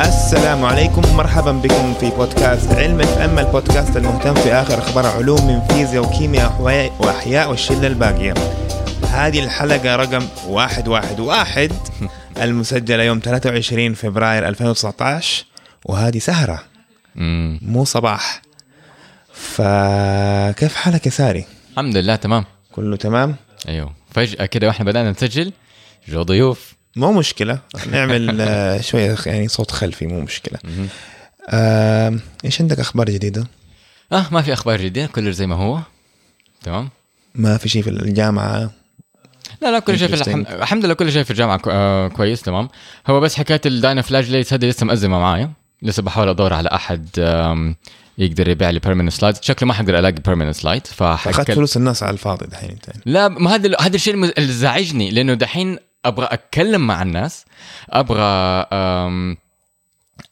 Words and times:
السلام 0.00 0.64
عليكم 0.64 1.02
ومرحبا 1.10 1.52
بكم 1.52 1.94
في 1.94 2.10
بودكاست 2.10 2.72
علم 2.72 3.00
FM 3.00 3.38
البودكاست 3.38 3.96
المهتم 3.96 4.34
في 4.34 4.52
آخر 4.52 4.78
أخبار 4.78 5.06
علوم 5.06 5.46
من 5.46 5.60
فيزياء 5.60 6.04
وكيمياء 6.04 6.56
واحياء 7.00 7.50
والشلة 7.50 7.86
الباقية. 7.86 8.34
هذه 9.12 9.44
الحلقة 9.44 9.96
رقم 9.96 10.26
111 10.48 11.70
المسجلة 12.44 13.02
يوم 13.02 13.20
23 13.24 13.94
فبراير 13.94 14.48
2019 14.48 15.44
وهذه 15.84 16.18
سهرة 16.18 16.62
امم 17.16 17.58
مو 17.62 17.84
صباح. 17.84 18.42
فكيف 19.40 20.74
حالك 20.74 21.06
يا 21.06 21.10
ساري؟ 21.10 21.44
الحمد 21.72 21.96
لله 21.96 22.16
تمام 22.16 22.44
كله 22.72 22.96
تمام؟ 22.96 23.36
أيوه 23.68 23.92
فجأة 24.10 24.46
كده 24.46 24.66
وإحنا 24.66 24.84
بدأنا 24.84 25.10
نسجل 25.10 25.52
جو 26.08 26.22
ضيوف 26.22 26.74
مو 26.96 27.12
مشكلة 27.12 27.58
نعمل 27.92 28.40
آه، 28.40 28.80
شوية 28.88 29.16
يعني 29.26 29.48
صوت 29.48 29.70
خلفي 29.70 30.06
مو 30.06 30.20
مشكلة. 30.20 30.58
آه، 31.48 32.18
إيش 32.44 32.60
عندك 32.60 32.80
أخبار 32.80 33.10
جديدة؟ 33.10 33.46
آه 34.12 34.26
ما 34.30 34.42
في 34.42 34.52
أخبار 34.52 34.80
جديدة 34.80 35.06
كله 35.06 35.30
زي 35.30 35.46
ما 35.46 35.54
هو 35.56 35.78
تمام 36.62 36.88
ما 37.34 37.56
في 37.56 37.68
شيء 37.68 37.82
في 37.82 37.90
الجامعة 37.90 38.70
لا 39.62 39.70
لا 39.70 39.78
كل 39.78 39.98
شيء 39.98 40.08
في 40.08 40.16
Interesting. 40.16 40.52
الحمد, 40.52 40.84
لله 40.84 40.94
كل 40.94 41.12
شيء 41.12 41.22
في 41.22 41.30
الجامعة 41.30 41.58
كو... 41.58 41.70
آه 41.70 42.08
كويس 42.08 42.42
تمام 42.42 42.68
هو 43.06 43.20
بس 43.20 43.36
حكاية 43.36 43.60
ال 43.66 44.02
dinoflagellates 44.02 44.52
هذه 44.52 44.64
لسه 44.66 44.86
مأزمة 44.86 45.18
معايا 45.18 45.52
لسه 45.82 46.02
بحاول 46.02 46.28
أدور 46.28 46.52
على 46.52 46.68
أحد 46.68 47.08
يقدر 48.20 48.48
يبيع 48.48 48.70
لي 48.70 48.78
permanent 48.78 49.12
slide 49.12 49.36
شكله 49.42 49.66
ما 49.68 49.74
حقدر 49.74 49.98
ألاقي 49.98 50.12
permanent 50.26 50.54
slide 50.54 50.82
أخذت 50.82 50.94
فحكل... 50.94 51.54
فلوس 51.54 51.76
الناس 51.76 52.02
على 52.02 52.12
الفاضي 52.12 52.46
دحين 52.46 52.70
أنت. 52.70 52.90
لا 53.06 53.28
ما 53.28 53.54
هذا 53.54 53.76
هذا 53.80 53.96
الشيء 53.96 54.14
اللي 54.14 54.52
زعجني 54.52 55.10
لأنه 55.10 55.34
دحين 55.34 55.78
أبغى 56.04 56.28
أتكلم 56.30 56.86
مع 56.86 57.02
الناس 57.02 57.44
أبغى 57.90 58.66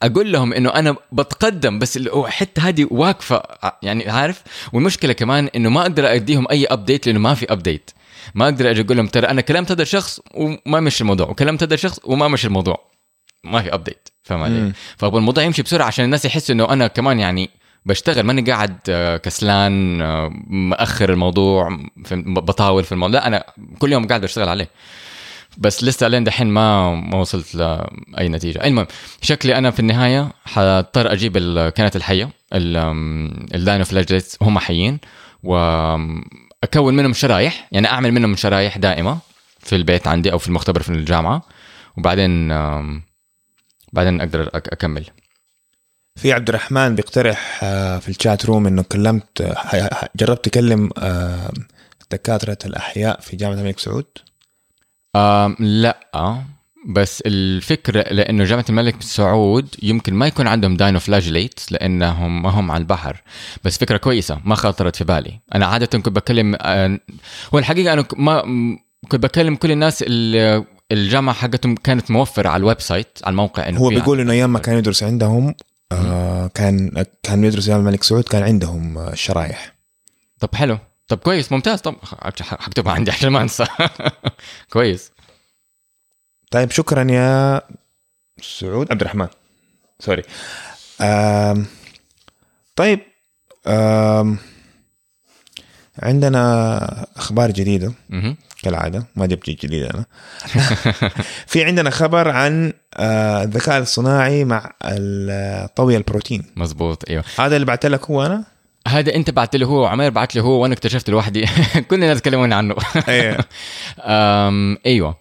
أقول 0.03 0.33
لهم 0.33 0.53
إنه 0.53 0.71
أنا 0.71 0.97
بتقدم 1.13 1.79
بس 1.79 1.97
الحته 1.97 2.69
هذه 2.69 2.87
واقفة 2.91 3.43
يعني 3.83 4.11
عارف؟ 4.11 4.43
والمشكلة 4.73 5.13
كمان 5.13 5.49
إنه 5.57 5.71
ما 5.71 5.81
أقدر 5.83 6.15
أديهم 6.15 6.47
أي 6.51 6.67
update 6.67 7.07
لأنه 7.07 7.19
ما 7.19 7.35
في 7.35 7.53
update 7.53 7.91
ما 8.35 8.45
أقدر 8.45 8.71
أجي 8.71 8.81
أقول 8.81 8.97
لهم 8.97 9.07
ترى 9.07 9.27
أنا 9.27 9.41
كلمت 9.41 9.71
هذا 9.73 9.83
الشخص 9.83 10.21
وما 10.35 10.81
مشي 10.81 11.01
الموضوع 11.01 11.29
وكلمت 11.29 11.63
هذا 11.63 11.75
الشخص 11.75 12.01
وما 12.05 12.29
مشي 12.29 12.47
الموضوع. 12.47 12.89
ما 13.45 13.63
في 13.63 13.75
update 13.75 14.09
فاهم 14.23 14.43
علي؟ 14.43 14.73
فأبغى 14.97 15.19
الموضوع 15.19 15.45
يمشي 15.45 15.63
بسرعة 15.63 15.87
عشان 15.87 16.05
الناس 16.05 16.25
يحسوا 16.25 16.55
إنه 16.55 16.73
أنا 16.73 16.87
كمان 16.87 17.21
يعني 17.21 17.51
بشتغل 17.89 18.23
ماني 18.23 18.43
قاعد 18.43 18.79
آه، 18.89 19.17
كسلان 19.17 20.01
آه، 20.03 20.31
مأخر 20.47 21.13
الموضوع 21.13 21.79
فهمت؟ 22.05 22.27
بطاول 22.27 22.85
في 22.85 22.93
الموضوع. 22.93 23.21
لا 23.21 23.27
أنا 23.27 23.45
كل 23.79 23.93
يوم 23.93 24.07
قاعد 24.07 24.21
بشتغل 24.21 24.49
عليه. 24.49 24.69
بس 25.59 25.85
لسه 25.85 26.09
لين 26.09 26.25
دحين 26.25 26.47
ما 26.47 26.95
ما 26.95 27.17
وصلت 27.17 27.55
لاي 27.55 28.29
نتيجة. 28.29 28.65
المهم 28.65 28.87
شكلي 29.23 29.59
أنا 29.59 29.71
في 29.71 29.81
النهاية 29.81 30.33
حضطر 30.47 31.13
أجيب 31.13 31.37
ال- 31.37 31.69
كانت 31.69 31.97
الحية 31.97 32.31
ال 32.53 33.85
dinoflagellates 33.85 34.39
هم 34.43 34.59
حيين. 34.59 34.99
وأكون 35.43 36.95
منهم 36.97 37.13
شرايح 37.13 37.69
يعني 37.73 37.89
أعمل 37.89 38.13
منهم 38.13 38.37
شرايح 38.37 38.79
دائمة 38.79 39.19
في 39.61 39.77
البيت 39.77 40.07
عندي 40.07 40.33
أو 40.33 40.39
في 40.39 40.49
المختبر 40.49 40.83
في 40.83 40.91
الجامعة. 40.91 41.43
وبعدين 41.97 42.49
بعدين 43.93 44.21
أقدر 44.21 44.51
أكمل. 44.55 45.05
في 46.19 46.33
عبد 46.33 46.49
الرحمن 46.49 46.95
بيقترح 46.95 47.61
آه، 47.63 47.99
في 47.99 48.09
ال 48.09 48.17
chat 48.17 48.47
room 48.47 48.67
إنه 48.67 48.83
كلمت 48.83 49.41
آه، 49.41 50.09
جربت 50.17 50.45
تكلم 50.45 50.91
آه، 50.99 51.51
دكاترة 52.11 52.59
الأحياء 52.65 53.21
في 53.21 53.37
جامعة 53.37 53.55
الملك 53.55 53.79
سعود؟ 53.79 54.07
لا. 55.59 55.99
بس 56.89 57.23
الفكرة 57.27 58.13
لأنه 58.13 58.45
جامعة 58.45 58.65
الملك 58.69 59.03
سعود 59.03 59.69
يمكن 59.83 60.15
ما 60.15 60.27
يكون 60.27 60.47
عندهم 60.47 60.77
dinoflagellate 60.77 61.61
لأنهم 61.73 62.43
ما 62.43 62.51
هم 62.51 62.71
على 62.71 62.81
البحر. 62.81 63.23
بس 63.65 63.79
فكرة 63.79 63.97
كويسة 63.97 64.41
ما 64.45 64.55
خطرت 64.55 64.97
في 64.97 65.05
بالي. 65.05 65.41
أنا 65.55 65.67
عادة 65.67 65.87
كنت 65.87 66.09
بكلم 66.09 66.57
آه، 66.61 67.01
هو 67.55 67.59
الحقيقة 67.59 67.93
أنا 67.93 68.05
ما 68.17 68.43
كنت 69.09 69.23
بكلم 69.23 69.57
كل 69.57 69.71
الناس 69.71 70.03
اللي 70.03 70.65
الجامعة 70.93 71.35
حقتهم 71.35 71.75
كانت 71.75 72.11
موفرة 72.11 72.49
على 72.49 72.61
ال 72.61 72.81
website 72.81 73.19
على 73.25 73.33
الموقع 73.33 73.69
إنه 73.69 73.81
هو 73.81 73.89
بيقول 73.89 74.21
إنه 74.21 74.33
أيام 74.33 74.53
ما 74.53 74.59
كان 74.59 74.79
يدرس 74.79 75.03
عندهم 75.03 75.55
آه، 75.93 76.47
كان 76.47 77.05
كان 77.23 77.45
يدرس 77.45 77.67
جامعه 77.67 77.81
الملك 77.81 78.03
سعود 78.03 78.25
كان 78.25 78.43
عندهم 78.43 78.99
آه، 78.99 79.15
شرايح. 79.15 79.75
طب 80.41 80.55
حلو. 80.55 80.79
طب 81.09 81.19
كويس 81.19 81.53
ممتاز. 81.53 81.81
طب 81.81 81.97
حكتبها 82.41 82.93
عندي 82.93 83.11
عشان 83.11 83.29
ما 83.31 83.43
أنسى. 83.43 83.67
كويس. 84.73 85.13
طيب 86.51 86.71
شكرا 86.71 87.11
يا 87.11 87.63
سعود. 88.43 88.91
عبد 88.93 89.01
الرحمن 89.01 89.29
sorry. 90.01 90.23
آم، 91.01 91.67
طيب 92.77 93.01
آم، 93.67 94.39
عندنا 96.03 97.07
أخبار 97.17 97.51
جديدة. 97.51 97.93
كالعادة 98.63 99.07
ما 99.17 99.27
جبت 99.27 99.51
جديد 99.51 99.83
أنا. 99.83 100.05
في 101.47 101.65
عندنا 101.65 101.91
خبر 101.91 102.29
عن 102.29 102.73
آه، 102.95 103.43
الذكاء 103.43 103.79
الصناعي 103.79 104.45
مع 104.45 104.73
طوي 105.77 105.97
البروتين. 105.97 106.45
مزبوط 106.57 107.09
أيوه. 107.11 107.25
هذا 107.39 107.57
اللي 107.57 107.67
بعت 107.67 107.87
لك 107.87 108.11
هو 108.11 108.27
أنا؟ 108.27 108.45
هذا 108.89 109.15
أنت 109.15 109.31
بعت 109.31 109.57
له 109.57 109.67
هو 109.67 109.83
وعمير 109.83 110.11
بعت 110.11 110.37
له 110.37 110.43
هو 110.43 110.63
وأنا 110.63 110.75
اكتشفت 110.75 111.11
لوحدي. 111.11 111.47
كل 111.91 111.95
الناس 111.95 112.21
تكلموني 112.21 112.55
عنه 112.55 112.75
أم 114.01 114.79
أيوه. 114.87 115.17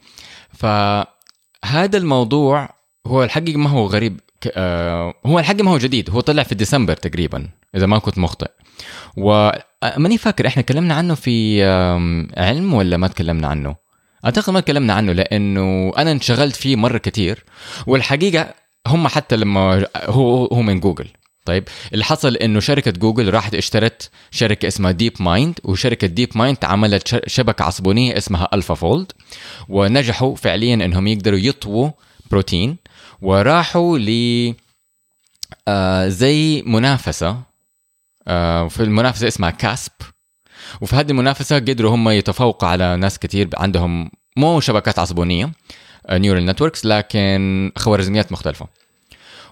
فهذا 0.53 1.97
الموضوع 1.97 2.69
هو 3.07 3.23
الحقيقة 3.23 3.57
ما 3.57 3.69
هو 3.69 3.85
غريب 3.85 4.19
آه، 4.51 5.13
هو 5.25 5.39
الحقيقة 5.39 5.63
ما 5.63 5.71
هو 5.71 5.77
جديد 5.77 6.09
هو 6.09 6.19
طلع 6.19 6.43
في 6.43 6.55
ديسمبر 6.55 6.95
تقريبا 6.95 7.49
إذا 7.75 7.85
ما 7.85 7.99
كنت 7.99 8.17
مخطئ. 8.17 8.47
وماني 9.17 10.17
فاكر 10.17 10.47
إحنا 10.47 10.61
تكلمنا 10.63 10.93
عنه 10.93 11.15
في 11.15 11.63
علم 12.37 12.73
ولا 12.73 12.97
ما 12.97 13.07
تكلمنا 13.07 13.47
عنه؟ 13.47 13.75
أعتقد 14.25 14.53
ما 14.53 14.59
تكلمنا 14.59 14.93
عنه 14.93 15.13
لأنه 15.13 15.93
أنا 15.97 16.11
انشغلت 16.11 16.55
فيه 16.55 16.75
مرة 16.75 16.97
كتير 16.97 17.43
والحقيقة 17.87 18.53
هم 18.87 19.07
حتى 19.07 19.35
لما 19.35 19.85
هو 19.95 20.45
هو 20.45 20.61
من 20.61 20.79
جوجل. 20.79 21.07
طيب 21.45 21.63
اللي 21.93 22.03
حصل 22.05 22.35
إنه 22.35 22.59
شركة 22.59 22.91
جوجل 22.91 23.33
راحت 23.33 23.55
اشترت 23.55 24.09
شركة 24.31 24.67
اسمها 24.67 24.91
DeepMind 24.91 25.59
وشركة 25.63 26.07
DeepMind 26.07 26.57
عملت 26.63 27.29
شبكة 27.29 27.63
عصبونية 27.63 28.17
اسمها 28.17 28.47
AlphaFold 28.53 29.11
ونجحوا 29.69 30.35
فعليا 30.35 30.73
إنهم 30.73 31.07
يقدروا 31.07 31.39
يطووا 31.39 31.91
بروتين 32.31 32.77
وراحوا 33.21 33.97
ل 33.97 34.53
آه، 35.67 36.07
زي 36.07 36.61
منافسة 36.65 37.37
آه، 38.27 38.67
في 38.67 38.83
المنافسة 38.83 39.27
اسمها 39.27 39.49
CASP. 39.49 39.91
وفي 40.81 40.95
هذه 40.95 41.09
المنافسة 41.11 41.55
قدروا 41.55 41.95
هم 41.95 42.09
يتفوقوا 42.09 42.69
على 42.69 42.97
ناس 42.97 43.19
كثير 43.19 43.49
عندهم 43.57 44.11
مو 44.37 44.59
شبكات 44.59 44.99
عصبونية 44.99 45.51
neural 46.11 46.45
networks 46.45 46.85
لكن 46.85 47.71
خوارزميات 47.77 48.31
مختلفة. 48.31 48.67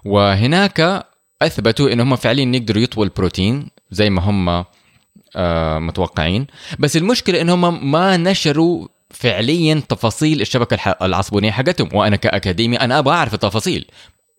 وهناك 0.04 1.06
أثبتوا 1.42 1.92
ان 1.92 2.00
هم 2.00 2.16
فعليا 2.16 2.56
يقدروا 2.56 2.82
يطووا 2.82 3.04
البروتين 3.04 3.68
زي 3.90 4.10
ما 4.10 4.22
هم 4.22 4.64
آه، 5.36 5.78
متوقعين. 5.78 6.46
بس 6.78 6.96
المشكلة 6.96 7.40
ان 7.40 7.50
هم 7.50 7.92
ما 7.92 8.16
نشروا 8.16 8.88
فعليا 9.10 9.82
تفاصيل 9.88 10.40
الشبكة 10.40 10.96
العصبونية 11.02 11.50
حقتهم. 11.50 11.88
وأنا 11.92 12.16
كأكاديمي 12.16 12.76
أنا 12.76 12.98
أبغى 12.98 13.14
أعرف 13.14 13.34
التفاصيل. 13.34 13.86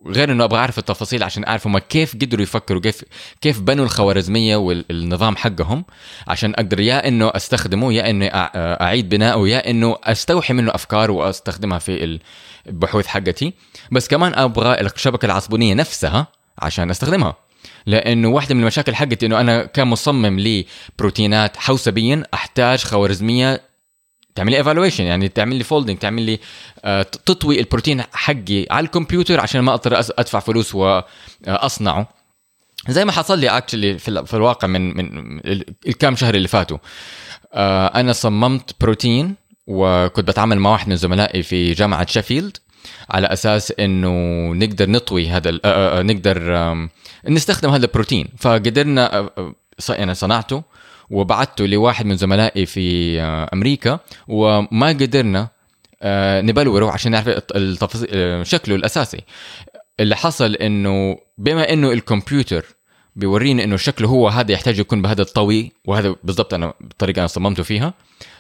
غير 0.06 0.32
إنه 0.32 0.44
أبغى 0.44 0.60
أعرف 0.60 0.78
التفاصيل 0.78 1.24
عشان 1.24 1.46
اعرف 1.48 1.68
هم 1.68 1.78
كيف 1.78 2.16
قدروا 2.16 2.44
يفكروا 2.44 2.82
كيف 2.82 3.04
كيف 3.42 3.60
بنوا 3.60 3.86
الخوارزمية 3.86 4.56
والنظام 4.56 5.36
حقهم 5.36 5.86
عشان 6.28 6.54
أقدر 6.54 6.80
يا 6.80 7.08
إنه 7.08 7.32
أستخدمه 7.36 7.94
يا 7.94 8.10
إنه 8.10 8.26
أعيد 8.36 9.10
بناؤه 9.10 9.50
يا 9.50 9.70
إنه 9.70 9.98
أستوحي 10.04 10.54
منه 10.54 10.76
افكار 10.76 11.12
وأستخدمها 11.12 11.80
في 11.80 12.20
البحوث 12.68 13.08
حقتي. 13.08 13.54
بس 13.92 14.08
كمان 14.08 14.34
أبغى 14.34 14.82
الشبكة 14.82 15.26
العصبونية 15.26 15.74
نفسها 15.74 16.28
عشان 16.60 16.90
أستخدمها. 16.90 17.36
لأنه 17.86 18.28
واحدة 18.28 18.56
من 18.56 18.62
المشاكل 18.62 18.96
حقتي 18.96 19.26
إنه 19.26 19.42
أنا 19.42 19.66
كمصمم 19.66 20.40
لبروتينات 20.40 21.58
حوسبيا 21.58 22.24
أحتاج 22.34 22.84
خوارزمية 22.84 23.62
تعمل 24.38 24.52
لي 24.52 24.58
evaluation 24.58 25.04
يعني 25.04 25.28
تعمل 25.30 25.56
لي 25.56 25.64
folding 25.64 25.98
تعمل 25.98 26.22
لي 26.22 26.40
آه، 26.86 27.02
تطوي 27.02 27.60
البروتين 27.60 28.02
حقي 28.14 28.66
على 28.72 28.86
الكمبيوتر 28.86 29.40
عشان 29.40 29.62
ما 29.62 29.74
أضطر 29.74 30.00
أدفع 30.00 30.40
فلوس 30.40 30.76
واصنعه 30.76 32.08
زي 32.90 33.06
ما 33.06 33.12
حصل 33.12 33.40
لي 33.40 33.50
actually 33.50 33.98
في, 33.98 34.08
ال- 34.08 34.28
في 34.28 34.34
الواقع 34.34 34.68
من 34.68 34.98
من 34.98 35.38
ال- 35.40 35.66
الكام 35.88 36.16
شهر 36.16 36.36
اللي 36.36 36.48
فاتوا. 36.48 36.78
آه، 37.54 37.88
أنا 37.88 38.14
صممت 38.14 38.72
بروتين 38.82 39.36
وكنت 39.68 40.28
بتعامل 40.28 40.60
مع 40.60 40.72
واحد 40.72 40.90
من 40.90 40.96
زملائي 40.96 41.44
في 41.44 41.74
جامعة 41.74 42.06
شيفيلد 42.08 42.58
على 43.10 43.28
أساس 43.28 43.74
إنه 43.80 44.10
نقدر 44.54 44.90
نطوي 44.90 45.30
هذا 45.30 45.50
آه، 45.66 46.00
آه، 46.00 46.02
نقدر 46.02 46.38
نستخدم 47.30 47.70
هذا 47.70 47.86
البروتين. 47.86 48.28
فقدرنا 48.38 49.18
آه، 49.18 49.32
آه، 49.38 49.54
يعني 49.90 50.14
صنعته. 50.14 50.64
وبعته 51.10 51.66
لواحد 51.66 52.06
من 52.06 52.18
زملائي 52.18 52.66
في 52.66 53.22
آه، 53.22 53.50
أمريكا 53.54 54.00
وما 54.28 54.88
قدرنا 54.88 55.48
آه، 56.02 56.42
نبلوره 56.42 56.92
عشان 56.92 57.12
نعرف 57.12 57.28
الت- 57.28 57.56
التفاصيل 57.56 58.08
آه، 58.12 58.44
شكله 58.44 58.76
الأساسي. 58.76 59.22
اللي 60.00 60.16
حصل 60.16 60.56
إنه 60.56 61.18
بما 61.38 61.74
إنه 61.74 61.92
الكمبيوتر 61.92 62.66
بيوريني 63.16 63.64
إنه 63.64 63.78
شكله 63.78 64.08
هو 64.08 64.28
هذا 64.28 64.52
يحتاج 64.52 64.80
يكون 64.80 65.02
بهذا 65.02 65.22
الطوي 65.22 65.72
وهذا 65.86 66.16
بالضبط 66.24 66.54
أنا 66.54 66.74
الطريقة 66.82 67.20
أنا 67.20 67.28
صممته 67.28 67.64
فيها 67.64 67.94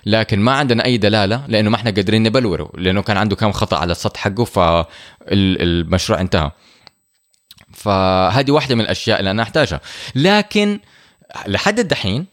لكن 0.05 0.39
ما 0.39 0.51
عندنا 0.51 0.85
أي 0.85 0.97
دلالة 0.97 1.43
لإنه 1.47 1.69
ما 1.69 1.75
إحنا 1.75 1.91
قادرين 1.91 2.23
نبلوره 2.23 2.71
لإنه 2.77 3.01
كان 3.01 3.17
عنده 3.17 3.35
كم 3.35 3.51
خطأ 3.51 3.77
على 3.77 3.91
السطح 3.91 4.19
حقه 4.19 4.43
فالمشروع 4.43 6.21
انتهى. 6.21 6.51
فهذه 7.73 8.51
واحدة 8.51 8.75
من 8.75 8.81
الأشياء 8.81 9.19
اللي 9.19 9.31
أنا 9.31 9.43
أحتاجها. 9.43 9.81
لكن 10.15 10.79
لحد 11.47 11.79
الدحين 11.79 12.25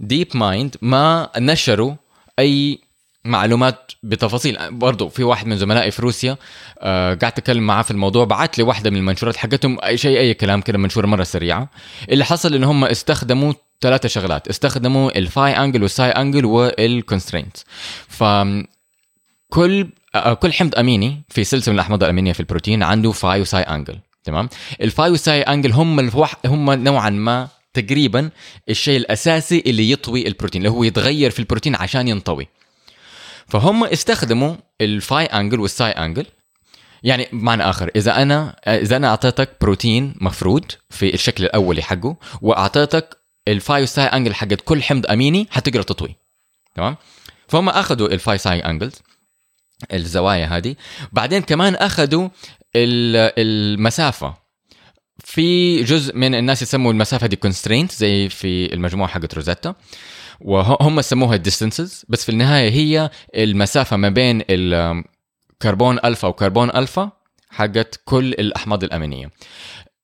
ديب 0.00 0.28
مايند 0.34 0.76
ما 0.82 1.30
نشروا 1.38 1.94
أي 2.38 2.78
معلومات 3.24 3.92
بتفاصيل. 4.02 4.58
برضو 4.70 5.08
في 5.08 5.24
واحد 5.24 5.46
من 5.46 5.58
زملائي 5.58 5.90
في 5.90 6.02
روسيا 6.02 6.36
آه 6.78 7.14
قاعد 7.14 7.32
اتكلم 7.32 7.66
معاه 7.66 7.82
في 7.82 7.90
الموضوع 7.90 8.24
بعت 8.24 8.58
لي 8.58 8.64
واحدة 8.64 8.90
من 8.90 8.96
المنشورات 8.96 9.36
حقتهم 9.36 9.78
أي 9.84 9.96
شيء 9.96 10.18
أي 10.18 10.34
كلام 10.34 10.60
كده 10.60 10.78
منشورة 10.78 11.06
مرة 11.06 11.22
سريعة 11.22 11.68
اللي 12.10 12.24
حصل 12.24 12.54
إن 12.54 12.64
هم 12.64 12.84
استخدموا 12.84 13.52
ثلاثة 13.80 14.08
شغلات 14.08 14.48
استخدموا 14.48 15.18
ال 15.18 15.27
phi 15.27 15.52
angle 15.52 15.82
وال 15.82 15.93
psi 15.93 16.10
angle 16.10 16.44
وال 16.44 16.63
constraint 16.63 17.56
ف 18.08 18.24
كل 19.50 19.88
آه، 20.14 20.34
كل 20.34 20.52
حمض 20.52 20.74
أميني 20.74 21.22
في 21.28 21.44
سلسلة 21.44 21.72
من 21.72 21.78
الأحماض 21.78 22.02
الأمينية 22.04 22.32
في 22.32 22.40
البروتين 22.40 22.82
عنده 22.82 23.12
phi 23.12 23.40
و 23.40 23.46
psi 23.46 23.62
angle 23.62 23.98
تمام؟ 24.24 24.48
ال 24.80 24.88
phi 24.88 25.10
وال 25.10 25.23
psi 25.23 25.42
angle 25.42 25.72
هم 25.72 26.00
الوح... 26.00 26.34
هم 26.46 26.70
نوعا 26.70 27.10
ما 27.10 27.48
تقريبا 27.74 28.30
الشيء 28.68 28.96
الأساسي 28.96 29.62
اللي 29.66 29.90
يطوي 29.90 30.26
البروتين 30.28 30.60
اللي 30.60 30.70
هو 30.70 30.84
يتغير 30.84 31.30
في 31.30 31.38
البروتين 31.38 31.74
عشان 31.74 32.08
ينطوي. 32.08 32.48
فهم 33.48 33.84
استخدموا 33.84 34.54
ال 34.80 34.91
phi 34.91 35.24
angle 35.24 35.60
وال 35.60 35.72
psi 35.72 35.90
angle 35.90 36.26
يعني 37.02 37.28
بمعنى 37.32 37.62
آخر 37.70 37.90
إذا 37.96 38.22
أنا 38.22 38.56
إذا 38.66 38.96
أنا 38.96 39.08
أعطيتك 39.08 39.50
بروتين 39.60 40.14
مفرود 40.20 40.72
في 40.90 41.14
الشكل 41.14 41.44
الأولي 41.44 41.82
حقه 41.82 42.16
وأعطيتك 42.42 43.16
ال 43.48 43.56
phi 43.56 43.80
وال 43.80 43.90
psi 43.90 44.04
angle 44.04 44.34
حقت 44.34 44.60
كل 44.60 44.82
حمض 44.82 45.06
أميني 45.06 45.46
حتقدر 45.50 45.82
تطوي. 45.82 46.16
تمام؟ 46.74 46.96
فهم 47.48 47.68
أخذوا 47.68 48.08
ال 48.08 48.16
phi 48.16 48.38
psi 48.38 48.60
angles 48.60 48.94
الزوايا 49.92 50.46
هذه. 50.46 50.76
بعدين 51.12 51.42
كمان 51.42 51.74
أخذوا 51.74 52.28
ال- 52.76 53.32
المسافة. 53.38 54.34
في 55.30 55.82
جزء 55.82 56.16
من 56.16 56.34
الناس 56.34 56.62
يسموا 56.62 56.92
المسافة 56.92 57.26
دي 57.26 57.36
constraint 57.36 57.92
زي 57.92 58.28
في 58.28 58.74
المجموعة 58.74 59.08
حقت 59.10 59.34
روزيتا. 59.34 59.74
وهم 60.40 61.00
سموها 61.00 61.38
distances 61.48 62.04
بس 62.08 62.24
في 62.24 62.28
النهاية 62.28 62.70
هي 62.70 63.10
المسافة 63.36 63.96
ما 63.96 64.08
بين 64.08 64.42
الكربون 64.50 65.98
ألفا 66.04 66.28
وكربون 66.28 66.70
ألفا 66.70 67.10
حقت 67.50 68.00
كل 68.04 68.26
الأحماض 68.26 68.84
الأمينية. 68.84 69.30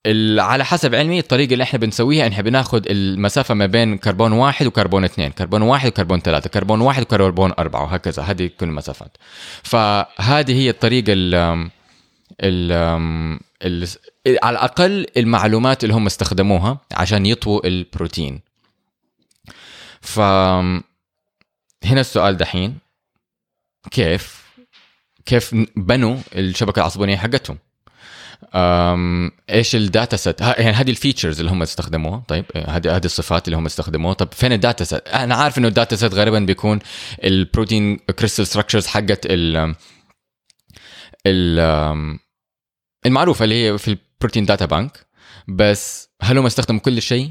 ال- 0.06 0.40
على 0.40 0.64
حسب 0.64 0.94
علمي 0.94 1.18
الطريقة 1.18 1.52
اللي 1.52 1.64
إحنا 1.64 1.78
بنسويها 1.78 2.28
إحنا 2.28 2.42
بناخذ 2.42 2.82
المسافة 2.90 3.54
ما 3.54 3.66
بين 3.66 3.98
كربون 3.98 4.32
واحد 4.32 4.66
وكربون 4.66 5.04
اثنين 5.04 5.30
كربون 5.30 5.62
واحد 5.62 5.88
وكربون 5.88 6.20
ثلاثة 6.20 6.50
كربون 6.50 6.80
واحد 6.80 7.02
وكربون 7.02 7.52
أربعة 7.58 7.82
وهكذا. 7.82 8.22
هذه 8.22 8.50
كل 8.60 8.66
المسافات. 8.66 9.16
فهذه 9.62 10.52
هي 10.52 10.70
الطريقة 10.70 11.12
ال 12.40 13.38
على 14.42 14.58
الأقل 14.58 15.06
المعلومات 15.16 15.84
اللي 15.84 15.94
هم 15.94 16.06
استخدموها 16.06 16.78
عشان 16.92 17.26
يطووا 17.26 17.66
البروتين. 17.66 18.40
ف 20.00 20.20
هنا 21.84 22.00
السؤال 22.00 22.36
دحين 22.36 22.78
كيف 23.90 24.46
كيف 25.26 25.54
بنوا 25.76 26.16
الشبكة 26.34 26.80
العصبونيه 26.80 27.16
حقتهم؟ 27.16 27.58
إيش 29.50 29.76
ال 29.76 29.84
data 29.84 30.16
set 30.16 30.40
يعني 30.40 30.72
هذه 30.72 30.90
ال 30.90 30.96
features 30.96 31.40
اللي 31.40 31.52
هم 31.52 31.62
استخدموها. 31.62 32.22
طيب 32.28 32.44
هذه 32.56 32.96
هذه 32.96 33.04
الصفات 33.04 33.48
اللي 33.48 33.56
هم 33.56 33.66
استخدموها. 33.66 34.14
طب 34.14 34.32
فين 34.32 34.52
ال 34.52 34.59
data 34.59 34.84
set 34.84 35.08
أنا 35.08 35.34
عارف 35.34 35.58
إنه 35.58 35.68
ال 35.68 35.74
data 35.74 35.96
set 35.96 36.14
غالبا 36.14 36.38
بيكون 36.38 36.78
البروتين 37.24 37.96
crystal 37.96 38.46
structures 38.46 38.86
حقت 38.86 39.26
ال 39.26 39.74
ال 41.26 42.18
المعروفه 43.06 43.44
اللي 43.44 43.64
هي 43.64 43.78
في 43.78 43.88
ال 43.88 43.95
Protein 43.95 44.44
Data 44.44 44.64
Bank 44.64 45.06
بس 45.48 46.08
هل 46.22 46.38
هم 46.38 46.46
استخدموا 46.46 46.80
كل 46.80 47.02
شيء؟ 47.02 47.30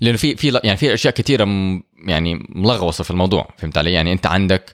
لأنه 0.00 0.16
في 0.16 0.36
في 0.36 0.60
يعني 0.64 0.76
في 0.76 0.94
أشياء 0.94 1.14
كثيره 1.14 1.44
يعني 2.06 2.46
ملغوصة 2.48 3.04
في 3.04 3.10
الموضوع 3.10 3.48
فهمت 3.58 3.78
علي؟ 3.78 3.92
يعني 3.92 4.12
أنت 4.12 4.26
عندك 4.26 4.72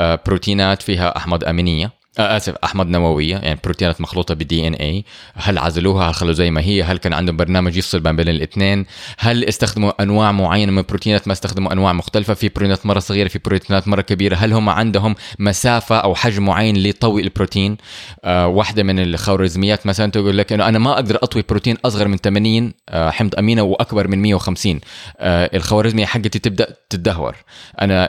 آه، 0.00 0.20
بروتينات 0.26 0.82
فيها 0.82 1.16
أحماض 1.16 1.44
أمينية 1.44 1.92
آسف 2.18 2.54
احماض 2.64 2.86
نوويه 2.88 3.36
يعني 3.36 3.60
بروتينات 3.64 4.00
مخلوطة 4.00 4.34
بال 4.34 4.66
DNA 4.68 5.04
هل 5.34 5.58
عزلوها؟ 5.58 6.08
هل 6.10 6.14
خلوا 6.14 6.32
زي 6.32 6.50
ما 6.50 6.60
هي؟ 6.60 6.82
هل 6.82 6.98
كان 6.98 7.12
عندهم 7.12 7.36
برنامج 7.36 7.76
يفصل 7.76 8.02
ما 8.02 8.12
بين 8.12 8.28
الاثنين؟ 8.28 8.86
هل 9.18 9.44
استخدموا 9.44 10.02
أنواع 10.02 10.32
معينة 10.32 10.72
من 10.72 10.78
البروتينات 10.78 11.26
ما 11.28 11.32
استخدموا 11.32 11.72
أنواع 11.72 11.92
مختلفة؟ 11.92 12.34
في 12.34 12.48
بروتينات 12.48 12.86
مرة 12.86 12.98
صغيرة 12.98 13.28
في 13.28 13.38
بروتينات 13.44 13.88
مرة 13.88 14.00
كبيرة. 14.00 14.36
هل 14.36 14.52
هم 14.52 14.68
عندهم 14.68 15.14
مسافة 15.38 15.96
أو 15.96 16.14
حجم 16.14 16.44
معين 16.44 16.82
لطوي 16.82 17.22
البروتين؟ 17.22 17.76
آه 18.24 18.46
واحدة 18.46 18.82
من 18.82 18.98
الخوارزميات 18.98 19.86
مثلا 19.86 20.10
تقول 20.10 20.38
لك 20.38 20.52
إنه 20.52 20.68
أنا 20.68 20.78
ما 20.78 20.92
أقدر 20.92 21.18
أطوي 21.22 21.44
بروتين 21.48 21.76
أصغر 21.84 22.08
من 22.08 22.16
80 22.16 22.72
آه 22.88 23.10
حمض 23.10 23.34
أمينة 23.34 23.62
وأكبر 23.62 24.08
من 24.08 24.22
150 24.22 24.80
آه 25.18 25.50
الخوارزمية 25.54 26.06
حقتي 26.06 26.38
تبدأ 26.38 26.76
تدهور 26.90 27.36
أنا 27.80 28.08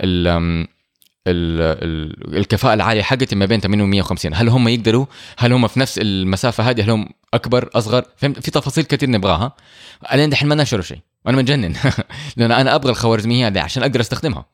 ال 1.27 1.61
آم، 1.61 1.77
ال- 1.81 2.27
ال- 2.33 2.37
الكفاءة 2.37 2.73
العالية 2.73 3.01
حقتي 3.01 3.35
ما 3.35 3.45
بين 3.45 3.59
80 3.59 3.81
و 3.81 3.85
150 3.85 4.33
هل 4.33 4.49
هم 4.49 4.67
يقدروا؟ 4.67 5.05
هل 5.37 5.53
هم 5.53 5.67
في 5.67 5.79
نفس 5.79 5.99
المسافة 5.99 6.69
هذه؟ 6.69 6.83
هل 6.83 6.89
هم 6.89 7.09
أكبر 7.33 7.69
أصغر؟ 7.73 8.05
فهمت؟ 8.17 8.39
في 8.39 8.51
تفاصيل 8.51 8.83
كثير 8.83 9.09
نبغاها. 9.09 9.55
أنا 10.11 10.25
دحين 10.25 10.47
ما 10.47 10.55
نشروا 10.55 10.81
شيء. 10.83 10.99
أنا 11.27 11.37
متجنن. 11.37 11.75
لأن 12.37 12.51
أنا 12.51 12.75
أبغى 12.75 12.91
الخوارزمية 12.91 13.47
هذه 13.47 13.59
عشان 13.59 13.83
أقدر 13.83 13.99
أستخدمها. 14.01 14.45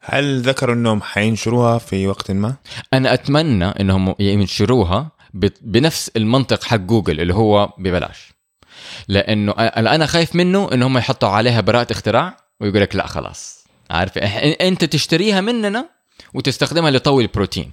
هل 0.00 0.40
ذكروا 0.40 0.74
إنهم 0.74 1.02
حينشروها 1.02 1.78
في 1.78 2.06
وقت 2.08 2.30
ما؟ 2.30 2.54
أنا 2.94 3.14
أتمنى 3.14 3.64
إنهم 3.64 4.14
ينشروها 4.18 5.10
بنفس 5.62 6.10
المنطق 6.16 6.64
حق 6.64 6.76
جوجل 6.76 7.20
اللي 7.20 7.34
هو 7.34 7.72
ببلاش. 7.78 8.32
اللي 9.08 9.94
أنا 9.94 10.06
خايف 10.06 10.34
منه 10.36 10.68
إن 10.72 10.82
هم 10.82 10.98
يحطوا 10.98 11.28
عليها 11.28 11.60
براءة 11.60 11.92
اختراع 11.92 12.36
ويقول 12.60 12.80
لك 12.80 12.96
لا 12.96 13.06
خلاص. 13.06 13.64
عارف؟ 13.90 14.18
أنت 14.18 14.84
تشتريها 14.84 15.40
مننا 15.40 15.88
وتستخدمها 16.34 16.90
لطوي 16.90 17.22
البروتين 17.22 17.70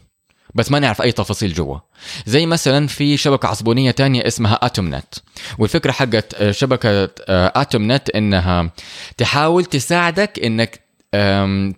بس 0.56 0.72
ما 0.72 0.80
نعرف 0.80 1.02
أي 1.02 1.12
تفاصيل 1.12 1.54
جوا. 1.54 1.78
زي 2.26 2.46
مثلا 2.46 2.88
في 2.88 3.18
شبكة 3.18 3.48
عصبونية 3.48 3.92
تانية 3.92 4.28
اسمها 4.28 4.60
AtomNet 4.62 5.14
والفكرة 5.58 5.92
حقت 5.92 6.34
آه، 6.34 6.52
شبكة 6.52 7.10
AtomNet 7.30 8.10
إنها 8.10 8.72
تحاول 9.18 9.66
تساعدك 9.66 10.40
إنك 10.44 10.80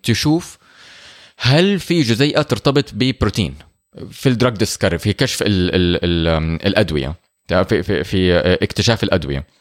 تشوف 0.04 0.58
هل 1.38 1.80
في 1.80 2.02
جزيئة 2.02 2.42
ترتبط 2.42 2.86
ببروتين 2.94 3.56
في 4.12 4.30
ال 4.30 4.34
drug 4.34 4.54
discovery 4.56 4.98
في 4.98 5.14
كشف 5.14 5.42
ال 5.42 5.48
ال 5.76 6.00
ال 6.04 6.28
آم، 6.28 6.56
الأدوية 6.56 7.16
في 7.48 7.84
في, 7.84 8.04
في 8.04 8.34
آه، 8.34 8.60
اكتشاف 8.62 9.04
الأدوية. 9.04 9.38
آه، 9.38 9.61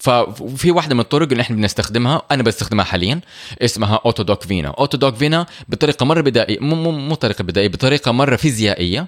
ففي 0.00 0.70
واحدة 0.70 0.94
من 0.94 1.00
الطرق 1.00 1.28
اللي 1.30 1.40
إحنا 1.40 1.56
بنستخدمها 1.56 2.22
أنا 2.30 2.42
بستخدمها 2.42 2.84
حاليا 2.84 3.20
اسمها 3.62 4.00
AutoDock 4.04 4.42
Vina. 4.42 4.68
AutoDock 4.68 5.14
Vina 5.14 5.46
بطريقة 5.68 6.06
مرة 6.06 6.20
بدائية 6.20 6.58
مو 6.60 6.90
مو 6.90 7.14
طريقة 7.14 7.44
بدائية 7.44 7.68
بطريقة 7.68 8.12
مرة 8.12 8.36
فيزيائية. 8.36 9.06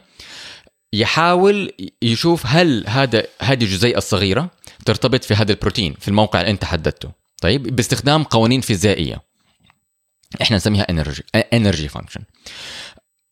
يحاول 0.92 1.72
يشوف 2.02 2.46
هل 2.46 2.84
هذا 2.88 3.26
هذه 3.40 3.64
الجزيئة 3.64 3.98
الصغيرة 3.98 4.50
ترتبط 4.84 5.24
في 5.24 5.34
هذا 5.34 5.52
البروتين 5.52 5.94
في 6.00 6.08
الموقع 6.08 6.40
اللي 6.40 6.50
انت 6.50 6.64
حددته. 6.64 7.10
طيب 7.42 7.76
باستخدام 7.76 8.22
قوانين 8.22 8.60
فيزيائية. 8.60 9.22
إحنا 10.42 10.56
نسميها 10.56 10.90
energy 10.90 11.22
energy 11.52 11.88
function 11.88 12.20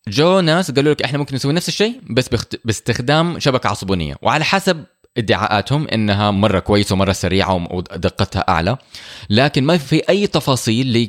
جو 0.08 0.40
ناس 0.40 0.70
قالوا 0.70 0.92
لك 0.92 1.02
إحنا 1.02 1.18
ممكن 1.18 1.34
نسوي 1.34 1.52
نفس 1.52 1.68
الشيء 1.68 2.00
بس 2.10 2.28
باستخدام 2.64 3.38
شبكة 3.38 3.68
عصبونية. 3.68 4.16
وعلى 4.22 4.44
حسب 4.44 4.84
ادعاءاتهم 5.18 5.88
إنها 5.88 6.30
مرة 6.30 6.58
كويسة 6.58 6.92
ومرة 6.92 7.12
سريعة 7.12 7.66
ودقتها 7.70 8.44
أعلى. 8.48 8.76
لكن 9.30 9.64
ما 9.64 9.78
في 9.78 10.08
أي 10.08 10.26
تفاصيل 10.26 11.08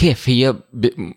لكيف 0.00 0.28
هي 0.28 0.54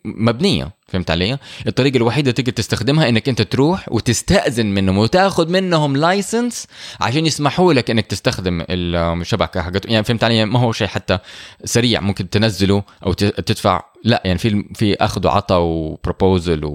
مبنية. 0.05 0.81
فهمت 0.88 1.12
علي؟ 1.12 1.38
الطريقة 1.67 1.98
الوحيدة 1.98 2.31
تقدر 2.31 2.51
تستخدمها 2.51 3.10
إنك 3.10 3.29
أنت 3.29 3.41
تروح 3.41 3.91
وتستأذن 3.91 4.65
منهم 4.65 4.98
وتأخذ 4.98 5.50
منهم 5.50 5.98
لايسنس 5.98 6.67
عشان 7.01 7.25
يسمحوا 7.25 7.74
لك 7.74 7.89
إنك 7.89 8.05
تستخدم 8.07 8.65
الشبكة 8.69 9.62
حقتهم 9.62 9.91
يعني 9.91 10.03
فهمت 10.03 10.24
علي؟ 10.24 10.45
ما 10.45 10.60
هو 10.60 10.71
شيء 10.71 10.88
حتى 10.88 11.17
سريع. 11.65 12.01
ممكن 12.01 12.29
تنزله 12.29 12.83
أو 13.05 13.13
تدفع. 13.13 13.81
لا 14.03 14.21
يعني 14.25 14.38
في 14.39 14.63
في 14.75 14.95
أخذ 14.95 15.27
وعطى 15.27 15.55
وبروبوزل 15.55 16.65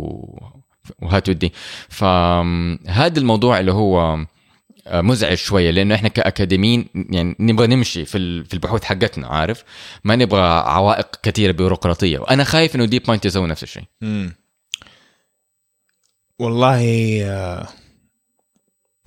وهات 1.03 1.29
ودي 1.29 1.53
فهذا 1.89 3.19
الموضوع 3.19 3.61
اللي 3.61 3.73
هو 3.73 4.19
مزعج 4.93 5.37
شوية 5.37 5.71
لأنه 5.71 5.95
إحنا 5.95 6.09
كأكاديميين 6.09 6.87
يعني 6.95 7.37
نبغى 7.41 7.67
نمشي 7.67 8.05
في 8.05 8.45
في 8.45 8.55
البحوث 8.55 8.85
حقتنا 8.85 9.27
عارف 9.27 9.65
ما 10.05 10.17
نبغى 10.17 10.41
عوائق 10.43 11.17
كثيرة 11.23 11.53
بيروقراطية 11.53 12.19
وأنا 12.19 12.45
خايف 12.45 12.77
إنه 12.77 12.85
ديب 12.85 13.03
مايند 13.03 13.27
يسوي 13.27 13.47
نفس 13.47 13.63
الشيء. 13.63 13.85
والله 16.39 16.81
آه، 17.25 17.69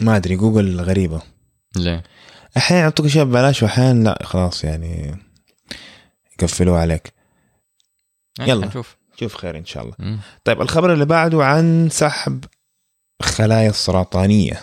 ما 0.02 0.16
أدري 0.16 0.36
جوجل 0.36 0.82
غريبة 0.82 1.22
ليه؟ 1.76 2.04
أحيانا 2.58 2.84
يعطوك 2.84 3.06
أشياء 3.06 3.26
ببلاش 3.26 3.64
واحيانا 3.64 4.04
لا 4.10 4.20
خلاص 4.24 4.64
يعني 4.64 5.18
يقفلوها 6.42 6.80
عليك 6.82 7.14
يلا. 8.40 8.68
نشوف 8.68 8.98
شوف 9.20 9.36
خير 9.36 9.58
إن 9.58 9.66
شاء 9.66 9.84
الله 9.84 9.96
مم. 10.00 10.20
طيب 10.44 10.62
الخبر 10.62 10.94
اللي 10.94 11.06
بعده 11.06 11.46
عن 11.46 11.90
سحب 11.92 12.46
خلايا 13.22 13.70
السرطانية. 13.70 14.62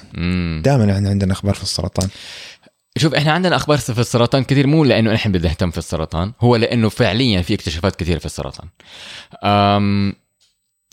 دائما 0.62 0.92
إحنا 0.94 1.08
عندنا 1.08 1.32
أخبار 1.32 1.54
في 1.54 1.62
السرطان. 1.62 2.08
شوف 2.98 3.14
إحنا 3.14 3.32
عندنا 3.32 3.56
أخبار 3.56 3.78
في 3.78 3.98
السرطان 4.00 4.44
كثير 4.44 4.66
مو 4.66 4.84
لأنه 4.84 5.14
إحنا 5.14 5.32
بدنا 5.32 5.48
نهتم 5.48 5.70
في 5.70 5.78
السرطان 5.78 6.32
هو 6.40 6.56
لأنه 6.56 6.88
فعليا 6.88 7.42
في 7.42 7.54
اكتشافات 7.54 7.96
كثيرة 7.96 8.18
في 8.18 8.26
السرطان. 8.26 8.68
أم... 9.44 10.14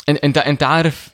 أنت 0.10 0.38
أنت 0.38 0.64
عارف 0.64 1.10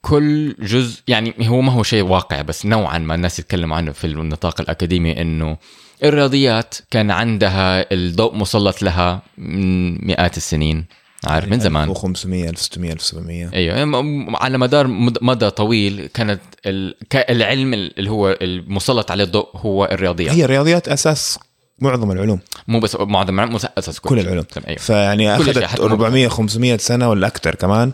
كل 0.00 0.54
جزء 0.58 1.02
يعني 1.08 1.34
هو 1.40 1.60
ما 1.60 1.72
هو 1.72 1.82
شيء 1.82 2.02
واقع 2.02 2.42
بس 2.42 2.66
نوعا 2.66 2.98
ما 2.98 3.14
الناس 3.14 3.38
يتكلموا 3.38 3.76
عنه 3.76 3.92
في 3.92 4.06
النطاق 4.06 4.60
الأكاديمي 4.60 5.20
إنه 5.20 5.58
الرياضيات 6.04 6.74
كان 6.90 7.10
عندها 7.10 7.92
الضوء 7.92 8.36
مسلط 8.36 8.82
لها 8.82 9.22
من 9.38 9.92
مئات 10.06 10.36
السنين. 10.36 10.84
عارف 11.26 11.48
من 11.48 11.60
زمان. 11.60 11.88
1500 11.90 12.48
1600 12.50 12.92
1700 12.92 13.50
أيوه. 13.52 14.36
على 14.36 14.58
مدار 14.58 14.86
مد- 14.86 15.18
مدى 15.22 15.50
طويل 15.50 16.06
كانت 16.14 16.40
العلم 17.30 17.74
اللي 17.74 18.10
هو 18.10 18.36
المسلط 18.42 19.10
عليه 19.10 19.24
الضوء 19.24 19.48
هو 19.56 19.84
الرياضيات. 19.84 20.32
هي 20.34 20.44
الرياضيات 20.44 20.88
أساس 20.88 21.38
معظم 21.78 22.10
العلوم. 22.10 22.40
مو 22.68 22.80
بس 22.80 22.96
معظم 23.00 23.34
العلم 23.34 23.54
مس- 23.54 23.66
أساس 23.78 24.00
كل, 24.00 24.08
كل. 24.08 24.18
العلوم. 24.20 24.44
أيوه. 24.68 24.78
فيعني 24.78 25.36
أخذت 25.36 25.64
حتى 25.64 25.82
400 25.82 26.28
500 26.28 26.76
سنة 26.76 27.10
ولا 27.10 27.26
أكثر 27.26 27.54
كمان. 27.54 27.92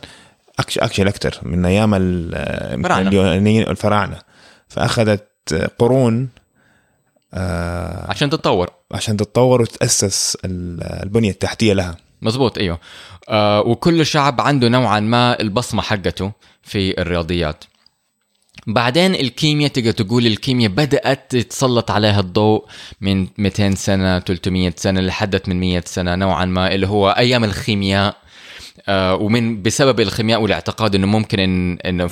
اكشن 0.59 1.07
أكثر 1.09 1.39
من 1.43 1.65
أيام. 1.67 1.95
اليونانيين 1.95 3.63
الفراعنة. 3.63 4.19
فأخذت 4.69 5.29
قرون 5.79 6.29
آه، 7.35 8.11
عشان 8.11 8.31
تتطور. 8.31 8.71
عشان 8.93 9.17
تتطور 9.17 9.63
وتأسس 9.63 10.37
ال- 10.45 11.03
البنية 11.03 11.31
التحتية 11.31 11.73
لها. 11.73 11.97
مزبوط 12.23 12.59
إيوه. 12.59 12.79
آه 13.29 13.61
وكل 13.61 14.07
شعب 14.07 14.41
عنده 14.41 14.69
نوعا 14.69 15.01
ما 15.01 15.41
البصمة 15.41 15.83
حقته 15.83 16.33
في 16.63 17.01
الرياضيات. 17.01 17.65
بعدين 18.67 19.15
الكيمياء 19.15 19.71
تقدر 19.71 19.91
تقول 19.91 20.27
الكيمياء 20.27 20.71
بدأت 20.71 21.31
تتسلط 21.31 21.91
عليها 21.91 22.21
الضوء 22.21 22.67
من 23.01 23.27
200 23.39 23.75
سنة 23.75 24.19
300 24.19 24.73
سنة 24.77 25.01
لحدت 25.01 25.49
من 25.49 25.61
100 25.61 25.83
سنة 25.87 26.15
نوعا 26.15 26.45
ما 26.45 26.75
اللي 26.75 26.87
هو 26.87 27.11
أيام 27.11 27.45
الخيمياء. 27.45 28.17
آه 28.89 29.15
ومن 29.15 29.63
بسبب 29.63 30.01
الخيمياء 30.01 30.43
والاعتقاد 30.43 30.95
إنه 30.95 31.07
ممكن 31.07 31.41
إن 31.41 31.79
إنه 31.87 32.11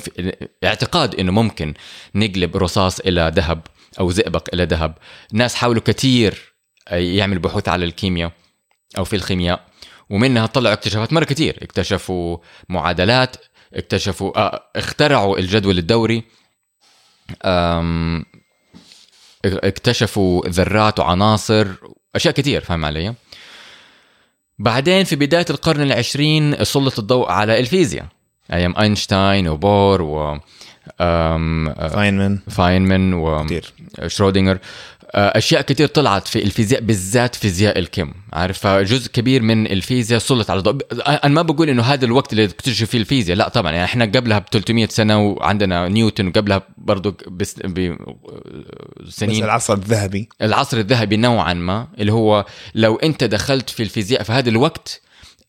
اعتقاد 0.63 1.15
إنه 1.15 1.31
ممكن 1.31 1.73
نقلب 2.15 2.57
رصاص 2.57 2.99
إلى 2.99 3.31
ذهب 3.35 3.61
أو 3.99 4.11
زئبق 4.11 4.47
إلى 4.53 4.63
ذهب. 4.63 4.97
ناس 5.33 5.55
حاولوا 5.55 5.81
كثير 5.81 6.53
يعملوا 6.91 7.41
بحوث 7.41 7.69
على 7.69 7.85
الكيمياء 7.85 8.31
أو 8.97 9.03
في 9.03 9.15
الخيمياء. 9.15 9.67
ومنها 10.09 10.45
طلعوا 10.45 10.73
اكتشافات 10.73 11.13
مرة 11.13 11.23
كثير 11.23 11.59
اكتشفوا 11.61 12.37
معادلات 12.69 13.35
اكتشفوا 13.73 14.39
آه 14.39 14.63
اخترعوا 14.75 15.37
الجدول 15.37 15.77
الدوري. 15.77 16.23
اكتشفوا 19.45 20.47
ذرات 20.47 20.99
وعناصر 20.99 21.67
أشياء 22.15 22.33
كثير 22.33 22.61
فاهم 22.61 22.85
علي؟ 22.85 23.13
بعدين 24.59 25.03
في 25.03 25.15
بداية 25.15 25.45
القرن 25.49 25.81
العشرين 25.81 26.63
سلط 26.63 26.99
الضوء 26.99 27.31
على 27.31 27.59
الفيزياء. 27.59 28.05
أيام 28.53 28.75
أينشتاين 28.79 29.47
وبور 29.47 30.01
و 30.01 30.39
فاينمان 30.97 32.39
فاينمان 32.49 33.13
وشرودنجر 33.13 34.59
أشياء 35.15 35.61
كثير 35.61 35.87
طلعت 35.87 36.27
في 36.27 36.43
الفيزياء 36.43 36.81
بالذات 36.81 37.35
فيزياء 37.35 37.79
الكم 37.79 38.13
عارف؟ 38.33 38.59
فجزء 38.59 39.11
كبير 39.11 39.41
من 39.41 39.67
الفيزياء 39.67 40.19
سلط 40.19 40.51
على 40.51 40.57
الضوء 40.57 40.81
أنا 41.07 41.33
ما 41.33 41.41
بقول 41.41 41.69
إنه 41.69 41.83
هذا 41.83 42.05
الوقت 42.05 42.31
اللي 42.31 42.45
اكتشف 42.45 42.89
فيه 42.89 42.97
الفيزياء 42.97 43.37
لا 43.37 43.49
طبعا 43.49 43.71
يعني 43.71 43.83
إحنا 43.83 44.05
قبلها 44.05 44.39
ب 44.39 44.45
300 44.51 44.87
سنة 44.87 45.19
وعندنا 45.21 45.87
نيوتن 45.87 46.27
وقبلها 46.27 46.61
برضه 46.77 47.17
بس 47.27 47.59
ب 47.59 47.95
بس 49.07 49.23
العصر 49.23 49.73
الذهبي. 49.73 50.29
العصر 50.41 50.77
الذهبي 50.77 51.17
نوعا 51.17 51.53
ما 51.53 51.87
اللي 51.99 52.13
هو 52.13 52.45
لو 52.75 52.95
أنت 52.95 53.23
دخلت 53.23 53.69
في 53.69 53.83
الفيزياء 53.83 54.23
في 54.23 54.31
هذا 54.31 54.49
الوقت 54.49 55.01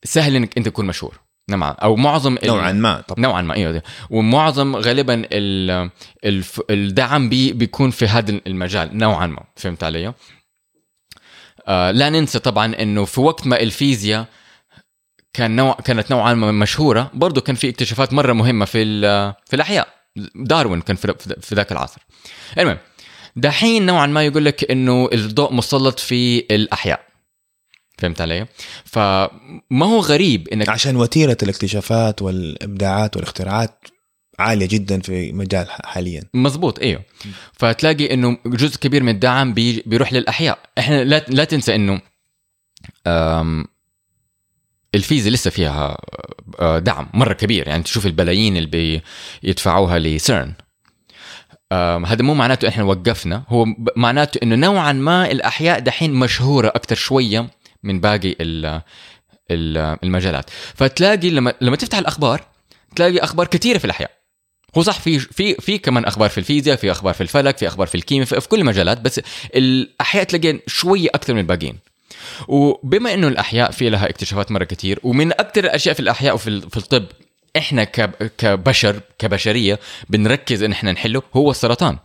سهل 0.04 0.36
إنك 0.36 0.56
أنت 0.58 0.66
تكون 0.68 0.86
مشهور. 0.86 1.27
نوعا 1.50 1.70
أو 1.70 1.96
معظم 1.96 2.38
نوعا 2.44 2.72
ما 2.72 3.00
طبعا. 3.00 3.20
نوعا 3.20 3.42
ما 3.42 3.54
أيوه 3.54 3.82
ومعظم 4.10 4.76
غالبا 4.76 5.22
ال- 5.32 5.90
الف- 6.24 6.60
الدعم 6.70 7.28
بي 7.28 7.52
بيكون 7.52 7.90
في 7.90 8.06
هذا 8.06 8.40
المجال 8.46 8.98
نوعا 8.98 9.26
ما 9.26 9.44
فهمت 9.56 9.84
علي؟ 9.84 10.14
آه 11.68 11.90
لا 11.90 12.10
ننسى 12.10 12.38
طبعا 12.38 12.74
إنه 12.74 13.04
في 13.04 13.20
وقت 13.20 13.46
ما 13.46 13.60
الفيزياء 13.60 14.26
كان 15.32 15.56
نوع 15.56 15.74
كانت 15.84 16.10
نوعا 16.10 16.34
ما 16.34 16.52
مشهورة 16.52 17.10
برضه 17.14 17.40
كان 17.40 17.56
في 17.56 17.68
اكتشافات 17.68 18.12
مرة 18.12 18.32
مهمة 18.32 18.64
في 18.64 19.00
في 19.46 19.56
الأحياء. 19.56 19.88
داروين 20.34 20.80
كان 20.80 20.96
في 21.40 21.54
ذاك 21.54 21.72
العصر. 21.72 22.00
المهم 22.58 22.78
دحين 23.36 23.86
نوعا 23.86 24.06
ما 24.06 24.22
يقول 24.22 24.44
لك 24.44 24.70
إنه 24.70 25.08
الضوء 25.12 25.52
مسلط 25.52 25.98
في 25.98 26.38
الأحياء. 26.50 27.07
فهمت 27.98 28.20
علي؟ 28.20 28.46
فما 28.84 29.86
هو 29.86 30.00
غريب 30.00 30.48
إنك 30.48 30.68
عشان 30.68 30.96
وتيرة 30.96 31.36
الاكتشافات 31.42 32.22
والإبداعات 32.22 33.16
والاختراعات 33.16 33.84
عالية 34.38 34.66
جدا 34.66 35.00
في 35.00 35.32
مجال 35.32 35.66
حاليا. 35.70 36.22
مزبوط 36.34 36.78
إيوه. 36.78 37.02
فتلاقي 37.52 38.14
إنه 38.14 38.38
جزء 38.46 38.76
كبير 38.76 39.02
من 39.02 39.08
الدعم 39.14 39.54
بي 39.54 39.82
بيروح 39.86 40.12
للأحياء. 40.12 40.58
إحنا 40.78 41.04
لا 41.04 41.24
لا 41.28 41.44
تنسى 41.44 41.74
إنه 41.74 42.00
آم، 43.06 43.64
الفيزا 44.94 45.30
لسه 45.30 45.50
فيها 45.50 45.98
آه، 46.60 46.78
دعم 46.78 47.08
مرة 47.14 47.32
كبير. 47.32 47.68
يعني 47.68 47.82
تشوف 47.82 48.06
البلايين 48.06 48.56
اللي 48.56 49.02
بيدفعوها 49.42 49.98
لسيرن 49.98 50.52
هذا 52.06 52.22
مو 52.22 52.34
معناته 52.34 52.68
إحنا 52.68 52.84
وقفنا. 52.84 53.42
هو 53.48 53.66
معناته 53.96 54.38
إنه 54.42 54.56
نوعا 54.56 54.92
ما 54.92 55.30
الأحياء 55.30 55.78
دحين 55.78 56.12
مشهورة 56.14 56.68
أكثر 56.68 56.94
شوية 56.96 57.50
من 57.82 58.00
باقي 58.00 58.36
ال- 58.40 58.82
ال- 59.50 59.98
المجالات. 60.04 60.50
فتلاقي 60.74 61.30
لما 61.30 61.54
لما 61.60 61.76
تفتح 61.76 61.98
الأخبار 61.98 62.44
تلاقي 62.96 63.18
أخبار 63.18 63.46
كثيرة 63.46 63.78
في 63.78 63.84
الأحياء. 63.84 64.10
هو 64.78 64.82
صح 64.82 65.00
في 65.00 65.18
في 65.18 65.54
في 65.54 65.78
كمان 65.78 66.04
أخبار 66.04 66.28
في 66.30 66.38
الفيزياء 66.38 66.76
في 66.76 66.90
أخبار 66.90 67.14
في 67.14 67.20
الفلك 67.20 67.58
في 67.58 67.66
أخبار 67.68 67.86
في 67.86 67.94
الكيمياء 67.94 68.26
في, 68.26 68.40
في 68.40 68.48
كل 68.48 68.58
المجالات 68.60 69.00
بس 69.00 69.20
الأحياء 69.54 70.24
تلاقي 70.24 70.60
شوية 70.66 71.08
أكثر 71.08 71.34
من 71.34 71.40
الباقيين. 71.40 71.78
وبما 72.48 73.14
إنه 73.14 73.28
الأحياء 73.28 73.70
في 73.70 73.90
لها 73.90 74.08
اكتشافات 74.10 74.50
مرة 74.52 74.64
كثير 74.64 74.98
ومن 75.02 75.32
أكثر 75.32 75.64
الأشياء 75.64 75.94
في 75.94 76.00
الأحياء 76.00 76.34
وفي 76.34 76.60
في 76.60 76.76
الطب 76.76 77.04
إحنا 77.56 77.84
كبشر 78.38 79.00
كبشرية 79.18 79.78
بنركز 80.08 80.62
إن 80.62 80.72
إحنا 80.72 80.92
نحله 80.92 81.22
هو 81.36 81.50
السرطان. 81.50 81.98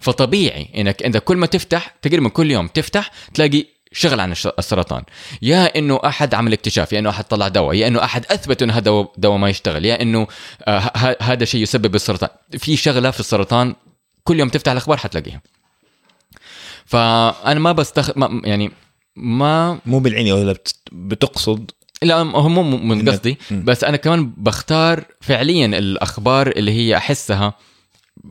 فطبيعي 0.00 0.68
إنك 0.76 1.02
انت 1.02 1.16
كل 1.16 1.36
ما 1.36 1.46
تفتح 1.46 1.94
تقريبا 2.02 2.28
كل 2.28 2.50
يوم 2.50 2.66
تفتح 2.68 3.10
تلاقي 3.34 3.64
شغل 3.92 4.20
عن 4.20 4.32
السرطان. 4.32 5.02
يا 5.42 5.78
إنه 5.78 6.00
أحد 6.06 6.34
عمل 6.34 6.52
اكتشاف 6.52 6.92
يا 6.92 6.98
إنه 6.98 7.10
أحد 7.10 7.24
طلع 7.24 7.48
دواء 7.48 7.74
يا 7.76 7.86
إنه 7.88 8.04
أحد 8.04 8.26
أثبت 8.30 8.62
إنه 8.62 8.72
هذا 8.72 9.06
دواء- 9.16 9.36
ما 9.38 9.48
يشتغل 9.48 9.84
يا 9.84 10.02
إنه 10.02 10.26
آه، 10.64 11.16
هذا 11.22 11.44
شيء 11.44 11.62
يسبب 11.62 11.94
السرطان. 11.94 12.28
في 12.58 12.76
شغلة 12.76 13.10
في 13.10 13.20
السرطان 13.20 13.74
كل 14.24 14.38
يوم 14.40 14.48
تفتح 14.48 14.72
الأخبار 14.72 14.96
حتلاقيها. 14.96 15.40
فأنا 16.86 17.60
ما 17.60 17.72
بستخ 17.72 18.18
ما 18.18 18.40
يعني 18.44 18.70
ما 19.16 19.78
مو 19.86 19.98
بالعين 19.98 20.32
ولا 20.32 20.52
بت- 20.52 20.74
بتقصد؟ 20.92 21.70
لا 22.02 22.16
هو 22.16 22.48
مو 22.48 22.62
من 22.62 23.08
قصدي. 23.08 23.38
بس 23.50 23.84
أنا 23.84 23.96
كمان 23.96 24.32
بختار 24.36 25.04
فعليا 25.20 25.66
الأخبار 25.66 26.46
اللي 26.48 26.72
هي 26.72 26.96
أحسها 26.96 27.54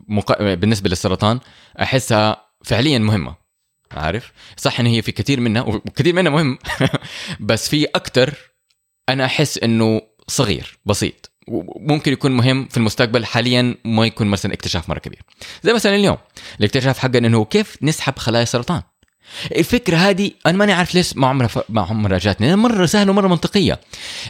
مق... 0.08 0.42
بالنسبة 0.42 0.90
للسرطان 0.90 1.40
أحسها 1.82 2.46
فعليا 2.64 3.00
مهمة. 3.00 3.36
عارف؟ 4.00 4.32
صح 4.58 4.80
إن 4.80 4.86
هي 4.86 5.02
في 5.02 5.12
كثير 5.12 5.40
منها 5.40 5.62
وكثير 5.62 6.16
منها 6.16 6.32
مهم. 6.32 6.58
بس 7.50 7.70
في 7.70 7.86
أكثر 7.86 8.34
أنا 9.10 9.26
أحس 9.26 9.58
إنه 9.58 10.02
صغير 10.28 10.80
بسيط. 10.86 11.32
وممكن 11.48 12.14
يكون 12.14 12.32
مهم 12.32 12.68
في 12.68 12.78
المستقبل 12.78 13.26
حاليا 13.26 13.76
ما 13.86 14.06
يكون 14.06 14.28
مثلا 14.28 14.54
اكتشاف 14.54 14.90
مرة 14.90 15.00
كبير. 15.00 15.22
زي 15.64 15.74
مثلا 15.74 15.96
اليوم 15.96 16.18
الاكتشاف 16.60 17.00
حقنا 17.00 17.28
إنه 17.28 17.46
كيف 17.46 17.78
نسحب 17.82 18.18
خلايا 18.18 18.44
السرطان. 18.44 18.82
الفكرة 19.56 19.98
هذه 19.98 20.32
أنا 20.46 20.58
ماني 20.58 20.74
عارف 20.74 20.96
ليش 20.96 21.18
ما 21.18 21.28
عمرها 21.28 21.48
ف... 21.48 21.60
ما 21.70 21.82
عمرها 21.82 22.18
جاتني. 22.18 22.56
مرة 22.56 22.86
سهلة 22.86 23.12
ومرة 23.12 23.28
منطقية. 23.28 23.80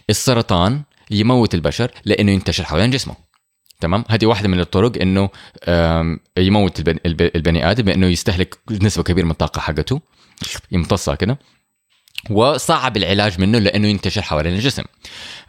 السرطان 0.10 0.82
يموت 1.12 1.54
البشر 1.56 1.92
لأنه 2.06 2.32
ينتشر 2.32 2.64
حوالين 2.64 2.92
جسمه. 2.92 3.31
تمام؟ 3.82 4.06
هذه 4.10 4.26
واحدة 4.26 4.48
من 4.48 4.60
الطرق 4.60 4.92
إنه 5.02 5.30
يموت 6.38 6.80
البن- 6.80 7.00
الب- 7.06 7.32
البني 7.36 7.72
آدم 7.72 7.84
بإنه 7.84 8.08
يستهلك 8.08 8.58
نسبة 8.72 9.04
كبيرة 9.04 9.26
من 9.26 9.32
الطاقة 9.32 9.60
حقته 9.60 10.02
يمتصها 10.72 11.16
كده 11.16 11.38
وصعب 12.30 12.98
العلاج 12.98 13.40
منه 13.40 13.60
لإنه 13.60 13.88
ينتشر 13.88 14.22
حوالين 14.22 14.54
الجسم. 14.54 14.84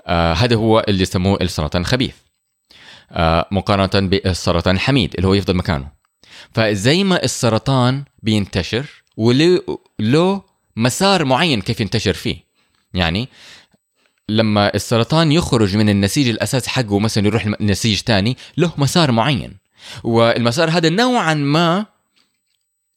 آه 0.07 0.33
هذا 0.33 0.57
هو 0.57 0.85
اللي 0.89 1.03
يسموه 1.03 1.39
السرطان 1.41 1.83
الخبيث. 1.83 2.15
آه 3.11 3.49
مقارنة 3.51 4.09
بالسرطان 4.09 4.75
الحميد 4.75 5.15
اللي 5.15 5.27
هو 5.29 5.35
يفضل 5.35 5.55
مكانه. 5.57 5.89
فزي 6.55 7.05
ما 7.05 7.23
السرطان 7.25 8.05
بينتشر 8.23 8.87
وله 9.17 9.61
له 9.99 10.43
مسار 10.77 11.25
معين 11.25 11.61
كيف 11.61 11.81
ينتشر 11.81 12.13
فيه. 12.13 12.37
يعني 12.95 13.29
لما 14.29 14.75
السرطان 14.75 15.33
يخرج 15.33 15.77
من 15.77 15.89
النسيج 15.89 16.29
الاساسي 16.29 16.71
حقه 16.71 16.99
مثلا 16.99 17.27
يروح 17.27 17.47
لنسيج 17.61 18.01
تاني 18.01 18.37
له 18.57 18.73
مسار 18.79 19.13
معين. 19.13 19.57
والمسار 20.05 20.71
هذا 20.71 20.89
نوعا 20.89 21.35
ما, 21.35 21.87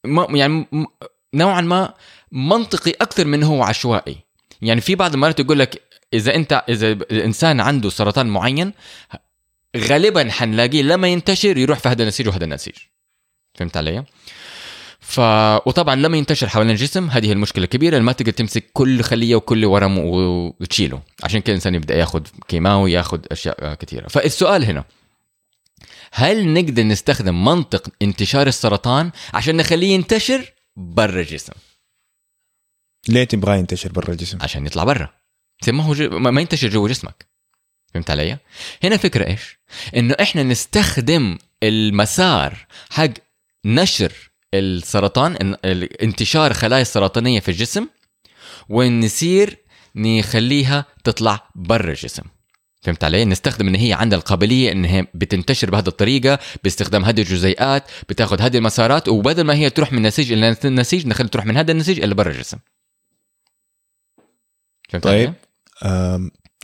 ما 0.04 0.26
يعني 0.30 0.66
نوعا 1.34 1.60
ما 1.60 1.94
منطقي 2.32 2.90
أكثر 2.90 3.24
من 3.24 3.42
هو 3.42 3.62
عشوائي. 3.62 4.16
يعني 4.62 4.80
في 4.80 4.94
بعض 4.94 5.14
المرات 5.14 5.40
يقول 5.40 5.58
لك 5.58 5.82
إذا 6.12 6.34
أنت 6.34 6.64
إذا 6.68 6.88
الانسان 6.88 7.60
عنده 7.60 7.90
سرطان 7.90 8.26
معين 8.26 8.72
غالبا 9.76 10.30
حنلاقيه 10.30 10.82
لما 10.82 11.08
ينتشر 11.08 11.58
يروح 11.58 11.78
في 11.78 11.88
هذا 11.88 12.02
النسيج 12.02 12.28
وهذا 12.28 12.44
النسيج. 12.44 12.74
فهمت 13.54 13.76
علي؟ 13.76 14.04
ف 15.06 15.20
وطبعا 15.66 15.94
لما 15.94 16.16
ينتشر 16.16 16.48
حوالين 16.48 16.70
الجسم 16.70 17.10
هذه 17.10 17.32
المشكلة 17.32 17.64
الكبيرة 17.64 17.98
ما 17.98 18.12
تقدر 18.12 18.32
تمسك 18.32 18.64
كل 18.72 19.02
خلية 19.02 19.36
وكل 19.36 19.64
ورم 19.64 19.98
وتشيله 19.98 21.02
عشان 21.24 21.40
كده 21.40 21.48
الإنسان 21.50 21.74
يبدأ 21.74 21.94
ياخذ 21.94 22.22
كيماوي 22.48 22.92
ياخذ 22.92 23.20
أشياء 23.30 23.74
كثيرة 23.74 24.08
فالسؤال 24.08 24.64
هنا 24.64 24.84
هل 26.12 26.52
نقدر 26.52 26.82
نستخدم 26.82 27.44
منطق 27.44 27.88
انتشار 28.02 28.46
السرطان 28.46 29.10
عشان 29.34 29.56
نخليه 29.56 29.94
ينتشر 29.94 30.52
برا 30.76 31.20
الجسم 31.20 31.52
ليه 33.08 33.24
تبغاه 33.24 33.56
ينتشر 33.56 33.92
برا 33.92 34.12
الجسم؟ 34.12 34.38
عشان 34.40 34.66
يطلع 34.66 34.84
برا 34.84 35.14
ما 35.68 35.82
هو 35.82 35.94
جو... 35.94 36.18
ما 36.18 36.40
ينتشر 36.40 36.68
جوا 36.68 36.88
جسمك 36.88 37.26
فهمت 37.94 38.10
علي؟ 38.10 38.38
هنا 38.84 38.96
فكرة 38.96 39.26
إيش؟ 39.26 39.58
إنه 39.96 40.16
إحنا 40.20 40.42
نستخدم 40.42 41.38
المسار 41.62 42.66
حق 42.90 43.10
نشر 43.64 44.12
السرطان 44.58 45.34
إن- 45.36 45.58
ال- 45.64 46.02
انتشار 46.02 46.52
خلايا 46.52 46.82
السرطانية 46.82 47.40
في 47.40 47.48
الجسم 47.50 47.86
ونصير 48.68 49.58
نخليها 49.96 50.84
تطلع 51.04 51.48
برا 51.54 51.90
الجسم 51.90 52.22
فهمت 52.82 53.04
علي؟ 53.04 53.24
نستخدم 53.24 53.68
إن 53.68 53.74
هي 53.74 53.92
عندها 53.92 54.18
القابلية 54.18 54.72
إن 54.72 54.84
هي 54.84 55.06
بتنتشر 55.14 55.70
بهذه 55.70 55.88
الطريقة 55.88 56.38
باستخدام 56.64 57.04
هذه 57.04 57.20
الجزيئات 57.20 57.84
بتاخذ 58.08 58.40
هذه 58.42 58.56
المسارات 58.56 59.08
وبدل 59.08 59.44
ما 59.44 59.54
هي 59.54 59.70
تروح 59.70 59.92
من 59.92 60.02
نسيج 60.02 60.32
إلى 60.32 60.56
نسيج 60.64 61.06
نخلي 61.06 61.28
تروح 61.28 61.46
من 61.46 61.56
هذا 61.56 61.72
النسيج 61.72 62.00
إلى 62.02 62.14
برا 62.14 62.30
الجسم. 62.30 62.58
فهمت 64.90 65.04
طيب. 65.04 65.34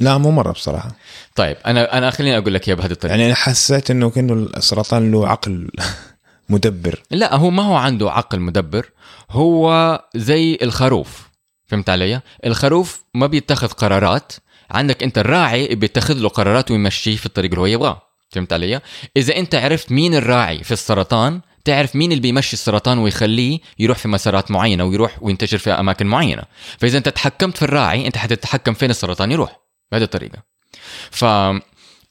لا 0.01 0.19
مو 0.19 0.31
مرة 0.31 0.53
بصراحة 0.53 0.97
طيب 1.35 1.57
أنا 1.67 1.99
أنا 1.99 2.11
خليني 2.11 2.39
أقول 2.39 2.55
لك 2.55 2.69
إياها 2.69 2.77
بهذه 2.79 2.91
الطريقة 2.93 3.13
يعني 3.13 3.27
أنا 3.27 3.35
حسيت 3.35 3.91
إنه 3.91 4.11
كأنه 4.11 4.33
السرطان 4.35 5.11
له 5.13 5.29
عقل 5.29 5.71
مدبر. 6.49 7.03
لا 7.11 7.37
هو 7.37 7.51
ما 7.51 7.63
هو 7.63 7.75
عنده 7.75 8.11
عقل 8.11 8.41
مدبر 8.41 8.91
هو 9.31 10.01
زي 10.15 10.59
الخروف. 10.63 11.29
فهمت 11.67 11.91
علي؟ 11.91 12.21
الخروف 12.47 13.05
ما 13.15 13.27
بيتخذ 13.27 13.69
قرارات. 13.69 14.33
عندك 14.71 15.03
انت 15.03 15.19
الراعي 15.19 15.75
بيتخذ 15.75 16.15
له 16.15 16.29
قرارات 16.29 16.71
ويمشيه 16.71 17.17
في 17.17 17.27
الطريق 17.27 17.51
اللي 17.51 17.61
هو 17.61 17.67
يبغاه. 17.67 18.03
فهمت 18.31 18.53
علي؟ 18.53 18.81
إذا 19.17 19.37
انت 19.37 19.55
عرفت 19.55 19.93
مين 19.93 20.15
الراعي 20.15 20.65
في 20.65 20.73
السرطان 20.73 21.41
تعرف 21.65 21.97
مين 21.97 22.13
اللي 22.13 22.23
بيمشي 22.23 22.53
السرطان 22.53 22.99
ويخليه 22.99 23.59
يروح 23.79 23.99
في 23.99 24.09
مسارات 24.09 24.51
معينة 24.51 24.85
ويروح 24.85 25.19
وينتشر 25.21 25.59
في 25.59 25.71
أماكن 25.71 26.07
معينة. 26.07 26.43
فإذا 26.79 26.99
انت 26.99 27.09
تحكمت 27.09 27.57
في 27.57 27.63
الراعي 27.63 28.07
انت 28.07 28.17
حتتحكم 28.17 28.75
فين 28.75 28.91
السرطان 28.91 29.33
يروح؟ 29.33 29.61
بهذه 29.93 30.03
الطريقة. 30.03 30.43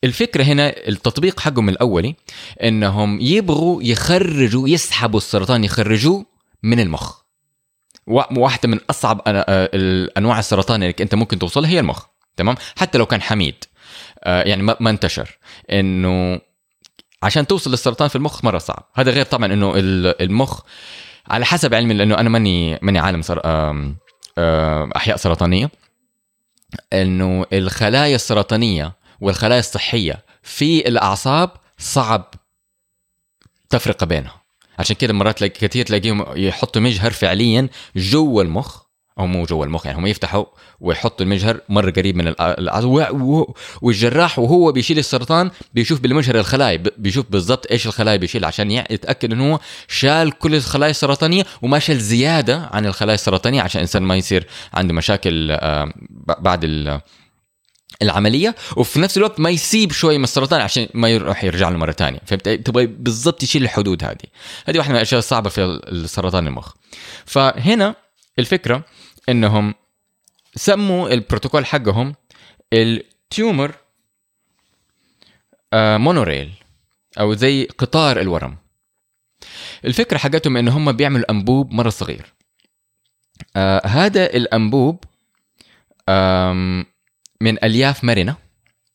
فالفكرة 0.01 0.43
هنا 0.43 0.87
التطبيق 0.87 1.39
حقهم 1.39 1.69
الأولي 1.69 2.15
إنهم 2.63 3.21
يبغوا 3.21 3.83
يخرجوا 3.83 4.69
يسحبوا 4.69 5.19
السرطان 5.19 5.63
يخرجوه 5.63 6.25
من 6.63 6.79
المخ. 6.79 7.21
وا- 8.07 8.39
واحدة 8.39 8.69
من 8.69 8.79
أصعب 8.89 9.21
آه، 9.27 9.69
الأنواع 9.73 10.39
السرطان 10.39 10.83
اللي 10.83 10.95
أنت 11.01 11.15
ممكن 11.15 11.39
توصلها 11.39 11.69
هي 11.69 11.79
المخ 11.79 12.05
تمام؟ 12.37 12.55
حتى 12.77 12.97
لو 12.97 13.05
كان 13.05 13.21
حميد. 13.21 13.55
آه، 14.23 14.43
يعني 14.43 14.63
ما 14.63 14.89
انتشر. 14.89 15.37
إنه 15.71 16.41
عشان 17.23 17.47
توصل 17.47 17.71
للسرطان 17.71 18.07
في 18.07 18.15
المخ 18.15 18.45
مرة 18.45 18.57
صعب. 18.57 18.85
هذا 18.95 19.11
غير 19.11 19.25
طبعا 19.25 19.53
إنه 19.53 19.73
ال- 19.75 20.21
المخ 20.21 20.61
على 21.27 21.45
حسب 21.45 21.73
علمي 21.73 21.93
لأنه 21.93 22.15
أنا 22.15 22.29
ماني 22.29 22.79
ماني 22.81 22.99
عالم 22.99 23.21
سر... 23.21 23.41
أحياء 24.95 25.17
سرطانية. 25.17 25.69
إنه 26.93 27.45
الخلايا 27.53 28.15
السرطانية 28.15 29.00
والخلايا 29.21 29.59
الصحية 29.59 30.25
في 30.43 30.87
الأعصاب 30.87 31.49
صعب 31.77 32.33
تفرقة 33.69 34.05
بينها. 34.05 34.41
عشان 34.79 34.95
كده 34.95 35.13
مرات 35.13 35.43
كثير 35.43 35.85
تلاقيهم 35.85 36.25
يحطوا 36.35 36.81
مجهر 36.81 37.11
فعليا 37.11 37.69
جوا 37.95 38.43
المخ 38.43 38.81
أو 39.19 39.27
مو 39.27 39.43
جوا 39.45 39.65
المخ 39.65 39.85
يعني 39.85 39.97
هم 39.99 40.05
يفتحوا 40.07 40.45
ويحطوا 40.79 41.25
المجهر 41.25 41.59
مرة 41.69 41.91
قريب 41.91 42.15
من 42.15 42.31
الأ- 42.33 42.35
الأعصاب. 42.41 42.89
و- 42.91 43.39
و- 43.39 43.55
والجراح 43.81 44.39
وهو 44.39 44.71
بيشيل 44.71 44.99
السرطان 44.99 45.51
بيشوف 45.73 45.99
بالمجهر 45.99 46.39
الخلايا 46.39 46.83
بيشوف 46.97 47.25
بالضبط 47.29 47.71
إيش 47.71 47.87
الخلايا 47.87 48.17
بيشيل 48.17 48.45
عشان 48.45 48.71
يتأكد 48.71 49.33
إنه 49.33 49.53
هو 49.53 49.59
شال 49.87 50.31
كل 50.37 50.55
الخلايا 50.55 50.91
السرطانية 50.91 51.45
وما 51.61 51.79
شال 51.79 51.99
زيادة 51.99 52.69
عن 52.71 52.85
الخلايا 52.85 53.15
السرطانية 53.15 53.61
عشان 53.61 53.79
الانسان 53.79 54.03
ما 54.03 54.15
يصير 54.15 54.47
عنده 54.73 54.93
مشاكل 54.93 55.51
آه، 55.51 55.93
بعد 56.39 56.65
العملية 58.01 58.55
وفي 58.77 58.99
نفس 58.99 59.17
الوقت 59.17 59.39
ما 59.39 59.49
يسيب 59.49 59.91
شوي 59.91 60.17
من 60.17 60.23
السرطان 60.23 60.61
عشان 60.61 60.87
ما 60.93 61.09
يروح 61.09 61.43
يرجع 61.43 61.69
له 61.69 61.77
مرة 61.77 61.91
ثانية. 61.91 62.19
فهمت؟ 62.25 62.49
تبغى 62.49 62.85
بالضبط 62.85 63.43
يشيل 63.43 63.63
الحدود 63.63 64.03
هذه. 64.03 64.27
هذه 64.65 64.77
واحدة 64.77 64.91
من 64.91 64.95
الأشياء 64.95 65.19
الصعبة 65.19 65.49
في 65.49 65.61
السرطان 65.63 66.47
المخ. 66.47 66.73
فهنا 67.25 67.95
الفكرة 68.39 68.83
إنهم 69.29 69.73
سموا 70.55 71.09
البروتوكول 71.09 71.65
حقهم 71.65 72.15
التيومر 72.73 73.75
آه، 75.73 75.97
مونوريل 75.97 76.51
أو 77.19 77.33
زي 77.33 77.65
قطار 77.65 78.21
الورم. 78.21 78.57
الفكرة 79.85 80.17
حقتهم 80.17 80.57
إن 80.57 80.67
هم 80.67 80.91
بيعملوا 80.91 81.31
أنبوب 81.31 81.71
مرة 81.71 81.89
صغير. 81.89 82.33
آه 83.55 83.87
هذا 83.87 84.25
الأنبوب 84.25 85.03
من 87.41 87.63
ألياف 87.63 88.03
مرنة 88.03 88.35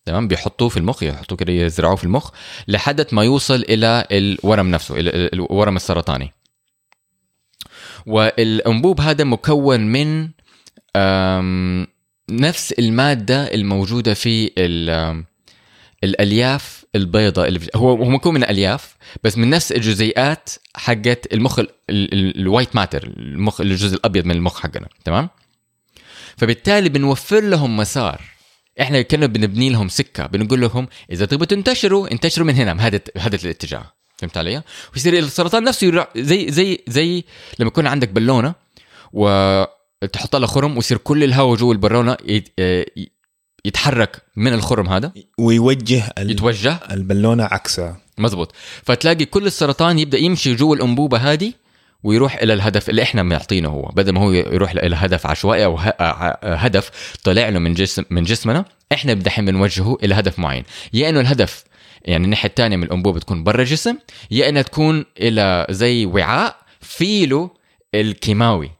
تمام؟ 0.04 0.28
بيحطوه 0.28 0.68
في 0.68 0.76
المخ 0.76 1.02
يحطوه 1.02 1.38
كده 1.38 1.52
يزرعوه 1.52 1.96
في 1.96 2.04
المخ 2.04 2.30
لحد 2.68 3.06
ما 3.14 3.24
يوصل 3.24 3.64
إلى 3.68 4.06
الورم 4.12 4.70
نفسه 4.70 4.94
الورم 4.98 5.76
السرطاني. 5.76 6.32
والأنبوب 8.06 9.00
هذا 9.00 9.24
مكون 9.24 9.80
من 9.80 10.28
نفس 12.30 12.72
المادة 12.72 13.54
الموجودة 13.54 14.14
في 14.14 14.50
الألياف 16.04 16.84
البيضاء 16.94 17.48
اللي 17.48 17.60
هو 17.76 17.90
هو 17.90 18.04
مكون 18.10 18.34
من 18.34 18.44
ألياف 18.44 18.96
بس 19.24 19.38
من 19.38 19.50
نفس 19.50 19.72
الجزيئات 19.72 20.50
حقت 20.76 21.32
المخ 21.32 21.58
ال- 21.58 21.68
ال- 21.90 22.40
الوايت 22.40 22.76
ماتر 22.76 23.04
المخ 23.16 23.60
الجزء 23.60 23.96
الأبيض 23.96 24.24
من 24.24 24.34
المخ 24.34 24.60
حقنا 24.60 24.88
تمام؟ 25.04 25.28
فبالتالي 26.36 26.88
بنوفر 26.88 27.40
لهم 27.40 27.76
مسار 27.76 28.20
إحنا 28.80 29.02
كنا 29.02 29.26
بنبني 29.26 29.70
لهم 29.70 29.88
سكة 29.88 30.26
بنقول 30.26 30.60
لهم 30.60 30.88
إذا 31.10 31.26
تبغوا 31.26 31.46
تنتشروا 31.46 32.12
انتشروا 32.12 32.46
من 32.46 32.54
هنا 32.54 32.74
من 32.74 32.80
هذا 32.80 33.00
هذا 33.18 33.36
الاتجاه. 33.44 33.92
فهمت 34.18 34.36
علي؟ 34.36 34.62
ويصير 34.94 35.18
السرطان 35.18 35.64
نفسه 35.64 35.86
يروح 35.86 36.08
زي 36.16 36.50
زي 36.52 36.78
زي 36.88 37.24
لما 37.58 37.68
يكون 37.68 37.86
عندك 37.86 38.08
بالونة 38.08 38.54
وتحط 39.12 40.36
لها 40.36 40.46
خرم 40.46 40.76
ويصير 40.76 40.96
كل 40.98 41.24
الهواء 41.24 41.56
جوا 41.56 41.72
البالونة 41.72 42.16
آه، 42.58 42.86
يتحرك 43.64 44.22
من 44.36 44.52
الخرم 44.54 44.88
هذا. 44.88 45.12
ويوجه 45.38 46.12
ال- 46.18 46.30
يتوجه. 46.30 46.80
البالونة 46.90 47.44
عكسها. 47.44 48.00
مزبوط 48.18 48.52
فتلاقي 48.82 49.24
كل 49.24 49.46
السرطان 49.46 49.98
يبدأ 49.98 50.18
يمشي 50.18 50.54
جوا 50.54 50.76
الأنبوبة 50.76 51.18
هذه 51.18 51.52
ويروح 52.06 52.36
إلى 52.36 52.52
الهدف 52.52 52.90
اللي 52.90 53.02
إحنا 53.02 53.22
معطينه 53.22 53.68
هو. 53.68 53.90
بدل 53.96 54.12
ما 54.12 54.20
هو 54.20 54.32
يروح 54.32 54.70
إلى 54.70 54.96
هدف 54.96 55.26
عشوائي 55.26 55.64
أو 55.64 55.78
هدف 56.42 56.90
طلع 57.24 57.48
له 57.48 57.58
من 57.58 57.74
جسم 57.74 58.02
من 58.10 58.22
جسمنا 58.22 58.64
إحنا 58.92 59.14
دحين 59.14 59.44
بنوجهه 59.44 59.98
إلى 60.02 60.14
هدف 60.14 60.38
معين. 60.38 60.64
يا 60.92 61.08
إنه 61.08 61.20
الهدف 61.20 61.64
يعني 62.04 62.24
الناحية 62.24 62.48
الثانية 62.48 62.76
من 62.76 62.82
الأنبوبة 62.82 63.20
تكون 63.20 63.44
برا 63.44 63.60
الجسم 63.60 63.96
يا 64.30 64.48
إنها 64.48 64.62
تكون 64.62 65.04
إلى 65.20 65.66
زي 65.70 66.06
وعاء 66.06 66.56
فيه 66.80 67.26
له 67.26 67.50
الكيماوي. 67.94 68.70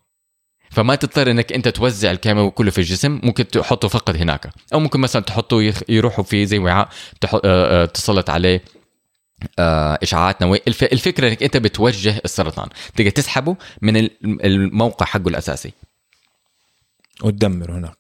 فما 0.70 0.94
تضطر 0.94 1.30
إنك 1.30 1.52
أنت 1.52 1.68
توزع 1.68 2.10
الكيماوي 2.10 2.50
كله 2.50 2.70
في 2.70 2.78
الجسم 2.78 3.20
ممكن 3.22 3.48
تحطه 3.48 3.88
فقط 3.88 4.16
هناك. 4.16 4.50
أو 4.74 4.80
ممكن 4.80 5.00
مثلا 5.00 5.22
تحطه 5.22 5.72
يروحوا 5.88 6.24
في 6.24 6.46
زي 6.46 6.58
وعاء 6.58 6.88
تسلط 7.86 8.30
عليه 8.30 8.62
اشعاعات 10.02 10.42
نووية. 10.42 10.62
الف... 10.68 10.84
الفكرة 10.84 11.28
إنك 11.28 11.42
أنت 11.42 11.56
بتوجه 11.56 12.20
السرطان. 12.24 12.68
تقدر 12.96 13.10
تسحبه 13.10 13.56
من 13.82 13.96
ال- 13.96 14.10
الموقع 14.44 15.06
حقه 15.06 15.28
الأساسي. 15.28 15.72
وتدمر 17.22 17.72
هناك. 17.72 17.96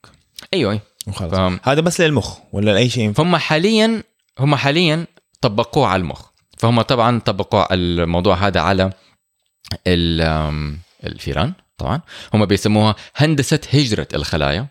أيوه. 0.54 0.70
أيوة. 0.70 0.82
وخلاص. 1.06 1.30
فاهم. 1.30 1.60
هذا 1.62 1.80
بس 1.80 2.00
للمخ 2.00 2.38
ولا 2.52 2.70
لأي 2.70 2.88
شيء؟ 2.88 3.12
هم 3.18 3.36
حاليا 3.36 4.02
هم 4.38 4.56
حاليا 4.56 5.06
طبقوه 5.40 5.86
على 5.86 6.00
المخ. 6.00 6.22
فهم 6.58 6.82
طبعا 6.82 7.18
طبقوا 7.20 7.74
الموضوع 7.74 8.34
هذا 8.36 8.60
على 8.60 8.92
الفيران 11.04 11.52
طبعا. 11.78 12.00
هم 12.34 12.44
بيسموها 12.46 12.96
هندسة 13.16 13.60
هجرة 13.72 14.08
الخلايا. 14.14 14.66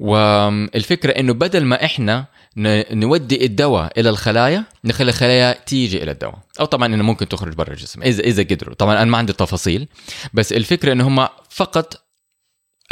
والفكرة 0.00 1.10
إنه 1.10 1.34
بدل 1.34 1.64
ما 1.64 1.84
إحنا 1.84 2.24
نودي 2.56 3.44
الدواء 3.44 4.00
إلى 4.00 4.10
الخلايا 4.10 4.64
نخلي 4.84 5.08
الخلايا 5.10 5.52
تيجي 5.52 6.02
إلى 6.02 6.10
الدواء. 6.10 6.38
أو 6.60 6.64
طبعا 6.64 6.86
إنه 6.86 7.02
ممكن 7.02 7.28
تخرج 7.28 7.54
برا 7.54 7.72
الجسم 7.72 8.02
اذا 8.02 8.22
إذا 8.22 8.42
قدروا. 8.42 8.74
طبعا 8.74 9.02
أنا 9.02 9.10
ما 9.10 9.18
عندي 9.18 9.32
تفاصيل 9.32 9.88
بس 10.34 10.52
الفكرة 10.52 10.92
إنه 10.92 11.08
هم 11.08 11.28
فقط 11.50 12.06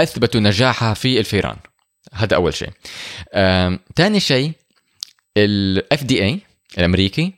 أثبتوا 0.01 0.41
نجاحها 0.41 0.95
في 0.95 1.21
الفيران. 1.21 1.57
هذا 2.13 2.37
أول 2.37 2.55
شيء. 2.55 2.71
آم، 3.35 3.81
تاني 3.97 4.21
شيء 4.21 4.53
الاف 5.37 6.05
دي 6.05 6.25
اي 6.25 6.41
الأمريكي 6.79 7.33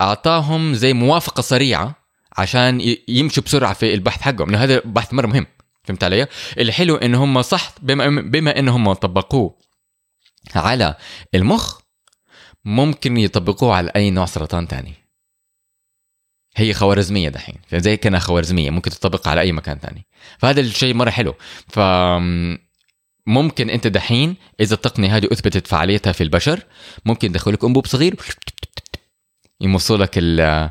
أعطاهم 0.00 0.74
زي 0.74 0.92
موافقة 0.92 1.40
سريعة 1.40 1.94
عشان 2.38 2.96
يمشوا 3.08 3.42
بسرعة 3.42 3.72
في 3.72 3.94
البحث 3.94 4.20
حقهم. 4.20 4.50
لأنه 4.50 4.64
هذا 4.64 4.82
بحث 4.84 5.14
مرة 5.14 5.26
مهم 5.26 5.46
فهمت 5.84 6.04
علي؟ 6.04 6.26
الحلو 6.58 6.96
إن 6.96 7.14
هم 7.14 7.42
صح 7.42 7.72
بما 7.82 8.20
بما 8.20 8.58
ان 8.58 8.68
هم 8.68 8.92
طبقوه 8.92 9.65
على 10.54 10.94
المخ 11.34 11.80
ممكن 12.64 13.16
يطبقوه 13.16 13.74
على 13.74 13.92
أي 13.96 14.10
نوع 14.10 14.26
سرطان 14.26 14.68
تاني. 14.68 14.94
هي 16.56 16.74
خوارزمية 16.74 17.28
دحين. 17.28 17.56
زي 17.74 17.96
كأنها 17.96 18.20
خوارزمية 18.20 18.70
ممكن 18.70 18.90
تطبقها 18.90 19.30
على 19.30 19.40
أي 19.40 19.52
مكان 19.52 19.80
تاني. 19.80 20.06
فهذا 20.38 20.60
الشيء 20.60 20.94
مرة 20.94 21.10
حلو. 21.10 21.34
ف 21.68 21.78
ممكن 23.26 23.70
أنت 23.70 23.86
دحين 23.86 24.36
إذا 24.60 24.74
التقنية 24.74 25.16
هذه 25.16 25.28
أثبتت 25.32 25.66
فعاليتها 25.66 26.12
في 26.12 26.22
البشر 26.22 26.64
ممكن 27.04 27.30
يدخلوا 27.30 27.56
لك 27.56 27.64
أنبوب 27.64 27.86
صغير 27.86 28.16
يمصوا 29.60 29.96
لك 29.96 30.18
ال- 30.18 30.70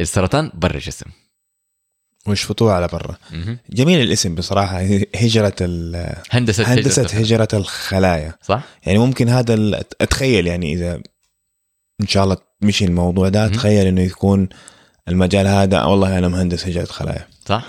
السرطان 0.00 0.50
برا 0.54 0.74
الجسم. 0.74 1.10
ويشفطوه 2.28 2.72
على 2.72 2.88
برا. 2.92 3.16
جميل 3.70 4.00
الاسم 4.00 4.34
بصراحة 4.34 4.78
هجرة 5.16 5.54
ال- 5.60 6.16
هندسة 6.30 6.74
هندسة 6.74 7.02
هجرة. 7.02 7.18
هجره 7.18 7.48
الخلايا 7.54 8.32
صح؟ 8.42 8.60
يعني 8.86 8.98
ممكن 8.98 9.28
هذا 9.28 9.54
ال- 9.54 9.74
أتخيل 10.00 10.46
يعني 10.46 10.72
إذا 10.72 10.94
إن 12.00 12.06
شاء 12.06 12.24
الله 12.24 12.36
مشي 12.62 12.84
الموضوع 12.84 13.28
ده. 13.28 13.46
أتخيل 13.46 13.86
إنه 13.86 14.00
يكون 14.02 14.48
المجال 15.08 15.46
هذا 15.46 15.84
والله 15.84 16.18
أنا 16.18 16.28
مهندس 16.28 16.66
هجرة 16.66 16.84
خلايا 16.84 17.26
صح؟ 17.46 17.66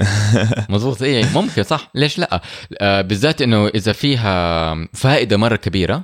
مضبوط 0.69 1.01
اي 1.01 1.25
ممكن 1.33 1.63
صح 1.63 1.89
ليش 1.95 2.19
لا؟ 2.19 2.41
آه 2.81 3.01
بالذات 3.01 3.41
إنه 3.41 3.67
إذا 3.67 3.91
فيها 3.91 4.75
فائدة 4.93 5.37
مرة 5.37 5.55
كبيرة 5.55 6.03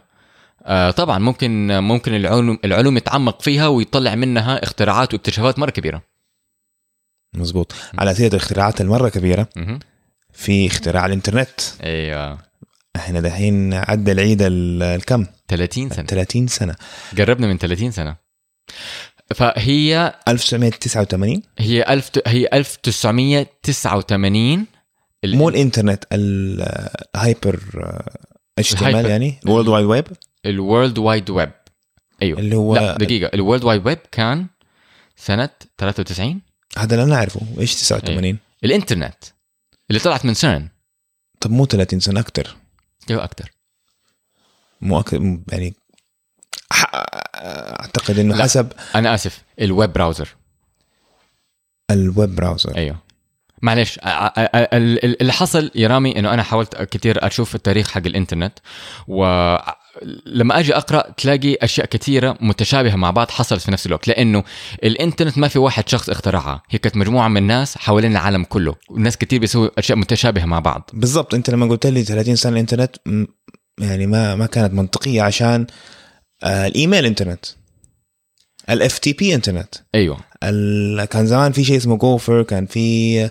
آه 0.66 0.92
طبعا 0.92 1.20
ممكن 1.20 1.80
ممكن 1.80 2.16
العلوم 2.16 2.60
العلوم 2.66 2.98
يتعمق 2.98 3.42
فيها 3.42 3.68
ويطلع 3.68 4.16
منها 4.16 4.64
اختراعات 4.64 5.14
واكتشافات 5.14 5.60
مرة 5.60 5.70
كبيرة. 5.70 6.02
مظبوط 7.36 7.74
على 7.98 8.16
سيره 8.16 8.30
الاختراعات 8.30 8.82
المرة 8.82 9.10
كبيرة. 9.10 9.48
في 10.34 10.68
اختراع 10.68 11.06
الإنترنت. 11.06 11.50
أيوه. 11.84 12.38
إحنا 12.96 13.20
دحين 13.20 13.74
عدى 13.74 14.12
العيد 14.12 14.42
ال- 14.42 14.84
الكم؟ 14.84 15.26
30 15.48 15.90
سنة. 15.90 16.06
30 16.06 16.48
سنة. 16.48 16.76
قربنا 17.18 17.48
من 17.48 17.58
30 17.58 17.92
سنة. 17.92 18.16
فهي 19.36 20.14
1989 20.28 21.42
هي 21.60 21.86
ألف 21.90 22.10
هي 22.28 22.48
1989 22.54 24.66
ال- 25.24 25.38
مو 25.38 25.50
الإنترنت 25.50 26.04
ال 26.12 27.60
hyper 28.60 28.70
HTM 28.70 28.86
ال 28.86 28.90
hyper. 28.90 29.10
يعني؟ 29.10 29.40
ال 29.46 29.50
World 29.50 29.68
Wide 29.68 29.86
Web؟ 29.86 30.06
ال 30.46 30.55
World 30.55 30.98
Wide 30.98 31.30
Web. 31.30 31.52
أيوه. 32.22 32.40
اللي 32.40 32.56
هو 32.56 32.76
لا 32.76 32.98
دقيقة. 32.98 33.32
ال 33.34 33.39
World 33.39 33.64
Wide 33.64 33.86
Web 33.86 33.98
كان 34.12 34.48
سنة 35.16 35.50
93 35.78 36.42
هذا 36.78 36.96
اللي 36.96 37.06
أنا 37.06 37.16
أعرفه. 37.16 37.42
إيش 37.60 37.76
89 37.76 38.38
الإنترنت 38.64 39.24
اللي 39.90 40.00
طلعت 40.00 40.26
من 40.26 40.34
سيرن 40.34 40.70
طب 41.42 41.52
مو 41.52 41.66
30 41.66 42.00
سنة 42.00 42.20
أكثر 42.20 42.56
أيوه 43.10 43.24
أكثر 43.24 43.52
مو 44.82 45.00
أكثر 45.00 45.40
يعني 45.52 45.74
أعتقد 47.36 48.20
إنه 48.20 48.36
لا. 48.36 48.44
حسب 48.44 48.72
أنا 48.96 49.14
آسف 49.16 49.42
ال 49.62 49.70
web 49.70 49.94
browser. 49.94 50.30
ال 51.92 52.03
web 52.03 52.36
browser. 52.36 52.78
أيوه. 52.78 52.98
معلش 53.62 54.00
اللي 54.04 55.34
حصل 55.34 55.72
يا 55.76 55.88
رامي 55.88 56.20
إنه 56.20 56.34
أنا 56.34 56.44
حاولت 56.44 56.76
كثير 56.76 57.28
أشوف 57.28 57.56
التاريخ 57.56 57.92
حق 57.92 58.02
الإنترنت 58.06 58.60
ولما 60.02 60.60
أجي 60.60 60.76
أقرأ 60.76 61.12
تلاقي 61.18 61.56
أشياء 61.62 61.88
كثيرة 61.88 62.38
متشابهة 62.42 62.96
مع 62.96 63.12
بعض 63.12 63.32
حصلت 63.32 63.62
في 63.62 63.72
نفس 63.72 63.86
الوقت 63.86 64.08
لأنه 64.08 64.44
الإنترنت 64.84 65.38
ما 65.38 65.48
في 65.48 65.60
واحد 65.60 65.90
شخص 65.90 66.10
اخترعها. 66.10 66.62
هي 66.70 66.80
كانت 66.80 66.98
مجموعة 66.98 67.28
من 67.28 67.38
الناس 67.38 67.78
حوالين 67.78 68.12
العالم 68.12 68.44
كله. 68.44 68.76
وناس 68.90 69.18
كثير 69.18 69.40
بيسووا 69.40 69.70
أشياء 69.78 69.98
متشابهة 69.98 70.46
مع 70.46 70.60
بعض. 70.60 70.90
بالضبط. 70.94 71.34
أنت 71.34 71.50
لما 71.50 71.66
قلت 71.66 71.86
لي 71.86 72.04
30 72.04 72.36
سنة 72.36 72.54
الإنترنت 72.54 72.96
يعني 73.80 74.08
ما 74.08 74.36
ما 74.36 74.46
كانت 74.46 74.74
منطقية 74.74 75.22
عشان 75.22 75.68
آه 76.44 76.68
الإيميل 76.68 77.06
إنترنت. 77.06 77.46
ال 78.70 79.00
FTP 79.00 79.36
إنترنت 79.36 79.76
أيوه. 79.96 80.18
كان 81.06 81.26
زمان 81.26 81.52
في 81.52 81.64
شيء 81.64 81.78
اسمه 81.78 81.98
Gopher 81.98 82.44
كان 82.44 82.66
في 82.66 83.30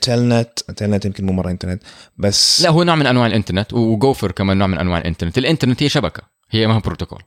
Telnet 0.00 0.58
Telnet 0.58 1.04
يمكن 1.04 1.26
مو 1.26 1.32
مرة 1.32 1.50
انترنت 1.50 1.82
بس 2.16 2.62
لا 2.62 2.70
هو 2.70 2.82
نوع 2.82 2.94
من 2.94 3.06
أنواع 3.06 3.26
الإنترنت 3.26 3.72
و 3.72 3.81
Gopher 3.81 4.32
كمان 4.32 4.56
نوع 4.56 4.66
من 4.66 4.78
أنواع 4.78 4.98
الإنترنت. 4.98 5.38
الإنترنت 5.38 5.82
هي 5.82 5.88
شبكة 5.88 6.22
هي 6.50 6.66
ما 6.66 6.76
هي 6.76 6.80
بروتوكول. 6.80 7.22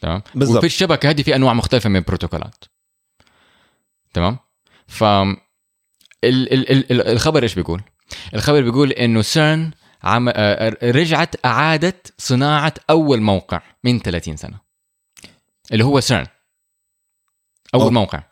تمام؟ 0.00 0.22
بالضبط. 0.34 0.56
وفي 0.58 0.66
الشبكة 0.66 1.10
هذه 1.10 1.22
في 1.22 1.36
أنواع 1.36 1.54
مختلفة 1.54 1.90
من 1.90 1.96
البروتوكولات. 1.96 2.64
تمام؟ 4.14 4.38
ف 4.86 5.04
ال... 5.04 5.42
ال... 6.24 6.52
ال... 6.52 6.92
ال- 6.92 7.08
الخبر 7.08 7.42
إيش 7.42 7.54
بيقول؟ 7.54 7.82
الخبر 8.34 8.62
بيقول 8.62 8.92
إنه 8.92 9.22
سيرن 9.22 9.70
عم... 10.02 10.28
آه، 10.34 10.76
رجعت 10.82 11.44
أعادت 11.44 12.14
صناعة 12.18 12.74
أول 12.90 13.20
موقع 13.20 13.62
من 13.84 13.98
30 13.98 14.36
سنة. 14.36 14.60
اللي 15.72 15.84
هو 15.84 16.00
سيرن 16.00 16.26
أول 17.74 17.82
أوه. 17.82 17.90
موقع 17.90 18.22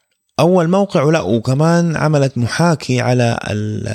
أول 0.40 0.68
موقع 0.68 1.02
ولا 1.02 1.20
وكمان 1.20 1.96
عملت 1.96 2.38
محاكي 2.38 3.00
على 3.00 3.38
ال 3.50 3.88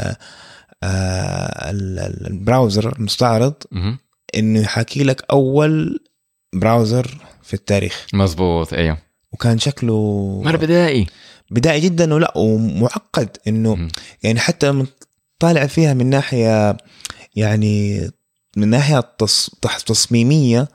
آه، 0.83 1.69
ال- 1.71 1.99
ال- 1.99 2.27
البراوزر 2.27 2.95
المستعرض. 2.95 3.53
إنه 4.35 4.59
يحاكي 4.61 5.03
لك 5.03 5.25
أول 5.31 5.99
براوزر 6.55 7.17
في 7.43 7.53
التاريخ 7.53 8.07
مزبوط 8.13 8.73
أيوه 8.73 8.97
وكان 9.31 9.59
شكله 9.59 9.95
مرة 10.45 10.57
بدائي 10.57 11.07
بدائي 11.51 11.79
جدا 11.79 12.13
ولا 12.13 12.37
ومعقد 12.37 13.37
إنه. 13.47 13.87
يعني 14.23 14.39
حتى 14.39 14.85
طالع 15.39 15.65
فيها 15.65 15.93
من 15.93 16.09
ناحية 16.09 16.77
يعني 17.35 18.09
من 18.57 18.67
ناحية 18.67 18.99
تصميمية 19.85 20.67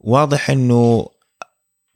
واضح 0.00 0.50
إنه 0.50 1.06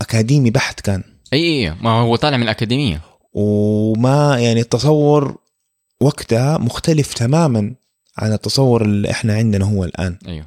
أكاديمي 0.00 0.50
بحت 0.50 0.80
كان. 0.80 1.02
إي 1.32 1.38
إي 1.66 1.74
ما 1.80 1.90
هو 1.90 2.16
طالع 2.16 2.36
من 2.36 2.42
الأكاديمية. 2.42 3.00
وما 3.32 4.38
يعني 4.38 4.60
التصور 4.60 5.38
وقتها 6.00 6.58
مختلف 6.58 7.14
تماما 7.14 7.74
عن 8.18 8.32
التصور 8.32 8.82
اللي 8.82 9.10
إحنا 9.10 9.34
عندنا 9.34 9.64
هو 9.64 9.84
الآن. 9.84 10.18
أيوه. 10.28 10.46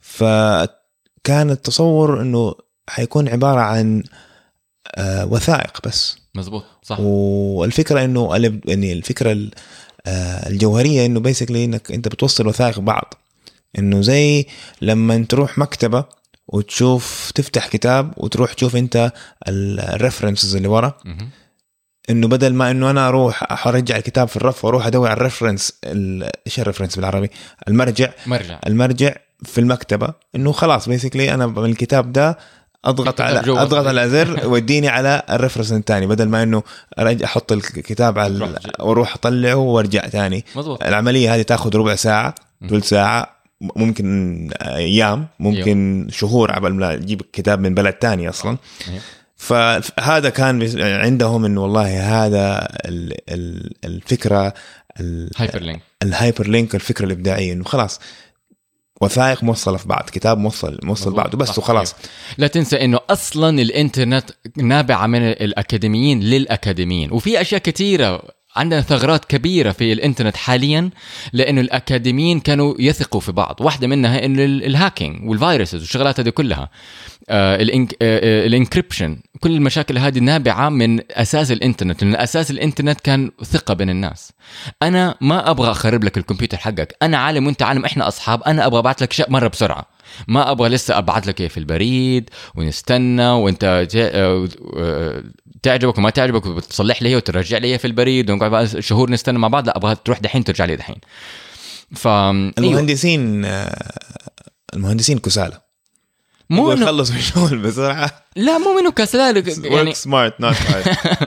فكان 0.00 1.50
التصور 1.50 2.20
إنه 2.22 2.54
حيكون 2.88 3.28
عبارة 3.28 3.60
عن 3.60 4.02
آه، 4.94 5.26
وثائق 5.26 5.88
بس. 5.88 6.16
مزبوط 6.34 6.64
صح. 6.82 7.00
والفكرة 7.00 8.04
إنه 8.04 8.36
يعني 8.64 8.92
الفكرة 8.92 9.32
ال- 9.32 9.50
آه، 10.06 10.48
الجوهرية 10.48 11.06
إنه 11.06 11.20
بيسكلي 11.20 11.64
إنك 11.64 11.92
أنت 11.92 12.08
بتوصل 12.08 12.46
وثائق 12.46 12.80
بعض. 12.80 13.14
إنه 13.78 14.00
زي 14.02 14.46
لما 14.80 15.26
تروح 15.28 15.58
مكتبة 15.58 16.04
وتشوف 16.48 17.30
تفتح 17.34 17.68
كتاب 17.68 18.12
وتروح 18.16 18.52
تشوف 18.52 18.76
انت 18.76 19.12
ال 19.48 19.58
references 19.58 20.56
اللي 20.56 20.68
ورا. 20.68 20.94
إنه 22.10 22.28
بدل 22.28 22.54
ما 22.54 22.70
إنه 22.70 22.90
أنا 22.90 23.08
أروح 23.08 23.66
أرجع 23.66 23.96
الكتاب 23.96 24.28
في 24.28 24.36
الرف 24.36 24.64
وأروح 24.64 24.86
أدور 24.86 25.08
على 25.08 25.16
ال 25.16 25.22
reference 25.22 25.72
ال- 25.84 26.30
إيش 26.46 26.60
ال 26.60 26.64
reference 26.64 26.96
بالعربي؟ 26.96 27.30
المرجع. 27.68 28.10
مرجع. 28.26 28.58
المرجع 28.66 29.14
في 29.44 29.58
المكتبة. 29.60 30.14
إنه 30.36 30.52
خلاص 30.52 30.88
بيسكلي 30.88 31.34
أنا 31.34 31.46
من 31.46 31.64
الكتاب 31.70 32.12
ده 32.12 32.38
أضغط 32.84 33.20
على. 33.20 33.40
أضغط 33.62 33.86
على 33.86 34.08
زر 34.10 34.40
وديني 34.48 34.88
على 34.88 35.22
ال 35.30 35.34
reference 35.34 35.72
الثاني 35.72 36.06
بدل 36.06 36.28
ما 36.28 36.42
إنه 36.42 36.62
أحط 37.24 37.52
الكتاب 37.52 38.18
على 38.18 38.38
وأروح 38.80 39.14
أطلعه 39.14 39.54
وأرجع 39.54 40.08
ثاني 40.08 40.44
العملية 40.88 41.34
هذه 41.34 41.42
تاخذ 41.42 41.76
ربع 41.76 41.94
ساعة 41.94 42.34
ثلث 42.70 42.88
ساعة 42.88 43.41
ممكن 43.76 44.50
أيام 44.62 45.26
ممكن 45.40 46.08
شهور 46.10 46.50
قبل 46.52 46.72
ما 46.74 46.96
تجيب 46.96 47.22
كتاب 47.32 47.60
من 47.60 47.74
بلد 47.74 47.92
تاني 47.92 48.28
أصلا 48.28 48.56
أيوه. 48.88 49.00
فهذا 49.36 50.28
كان 50.30 50.58
بس- 50.58 50.76
عندهم 50.76 51.44
إنه 51.44 51.62
والله 51.62 52.24
هذا 52.26 52.68
ال- 52.84 53.14
ال- 53.30 53.72
الفكرة 53.84 54.54
ال- 55.00 55.30
hyperlink 55.36 55.80
ال 56.02 56.46
hyperlink 56.46 56.74
الفكرة 56.74 57.04
الإبداعية 57.06 57.52
إنه 57.52 57.64
خلاص 57.64 58.00
وثائق 59.00 59.42
موصله 59.44 59.76
في 59.76 59.88
بعض 59.88 60.10
كتاب 60.12 60.38
موصل 60.38 60.78
موصل. 60.82 61.14
بعض 61.14 61.34
وبس 61.34 61.48
صح. 61.48 61.58
وخلاص 61.58 61.94
لا 62.38 62.46
تنسى 62.46 62.84
إنه 62.84 63.00
أصلا 63.10 63.62
الإنترنت 63.62 64.30
نابعة 64.56 65.06
من 65.06 65.22
الأكاديميين 65.22 66.20
للأكاديميين 66.20 67.12
وفي 67.12 67.40
أشياء 67.40 67.60
كثيره 67.60 68.22
عندنا 68.56 68.80
ثغرات 68.80 69.24
كبيرة 69.24 69.72
في 69.72 69.92
الإنترنت 69.92 70.36
حاليا 70.36 70.90
لأنه 71.32 71.60
الأكاديميين 71.60 72.40
كانوا 72.40 72.74
يثقوا 72.78 73.20
في 73.20 73.32
بعض، 73.32 73.56
واحدة 73.60 73.86
منها 73.86 74.24
إنه 74.24 74.44
ال- 74.44 74.64
hacking 74.64 75.28
وال 75.30 75.41
viruses 75.41 75.80
والشغلات 75.80 76.20
هذه 76.20 76.28
كلها. 76.28 76.70
آه 77.28 77.56
ال 77.56 77.66
enc 77.66 77.96
آه 78.02 78.46
ال 78.46 78.53
encryption 78.53 79.18
كل 79.40 79.50
المشاكل 79.50 79.98
هذه 79.98 80.18
نابعة 80.18 80.68
من 80.68 81.00
أساس 81.10 81.52
الإنترنت، 81.52 82.02
لأن 82.04 82.16
أساس 82.16 82.50
الإنترنت 82.50 83.00
كان 83.00 83.30
ثقة 83.44 83.74
بين 83.74 83.90
الناس. 83.90 84.32
أنا 84.82 85.14
ما 85.20 85.50
أبغى 85.50 85.70
أخرب 85.70 86.04
لك 86.04 86.18
الكمبيوتر 86.18 86.56
حقك، 86.56 86.96
أنا 87.02 87.18
عالم 87.18 87.46
وأنت 87.46 87.62
عالم 87.62 87.84
إحنا 87.84 88.08
أصحاب، 88.08 88.42
أنا 88.42 88.66
أبغى 88.66 88.78
ابعث 88.78 89.02
لك 89.02 89.12
شيء 89.12 89.30
مرة 89.30 89.48
بسرعة. 89.48 89.86
ما 90.28 90.50
أبغى 90.50 90.68
لسه 90.68 90.98
أبعث 90.98 91.28
لك 91.28 91.46
في 91.46 91.58
البريد 91.58 92.30
ونستنى 92.54 93.28
وأنت 93.28 93.64
آه، 93.94 94.48
آه، 94.76 95.24
تعجبك 95.62 95.98
وما 95.98 96.10
تعجبك 96.10 96.46
وتصلح 96.46 97.02
لي 97.02 97.16
وترجع 97.16 97.58
لي 97.58 97.78
في 97.78 97.86
البريد 97.86 98.30
ونقعد 98.30 98.50
بقى 98.50 98.82
شهور 98.82 99.10
نستنى 99.10 99.38
مع 99.38 99.48
بعض 99.48 99.66
لا 99.66 99.76
أبغى 99.76 99.96
تروح 100.04 100.18
دحين 100.18 100.44
ترجع 100.44 100.64
لي 100.64 100.76
دحين. 100.76 100.96
ف 101.94 102.06
أيوة. 102.08 102.52
المهندسين 102.58 103.44
آه، 103.44 103.92
المهندسين 104.74 105.18
كسالى. 105.18 105.60
مو 106.50 106.72
انه 106.72 106.82
يخلصوا 106.82 107.16
الشغل 107.16 107.58
بسرعة 107.58 108.24
لا 108.36 108.58
مو 108.58 108.80
منه 108.80 108.90
كسلان 108.90 109.44
يعني 109.64 109.94
سمارت 109.94 110.40
نوت 110.40 110.56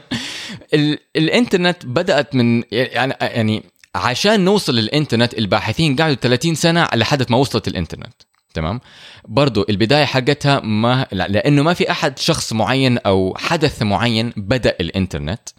ال... 0.74 0.98
الإنترنت 1.16 1.86
بدأت 1.86 2.36
من 2.36 2.64
يعني 2.72 3.14
يعني 3.22 3.64
عشان 3.96 4.46
نوصل 4.46 4.76
للإنترنت 4.76 5.34
الباحثين 5.34 5.96
قعدوا 5.96 6.16
30 6.16 6.56
سنة 6.56 6.88
لحد 6.94 7.32
ما 7.32 7.38
وصلت 7.38 7.68
الإنترنت. 7.68 8.14
تمام؟ 8.56 8.82
برضو 9.28 9.66
البداية 9.70 10.06
حقتها 10.06 10.60
ما 10.60 11.08
لا 11.12 11.28
لأنه 11.28 11.64
ما 11.64 11.74
في 11.74 11.92
أحد 11.92 12.20
شخص 12.20 12.54
معين 12.54 12.98
أو 12.98 13.36
حدث 13.38 13.82
معين 13.82 14.34
بدأ 14.38 14.76
الإنترنت 14.80 15.50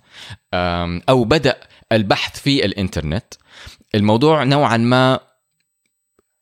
أم، 0.54 1.02
أو 1.08 1.24
بدأ 1.24 1.56
البحث 1.92 2.40
في 2.40 2.64
الإنترنت. 2.64 3.34
الموضوع 3.94 4.44
نوعا 4.44 4.76
ما 4.76 5.20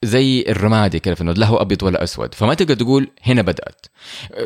زي 0.04 0.44
الرمادي 0.48 1.00
في 1.00 1.20
انه 1.20 1.32
لا 1.32 1.46
هو 1.46 1.56
أبيض 1.56 1.82
ولا 1.82 2.02
أسود. 2.02 2.34
فما 2.34 2.54
تقدر 2.54 2.74
تقول 2.74 3.10
هنا 3.22 3.42
بدأت. 3.42 3.86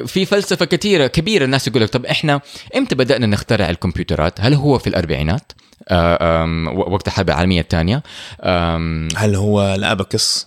في 0.07 0.25
فلسفة 0.25 0.65
كثيرة 0.65 1.07
كبيرة 1.07 1.45
الناس 1.45 1.69
يقول 1.69 1.83
لك 1.83 1.89
طب 1.89 2.07
إحنا 2.07 2.41
إمتى 2.77 2.95
بدأنا 2.95 3.27
نخترع 3.27 3.71
الكمبيوترات؟ 3.71 4.41
هل 4.41 4.55
هو 4.55 4.79
في 4.79 4.87
الأربعينات؟ 4.87 5.53
آه، 5.89 6.69
وقت 6.75 7.09
الحرب 7.09 7.29
العالميه 7.29 7.61
الثانية. 7.61 8.03
هل 9.17 9.35
هو 9.35 9.75
الابكس 9.75 10.47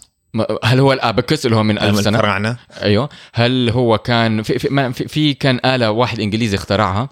هل 0.63 0.79
هو 0.79 0.93
الابكس 0.93 1.45
اللي 1.45 1.57
هو 1.57 1.63
من 1.63 1.79
ألف 1.79 2.01
سنة؟ 2.01 2.17
الفراعنه 2.17 2.57
أيوه. 2.83 3.09
هل 3.33 3.69
هو 3.69 3.97
كان 3.97 4.43
في 4.43 4.59
في, 4.59 4.93
في, 4.93 5.07
في 5.07 5.33
كان 5.33 5.59
آلة 5.65 5.91
واحد 5.91 6.19
إنجليزي 6.19 6.55
اخترعها؟ 6.55 7.09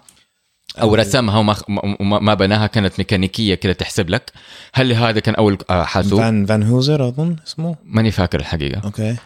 أو 0.80 0.94
رسمها 0.94 1.38
وما 1.38 1.56
ما, 2.00 2.18
ما 2.18 2.34
بناها 2.34 2.66
كانت 2.66 2.92
ميكانيكية 2.98 3.54
كده 3.54 3.72
تحسب 3.72 4.10
لك. 4.10 4.32
هل 4.74 4.92
هذا 4.92 5.20
كان 5.20 5.34
أول 5.34 5.58
آه، 5.70 5.82
حاسوب؟ 5.82 6.20
فان 6.20 6.46
فان 6.46 6.62
هوزر 6.62 7.08
أظن 7.08 7.36
اسمه. 7.46 7.76
ماني 7.84 8.10
فاكر 8.10 8.40
الحقيقة. 8.40 8.80
أوكي. 8.84 9.16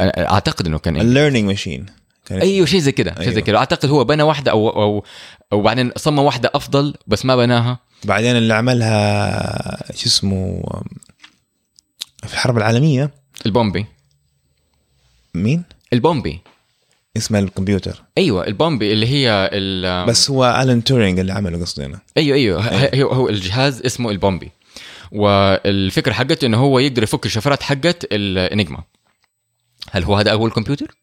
أعتقد 0.00 0.66
إنه 0.66 0.78
كان 0.78 0.96
الليرنينج 0.96 1.46
ماشين 1.46 1.86
أيوه 2.30 2.66
شيء 2.66 2.80
زي 2.80 2.92
كده 2.92 3.14
شيء 3.14 3.24
زي 3.24 3.30
أيوه. 3.30 3.40
كده. 3.40 3.58
أعتقد 3.58 3.88
هو 3.88 4.04
بنى 4.04 4.22
واحدة 4.22 4.50
أو 4.50 4.68
أو 4.68 5.04
وبعدين 5.52 5.92
صمم 5.96 6.18
واحدة 6.18 6.50
أفضل 6.54 6.94
بس 7.06 7.24
ما 7.24 7.36
بناها. 7.36 7.78
بعدين 8.04 8.36
اللي 8.36 8.54
عملها 8.54 9.92
شو 9.94 10.06
اسمه 10.06 10.62
في 12.26 12.32
الحرب 12.34 12.58
العالمية. 12.58 13.10
البومبي. 13.46 13.86
مين؟ 15.34 15.64
ال 15.92 15.99
Bombe. 15.99 16.40
اسمها 17.16 17.40
الكمبيوتر. 17.40 18.02
أيوه 18.18 18.46
ال 18.46 18.54
Bombe 18.54 18.92
اللي 18.92 19.06
هي 19.06 19.50
ال 19.52 20.06
بس 20.06 20.30
هو 20.30 20.60
الان 20.62 20.84
تورينج 20.84 21.18
اللي 21.18 21.32
عمله 21.32 21.60
قصدي 21.60 21.84
أنا. 21.84 22.00
أيوه 22.16 22.36
أيوه. 22.36 22.60
ه- 22.66 23.02
هو 23.02 23.28
الجهاز 23.28 23.82
اسمه 23.82 24.10
ال 24.10 24.16
Bombe. 24.16 24.50
والفكرة 25.12 26.12
حقته 26.12 26.46
إنه 26.46 26.56
هو 26.58 26.78
يقدر 26.78 27.02
يفك 27.02 27.26
الشفرات 27.26 27.62
حقت 27.62 28.06
ال 28.12 28.22
Enigma 28.22 28.82
هل 29.90 30.04
هو 30.04 30.16
هذا 30.16 30.32
أول 30.32 30.50
كمبيوتر؟ 30.50 30.96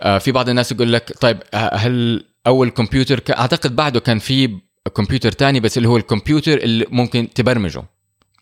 آه 0.00 0.18
في 0.18 0.32
بعض 0.32 0.48
الناس 0.48 0.72
يقول 0.72 0.92
لك 0.92 1.12
طيب 1.20 1.38
آه، 1.54 1.76
هل 1.76 2.24
أول 2.46 2.70
كمبيوتر 2.70 3.20
ك... 3.20 3.30
أعتقد 3.30 3.76
بعده 3.76 4.00
كان 4.00 4.18
في 4.18 4.58
كمبيوتر 4.96 5.32
تاني 5.32 5.60
بس 5.60 5.76
اللي 5.78 5.88
هو 5.88 5.96
الكمبيوتر 5.96 6.58
اللي 6.58 6.86
ممكن 6.90 7.28
تبرمجه. 7.34 7.82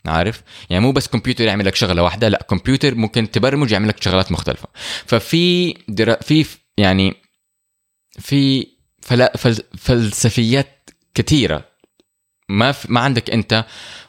عارف؟ 0.08 0.42
يعني 0.70 0.82
مو 0.82 0.92
بس 0.92 1.08
كمبيوتر 1.08 1.44
يعمل 1.44 1.66
لك 1.66 1.74
شغلة 1.74 2.02
واحدة 2.02 2.28
لا 2.28 2.46
كمبيوتر 2.50 2.94
ممكن 2.94 3.30
تبرمج 3.30 3.72
يعمل 3.72 3.88
لك 3.88 4.02
شغلات 4.02 4.32
مختلفة. 4.32 4.68
ففي 5.06 5.74
درا... 5.88 6.22
في 6.22 6.46
يعني 6.78 7.14
في 8.18 8.66
فلا... 9.02 9.36
فل... 9.36 9.56
فلسفيات 9.78 10.90
كثيره 11.14 11.64
ما 12.48 12.72
في 12.72 12.92
ما 12.92 13.00
عندك 13.00 13.30
انت 13.30 13.64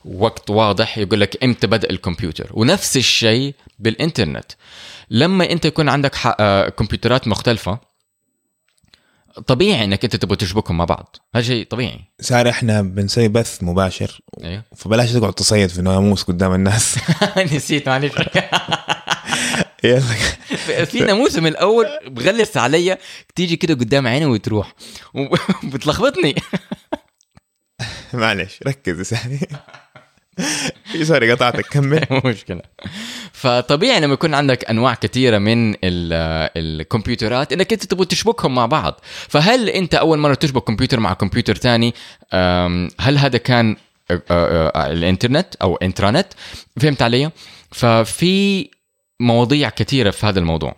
وقت 0.05 0.49
واضح 0.49 0.97
يقول 0.97 1.21
لك 1.21 1.43
إمتى 1.43 1.67
بدا 1.67 1.89
الكمبيوتر. 1.89 2.49
ونفس 2.53 2.97
الشيء 2.97 3.53
بالإنترنت. 3.79 4.51
لما 5.09 5.51
انت 5.51 5.65
يكون 5.65 5.89
عندك 5.89 6.15
ح... 6.15 6.35
آه، 6.39 6.69
كمبيوترات 6.69 7.27
مختلفة 7.27 7.79
طبيعي 9.47 9.83
إنك 9.83 10.03
أنت 10.03 10.15
تبغى 10.15 10.35
تشبكهم 10.35 10.77
مع 10.77 10.85
بعض. 10.85 11.15
هذا 11.35 11.43
شيء 11.43 11.65
طبيعي. 11.65 11.99
صار 12.21 12.49
إحنا 12.49 12.81
بنسوي 12.81 13.27
بث 13.27 13.63
مباشر. 13.63 14.21
أيوه 14.43 14.63
فبلاش 14.75 15.11
تقعد 15.13 15.33
تصيد 15.33 15.69
في 15.69 15.81
ناموس 15.81 16.23
قدام 16.23 16.53
الناس. 16.53 16.97
نسيت 17.53 17.89
معلش 17.89 18.13
يلا. 19.83 20.01
في 20.85 20.99
ناموسه 20.99 21.41
من 21.41 21.47
الأول 21.47 21.87
بغلس 22.07 22.57
عليا 22.57 22.97
تيجي 23.35 23.55
كده 23.55 23.73
قدام 23.73 24.07
عيني 24.07 24.25
وتروح. 24.25 24.75
وبتلخبطني. 25.63 26.35
معلش 28.13 28.59
ركز 28.67 28.97
يا 28.99 29.03
سامي. 29.03 29.39
سوري 31.03 31.31
قطعتك 31.31 31.65
كمل. 31.65 32.05
مو 32.11 32.21
مشكلة. 32.25 32.61
فطبيعي 33.31 33.99
لما 33.99 34.13
يكون 34.13 34.33
عندك 34.33 34.69
أنواع 34.69 34.93
كثيرة 34.93 35.37
من 35.37 35.71
ال- 35.73 36.49
الكمبيوترات 36.57 37.53
إنك 37.53 37.73
أنت 37.73 37.83
تبغى 37.85 38.05
تشبكهم 38.05 38.55
مع 38.55 38.65
بعض. 38.65 39.01
فهل 39.27 39.69
أنت 39.69 39.95
أول 39.95 40.17
مرة 40.17 40.33
تشبك 40.33 40.63
كمبيوتر 40.63 40.99
مع 40.99 41.13
كمبيوتر 41.13 41.55
ثاني؟ 41.55 41.93
هل 42.99 43.17
هذا 43.17 43.37
كان 43.37 43.75
الإنترنت 44.75 45.55
أو 45.61 45.75
إنترانت؟ 45.75 46.27
فهمت 46.81 47.01
علي؟ 47.01 47.31
ففي 47.71 48.69
مواضيع 49.19 49.69
كثيرة 49.69 50.09
في 50.11 50.25
هذا 50.25 50.39
الموضوع. 50.39 50.75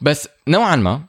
بس 0.00 0.28
نوعا 0.48 0.76
ما 0.76 1.00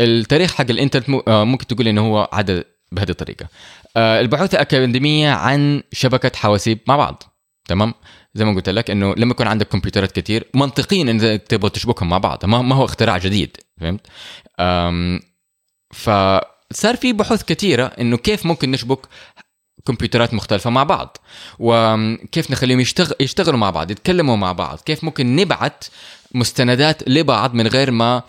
التاريخ 0.00 0.54
حق 0.54 0.70
الإنترنت 0.70 1.10
ممكن 1.28 1.66
تقول 1.66 1.88
إنه 1.88 2.00
هو 2.06 2.28
عدد 2.32 2.64
بهذه 2.92 3.10
الطريقة. 3.10 3.44
آه، 3.44 3.48
البحوث 3.96 4.54
الأكاديمية 4.54 5.30
عن 5.30 5.82
شبكة 5.92 6.32
حواسيب 6.36 6.78
مع 6.88 6.96
بعض. 6.96 7.22
تمام؟ 7.64 7.94
زي 8.34 8.44
ما 8.44 8.54
قلت 8.54 8.68
لك 8.68 8.90
إنه 8.90 9.14
لما 9.14 9.30
يكون 9.30 9.46
عندك 9.46 9.68
كمبيوترات 9.68 10.12
كتير 10.12 10.46
منطقيا 10.54 11.02
انك 11.02 11.42
تبغى 11.42 11.70
تشبكهم 11.70 12.08
مع 12.08 12.18
بعض. 12.18 12.44
ما 12.44 12.74
هو 12.74 12.84
اختراع 12.84 13.18
جديد. 13.18 13.56
فهمت؟ 13.80 14.06
فصار 15.92 16.96
في 16.96 17.12
بحوث 17.12 17.42
كثيره 17.44 17.84
إنه 17.84 18.16
كيف 18.16 18.46
ممكن 18.46 18.70
نشبك 18.70 18.98
كمبيوترات 19.86 20.34
مختلفة 20.34 20.70
مع 20.70 20.82
بعض 20.82 21.16
وكيف 21.58 22.50
نخليهم 22.50 22.80
يشتغل 22.80 23.14
يشتغلوا 23.20 23.58
مع 23.58 23.70
بعض 23.70 23.90
يتكلموا 23.90 24.36
مع 24.36 24.52
بعض 24.52 24.80
كيف 24.80 25.04
ممكن 25.04 25.36
نبعت 25.36 25.84
مستندات 26.34 27.08
لبعض 27.08 27.54
من 27.54 27.66
غير 27.66 27.90
ما 27.90 28.22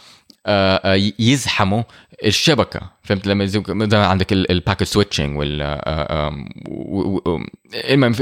آه، 0.45 0.81
آه، 0.83 1.11
يزحموا 1.19 1.83
الشبكة. 2.25 2.81
فهمت؟ 3.07 3.27
لما 3.27 3.49
مثلاً 3.69 4.07
عندك 4.07 4.33
ال 4.33 4.40
packet 4.40 4.83
switching 4.83 5.37
وال 5.37 5.61
آه، 5.61 6.35
و- 6.69 7.41
المهم 7.75 8.15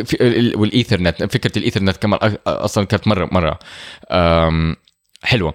والايثرنت 0.56 1.24
فكرة 1.24 1.58
الايثرنت 1.58 1.98
كمان 1.98 2.20
أصلا 2.48 2.86
كانت 2.86 3.08
مرة 3.08 3.30
مرة 3.32 3.60
حلوة. 5.24 5.54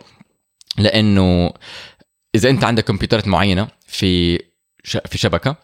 لأنه 0.78 1.52
إذا 2.34 2.50
أنت 2.50 2.64
عندك 2.64 2.84
كمبيوترات 2.84 3.28
معينة 3.28 3.68
في 3.86 4.38
في 4.84 5.18
شبكة 5.18 5.56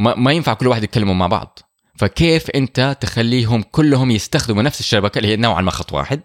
ما, 0.00 0.14
ما 0.14 0.32
ينفع 0.32 0.54
كل 0.54 0.66
واحد 0.66 0.82
يتكلموا 0.84 1.14
مع 1.14 1.26
بعض. 1.26 1.58
فكيف 1.96 2.50
أنت 2.50 2.96
تخليهم 3.00 3.62
كلهم 3.62 4.10
يستخدموا 4.10 4.62
نفس 4.62 4.80
الشبكة 4.80 5.18
اللي 5.18 5.28
هي 5.28 5.36
نوعا 5.36 5.60
ما 5.62 5.70
خط 5.70 5.92
واحد 5.92 6.20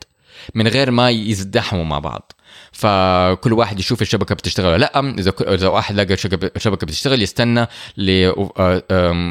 من 0.56 0.68
غير 0.68 0.92
ما 0.92 1.10
يزدحموا 1.10 1.84
مع 1.84 2.00
بعض؟ 2.00 2.32
فكل 2.72 3.54
واحد 3.54 3.80
يشوف 3.80 4.02
الشبكة 4.02 4.36
بتشتغل 4.36 4.68
ولا 4.68 4.78
لأ. 4.78 5.13
إذا 5.20 5.34
إذا 5.41 5.68
واحد 5.68 5.96
لقى 5.96 6.18
شبكه 6.18 6.60
شبكة 6.60 6.88
بتشتغل 6.88 7.22
يستنى 7.22 7.68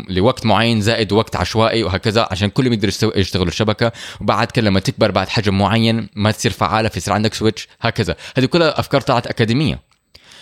لوقت 0.08 0.46
معين 0.46 0.80
زائد 0.80 1.12
وقت 1.12 1.37
عشوائي 1.37 1.82
وهكذا 1.82 2.28
عشان 2.30 2.48
كلهم 2.50 2.72
يقدروا 2.72 3.12
يشتغلوا 3.16 3.48
الشبكة. 3.48 3.92
وبعد 4.20 4.50
كده 4.50 4.66
لما 4.66 4.80
تكبر 4.80 5.10
بعد 5.10 5.28
حجم 5.28 5.58
معين 5.58 6.08
ما 6.14 6.30
تصير 6.30 6.50
فعالة 6.50 6.88
فيصير 6.88 7.14
عندك 7.14 7.34
switch 7.34 7.68
هكذا. 7.80 8.16
هذه 8.37 8.46
كلها 8.46 8.80
أفكار 8.80 9.00
طلعت 9.00 9.26
أكاديمية. 9.26 9.80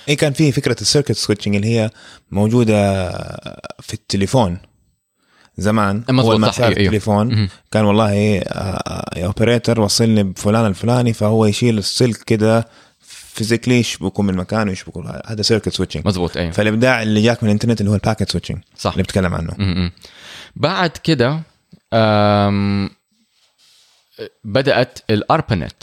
اي 0.08 0.16
كان 0.16 0.32
في 0.32 0.52
فكرة 0.52 0.76
ال 0.80 0.84
circuit 0.84 1.12
switching 1.12 1.56
اللي 1.56 1.68
هي 1.68 1.90
موجودة 2.30 3.10
في 3.80 3.94
التليفون. 3.94 4.58
زمان 5.56 6.02
أول 6.10 6.40
ما 6.40 6.50
صار 6.50 6.66
أيوه. 6.66 6.78
التليفون 6.80 7.34
مهم. 7.34 7.48
كان 7.70 7.84
والله 7.84 8.38
آه، 8.38 9.10
يا 9.16 9.26
operator 9.26 9.80
وصلني 9.80 10.22
بفلان 10.22 10.66
الفلاني 10.66 11.12
فهو 11.12 11.46
يشيل 11.46 11.78
السلك 11.78 12.16
كده 12.16 12.68
physically 13.00 13.78
يشبكه 13.80 14.22
من 14.22 14.34
مكانه 14.34 14.72
يشبكه 14.72 15.22
هذا 15.26 15.42
circuit 15.42 15.68
switching 15.68 16.06
مظبوط 16.06 16.36
أيوه. 16.36 16.50
فالإبداع 16.50 17.02
اللي 17.02 17.22
جاك 17.22 17.42
من 17.42 17.48
الإنترنت 17.48 17.80
اللي 17.80 17.90
هو 17.90 17.94
ال 17.94 17.99
packet 17.99 18.30
switching 18.30 18.58
صح. 18.78 18.90
اللي 18.92 19.02
بتكلم 19.02 19.34
عنه. 19.34 19.54
م-م. 19.58 19.90
بعد 20.56 20.90
كده 20.90 21.40
آم، 21.92 22.90
بدأت 24.44 24.98
ال 25.10 25.19
ARPANET 25.19 25.82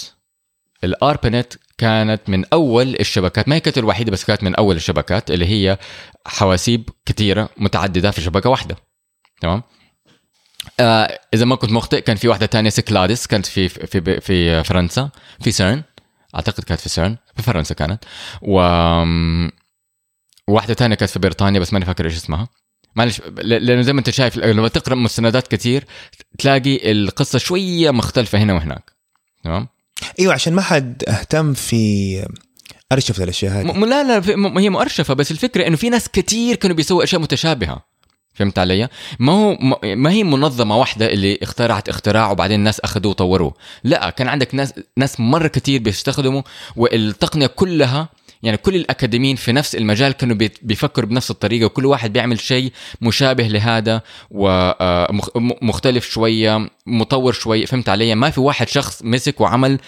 ال 0.84 0.92
ARPANET 0.92 1.54
كانت 1.78 2.22
من 2.28 2.46
أول 2.54 2.96
الشبكات 3.00 3.48
ما 3.48 3.56
هي 3.56 3.60
كانت 3.60 3.78
الوحيدة 3.78 4.12
بس 4.12 4.24
كانت 4.24 4.44
من 4.44 4.56
أول 4.56 4.76
الشبكات 4.76 5.32
اللي 5.32 5.46
هي 5.46 5.78
حواسيب 6.26 6.90
كثيره 7.06 7.50
متعددة 7.58 8.12
في 8.12 8.22
شبكة 8.22 8.50
واحدة. 8.50 8.76
تمام؟ 9.42 9.64
آه 10.80 11.20
إذا 11.34 11.46
ما 11.46 11.56
كنت 11.56 11.72
مخطئ 11.72 12.02
كان 12.02 12.16
في 12.16 12.28
واحدة 12.28 12.46
تانية 12.46 12.70
CYCLADES 12.70 13.28
كانت 13.28 13.46
في 13.46 13.70
في 13.70 14.22
في 14.22 14.64
فرنسا 14.64 15.10
في 15.42 15.52
سيرن. 15.52 15.84
أعتقد 16.36 16.64
كانت 16.64 16.82
في 16.82 16.90
سيرن 16.90 17.18
في 17.36 17.44
فرنسا 17.44 17.74
كانت. 17.74 18.04
و 18.42 18.60
واحدة 20.48 20.74
تانية 20.74 20.96
كانت 20.96 21.12
في 21.12 21.20
بريطانيا 21.20 21.60
بس 21.60 21.74
ماني 21.74 21.86
فاكر 21.86 22.06
إيش 22.06 22.16
اسمها. 22.16 22.48
معلش 22.96 23.22
لأنه 23.42 23.82
زي 23.82 23.94
ما 23.94 24.00
أنت 24.00 24.10
شايف 24.10 24.38
لما 24.38 24.68
تقرأ 24.68 24.96
مستندات 24.96 25.48
كثير 25.48 25.86
تلاقي 26.40 26.92
القصة 26.92 27.40
شوية 27.40 27.92
مختلفة 27.92 28.38
هنا 28.38 28.54
وهناك. 28.54 28.92
تمام؟ 29.44 29.68
أيوه 30.20 30.34
عشان 30.34 30.54
ما 30.54 30.62
حد 30.62 31.04
أهتم 31.08 31.54
في 31.54 32.26
ارشفت 32.92 33.22
الأشياء 33.22 33.54
هذه. 33.54 33.66
م- 33.66 33.86
لا 33.86 34.20
لا 34.20 34.60
هي 34.60 34.70
مؤرشفة 34.70 35.14
بس 35.14 35.32
الفكرة 35.32 35.68
إنه 35.68 35.76
في 35.76 35.90
ناس 35.90 36.10
كثير 36.10 36.56
كانوا 36.56 36.76
بيسووا 36.76 37.04
أشياء 37.04 37.22
متشابهة. 37.22 37.89
فهمت 38.40 38.60
علي؟ 38.60 38.88
ما 39.20 39.32
هو 39.34 39.58
ما- 39.96 40.12
هي 40.12 40.24
منظمة 40.24 40.78
واحدة 40.78 41.14
اللي 41.14 41.40
اخترعت 41.44 41.90
اختراع 41.90 42.32
وبعدين 42.32 42.60
الناس 42.60 42.80
أخذوه 42.80 43.10
وطوروه، 43.12 43.54
لا 43.84 44.10
كان 44.10 44.28
عندك 44.28 44.56
ناس 44.56 44.74
ناس 44.98 45.20
مرة 45.20 45.48
كثير 45.48 45.82
بيستخدموا 45.82 46.42
والتقنية 46.76 47.48
كلها 47.48 48.10
يعني 48.44 48.58
كل 48.58 48.76
الأكاديميين 48.76 49.36
في 49.36 49.52
نفس 49.52 49.76
المجال 49.76 50.12
كانوا 50.12 50.36
بيفكروا 50.62 51.10
بنفس 51.10 51.32
الطريقة 51.32 51.66
وكل 51.66 51.86
واحد 51.86 52.14
بيعمل 52.14 52.40
شيء 52.40 52.72
مشابه 53.02 53.44
لهذا 53.48 54.02
ومختلف 54.32 56.10
شوية 56.10 56.70
مطور 56.88 57.34
شوية 57.34 57.66
فهمت 57.66 57.90
علي؟ 57.90 58.16
ما 58.16 58.30
في 58.30 58.40
واحد 58.40 58.68
شخص 58.68 59.02
مسك 59.04 59.42
وعمل 59.42 59.80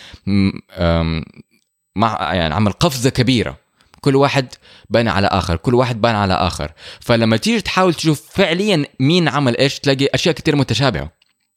مع 1.96 2.34
يعني 2.34 2.54
عمل 2.54 2.72
قفزة 2.72 3.10
كبيرة 3.10 3.58
كل 4.02 4.16
واحد 4.16 4.54
بنى 4.90 5.10
على 5.10 5.28
آخر 5.28 5.56
كل 5.56 5.76
واحد 5.76 6.02
بنى 6.02 6.18
على 6.18 6.34
آخر. 6.34 6.72
فلما 7.00 7.38
تيجي 7.38 7.62
تحاول 7.62 7.94
تشوف 7.94 8.30
فعليا 8.32 8.86
مين 9.00 9.28
عمل 9.28 9.58
إيش 9.58 9.80
تلاقي 9.80 10.08
أشياء 10.14 10.36
كتير 10.36 10.56
متشابهة. 10.56 11.12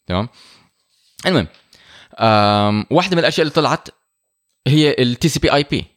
تمام؟ 0.07 0.29
المهم 1.27 1.47
واحدة 2.91 3.17
من 3.17 3.19
الأشياء 3.19 3.43
اللي 3.43 3.55
طلعت 3.55 3.89
هي 4.67 4.97
التي 4.99 5.29
سي 5.29 5.41
بي 5.41 5.55
اي 5.55 5.63
بي 5.63 5.94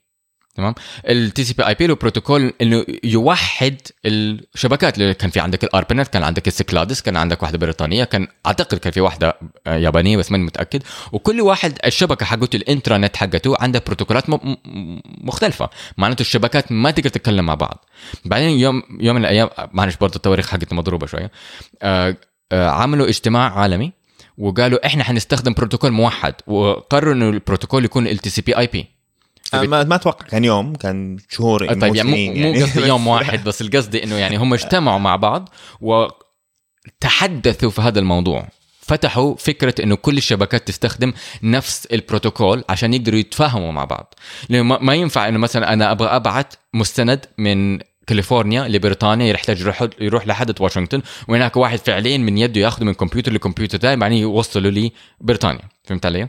تمام؟ 0.58 0.76
التي 1.10 1.43
سي 1.43 1.54
بي 1.54 1.67
اي 1.67 1.74
بي 1.74 1.88
له 1.88 1.96
بروتوكول 1.96 2.54
إنه 2.62 2.86
يوحد 3.04 3.78
الشبكات. 4.06 4.98
اللي 4.98 5.13
كان 5.13 5.30
في 5.30 5.39
عندك 5.39 5.63
ال 5.63 5.69
ARPANET 5.69 6.08
كان 6.08 6.24
عندك 6.24 6.48
ال 6.48 6.54
CYCLADES 6.54 7.02
كان 7.02 7.17
عندك 7.17 7.43
واحدة 7.43 7.58
بريطانية 7.58 8.04
كان 8.04 8.28
أعتقد 8.46 8.78
كان 8.78 8.91
في 8.91 9.02
واحدة 9.02 9.38
يابانية 9.67 10.17
بس 10.17 10.32
ماني 10.32 10.43
متأكد. 10.43 10.84
وكل 11.12 11.41
واحد 11.41 11.80
الشبكة 11.86 12.26
حقته 12.26 12.56
الانترنت 12.56 13.17
حقته 13.17 13.56
عندها 13.60 13.82
بروتوكولات 13.86 14.24
مختلفة. 15.24 15.70
معناته 15.98 16.22
الشبكات 16.22 16.72
ما 16.72 16.91
تقدر 16.91 17.10
تتكلم 17.10 17.46
مع 17.46 17.56
بعض. 17.56 17.86
بعدين 18.26 18.60
يوم 18.60 18.84
يوم 19.00 19.15
من 19.15 19.22
الأيام 19.22 19.50
معلش 19.74 19.96
برضه 19.96 20.15
التواريخ 20.15 20.50
حقتنا 20.50 20.78
مضروبة 20.78 21.08
شوية. 21.08 21.32
آه، 21.82 22.17
آه، 22.52 22.70
عملوا 22.70 23.08
اجتماع 23.08 23.60
عالمي 23.60 23.91
وقالوا 24.38 24.86
إحنا 24.86 25.04
حنستخدم 25.04 25.54
بروتوكول 25.54 25.91
موحد 25.91 26.34
وقرروا 26.48 27.13
إنه 27.13 27.30
البروتوكول 27.30 27.86
يكون 27.86 28.08
ال 28.08 28.17
تي 28.17 28.30
سي 28.30 28.41
بي 28.41 28.58
اي 28.58 28.67
بي 28.67 28.97
ما 29.54 29.84
ما 29.84 29.96
أتوقع. 29.96 30.26
كان 30.28 30.44
يوم 30.44 30.76
كان 30.76 31.18
شهور 31.30 31.74
طيب 31.74 31.96
يعني 31.96 32.30
مو, 32.30 32.34
مو 32.54 32.54
قصدي 32.66 32.88
يوم 32.88 33.08
واحد 33.08 33.44
بس 33.44 33.62
القصدي 33.62 34.04
إنه 34.04 34.16
يعني 34.16 34.38
هم 34.38 34.54
اجتمعوا 34.54 35.00
مع 35.00 35.16
بعض 35.16 35.50
وتحدثوا 35.82 37.70
في 37.70 37.82
هذا 37.82 38.00
الموضوع. 38.00 38.48
فتحوا 38.82 39.36
فكرة 39.36 39.84
إنه 39.84 39.96
كل 39.96 40.18
الشبكات 40.18 40.68
تستخدم 40.68 41.14
نفس 41.44 41.86
البروتوكول 41.86 42.64
عشان 42.70 42.94
يقدروا 42.94 43.20
يتفاهموا 43.20 43.72
مع 43.72 43.84
بعض. 43.86 44.14
لأنه 44.50 44.64
ما- 44.64 44.80
ما 44.82 44.94
ينفع 44.96 45.28
إنه 45.28 45.38
مثلا 45.40 45.74
أنا 45.74 45.92
أبغى 45.92 46.08
أبعت 46.08 46.54
مستند 46.74 47.26
من 47.38 47.80
كاليفورنيا 48.08 48.68
لبريطانيا 48.68 49.34
يحتاج 49.34 49.62
يروح 49.62 49.88
يروح 50.02 50.28
لحد 50.28 50.62
واشنطن 50.62 51.02
وهناك 51.28 51.58
واحد 51.58 51.80
فعليا 51.80 52.18
من 52.18 52.38
يده 52.38 52.62
ياخذه 52.62 52.84
من 52.84 52.94
كمبيوتر 52.94 53.32
لكمبيوتر 53.34 53.78
ثاني 53.78 53.96
بعدين 54.00 54.18
يوصله 54.18 54.70
لي 54.70 54.92
بريطانيا 55.22 55.62
فهمت 55.84 56.06
علي؟ 56.06 56.28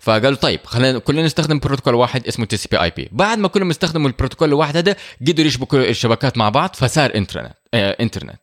فقالوا 0.00 0.36
طيب 0.36 0.60
خلينا 0.64 0.98
كلنا 0.98 1.22
نستخدم 1.22 1.58
بروتوكول 1.58 1.94
واحد 1.94 2.26
اسمه 2.26 2.44
تي 2.46 2.56
سي 2.56 2.68
بي 2.70 2.82
اي 2.82 2.90
بي 2.96 3.08
بعد 3.12 3.38
ما 3.38 3.48
كلهم 3.48 3.70
استخدموا 3.70 4.08
البروتوكول 4.08 4.48
الواحد 4.48 4.76
هذا 4.76 4.96
قدروا 5.28 5.46
يشبكوا 5.46 5.78
الشبكات 5.88 6.38
مع 6.38 6.48
بعض 6.48 6.70
فصار 6.76 7.14
إنترنت 7.14 7.52
آه 7.74 7.96
إنترنت. 8.00 8.40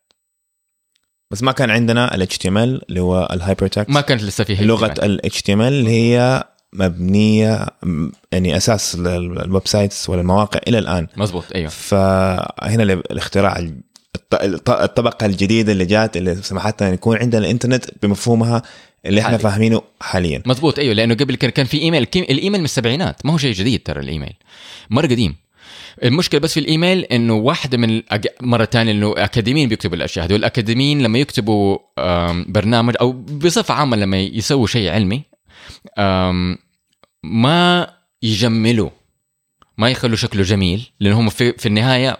بس 1.31 1.43
ما 1.43 1.51
كان 1.51 1.69
عندنا 1.69 2.15
ال 2.15 2.27
HTML 2.31 2.47
اللي 2.89 2.99
هو 2.99 3.29
ال 3.33 3.67
hypertext 3.67 3.89
ما 3.89 4.01
كانت 4.01 4.23
لسه 4.23 4.43
في 4.43 4.55
لغة 4.55 4.93
ال 5.03 5.21
HTML 5.33 5.49
اللي 5.49 5.89
هي 5.89 6.43
مبنية 6.73 7.67
يعني 8.31 8.57
أساس 8.57 8.95
ال- 8.95 9.07
ال 9.41 9.67
websites 9.67 10.09
ولا 10.09 10.21
المواقع 10.21 10.59
إلى 10.67 10.79
الآن. 10.79 11.07
مزبوط 11.17 11.43
أيوه. 11.55 11.69
فهنا 11.69 12.83
ال- 12.83 13.11
الاختراع 13.11 13.59
ال- 13.59 13.81
الط- 14.15 14.41
الط- 14.43 14.69
الطبقة 14.69 15.25
الجديدة 15.25 15.71
اللي 15.71 15.85
جات 15.85 16.17
اللي 16.17 16.35
سمحت 16.35 16.83
لنا 16.83 16.93
يكون 16.93 17.17
عندنا 17.17 17.41
الإنترنت 17.45 17.85
بمفهومها 18.03 18.61
اللي 19.07 19.21
إحنا. 19.21 19.37
فاهمينه 19.37 19.81
حاليا. 20.01 20.43
مزبوط 20.45 20.79
أيوه 20.79 20.93
لأنه 20.93 21.15
قبل 21.15 21.35
كان 21.35 21.49
كان 21.49 21.65
في 21.65 21.81
email. 21.81 22.07
ال 22.15 22.23
email 22.23 22.59
من 22.59 22.65
السبعينات. 22.65 23.25
ما 23.25 23.33
هو 23.33 23.37
شيء 23.37 23.53
جديد 23.53 23.83
ترى 23.83 23.99
الإيميل. 23.99 24.33
مرة 24.89 25.07
قديم. 25.07 25.35
المشكلة 26.03 26.39
بس 26.39 26.53
في 26.53 26.59
الإيميل 26.59 27.03
إنه 27.03 27.33
واحدة 27.33 27.77
من 27.77 27.89
الأج... 27.89 28.27
مرة 28.41 28.65
ثانية 28.65 28.91
إنه 28.91 29.13
أكاديميين 29.17 29.69
بيكتبوا 29.69 29.95
الأشياء 29.95 30.25
هذول 30.25 30.39
الاكاديميين 30.39 31.01
لما 31.01 31.19
يكتبوا 31.19 31.77
برنامج 32.47 32.95
أو 33.01 33.11
بصفة 33.11 33.73
عامة 33.73 33.97
لما 33.97 34.19
يسووا 34.19 34.67
شيء 34.67 34.89
علمي 34.89 35.21
ما 37.23 37.93
يجملوا 38.23 38.89
ما 39.77 39.89
يخلوا 39.89 40.15
شكله 40.15 40.43
جميل 40.43 40.89
لأن 40.99 41.13
هم 41.13 41.29
في, 41.29 41.53
في 41.53 41.65
النهاية 41.65 42.17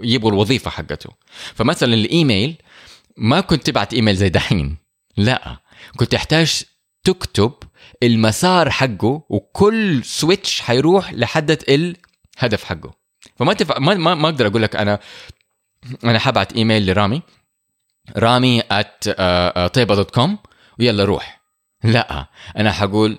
يبغوا 0.00 0.32
الوظيفة 0.32 0.70
حقته. 0.70 1.10
فمثلا 1.54 1.94
الإيميل 1.94 2.54
ما 3.16 3.40
كنت 3.40 3.66
تبعت 3.66 3.94
إيميل 3.94 4.16
زي 4.16 4.28
دحين. 4.28 4.76
لا. 5.16 5.56
كنت 5.96 6.12
تحتاج 6.12 6.62
تكتب 7.04 7.52
المسار 8.02 8.70
حقه 8.70 9.22
وكل 9.28 10.04
switch 10.04 10.60
حيروح 10.60 11.12
لحد 11.12 11.50
الهدف 11.50 12.64
حقه. 12.64 12.94
فما 13.36 13.52
تف... 13.52 13.78
ما 13.78 13.94
ما, 13.94 14.14
ما 14.14 14.28
أقدر 14.28 14.46
أقول 14.46 14.62
لك 14.62 14.76
أنا 14.76 14.98
أنا 16.04 16.18
حبعت 16.18 16.52
إيميل 16.52 16.86
لرامي. 16.86 17.22
رامي 18.16 18.60
at 18.62 19.10
طيبة 19.66 19.94
dot 19.94 20.10
com. 20.10 20.38
ويلا 20.78 21.04
روح. 21.04 21.40
لا 21.84 22.26
أنا 22.56 22.72
حقول 22.72 23.12
آه، 23.12 23.18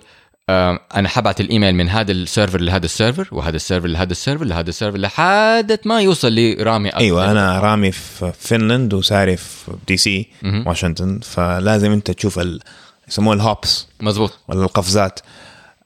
أنا 0.96 1.08
حبعت 1.08 1.40
الإيميل 1.40 1.74
من 1.74 1.88
هذا 1.88 2.12
السيرفر 2.12 2.60
لهذا 2.60 2.84
السيرفر 2.84 3.28
وهذا 3.32 3.56
السيرفر 3.56 3.88
لهذا 3.88 4.12
السيرفر 4.12 4.44
لهذا 4.44 4.68
السيرفر 4.68 4.98
لحد 4.98 5.78
ما 5.84 6.00
يوصل 6.00 6.34
لرامي 6.34 6.88
أيوه 6.88 7.30
أنا 7.30 7.60
رامي 7.60 7.92
في 7.92 8.32
فنلند 8.38 8.94
وساري 8.94 9.36
في 9.36 9.72
دي 9.88 9.96
سي. 9.96 10.28
واشنطن 10.66 11.20
فلازم 11.22 11.92
أنت 11.92 12.10
تشوف 12.10 12.38
ال... 12.38 12.60
يسموها 13.08 13.36
ال 13.36 13.44
hops. 13.44 13.86
مزبوط 14.00 14.38
ولا 14.48 14.62
القفزات. 14.62 15.20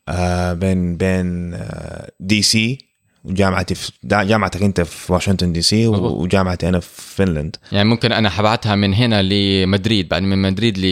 آه 0.09 0.53
بين 0.53 0.96
بين 0.96 1.55
آه 1.55 2.11
دي 2.20 2.42
سي 2.42 2.79
وجامعتي 3.25 3.75
في 3.75 3.92
جامعتك 4.04 4.62
أنت 4.62 4.81
في 4.81 5.12
واشنطن 5.12 5.52
دي 5.52 5.62
سي. 5.62 5.87
وجامعتي 5.87 6.69
أنا 6.69 6.81
في 6.81 7.00
فنلند. 7.17 7.56
يعني 7.73 7.88
ممكن 7.88 8.12
أنا 8.12 8.31
حبعتها 8.31 8.75
من 8.75 8.94
هنا 8.94 9.23
لمدريد 9.23 10.08
بعد 10.08 10.23
من 10.23 10.42
مدريد 10.42 10.79
ل 10.79 10.85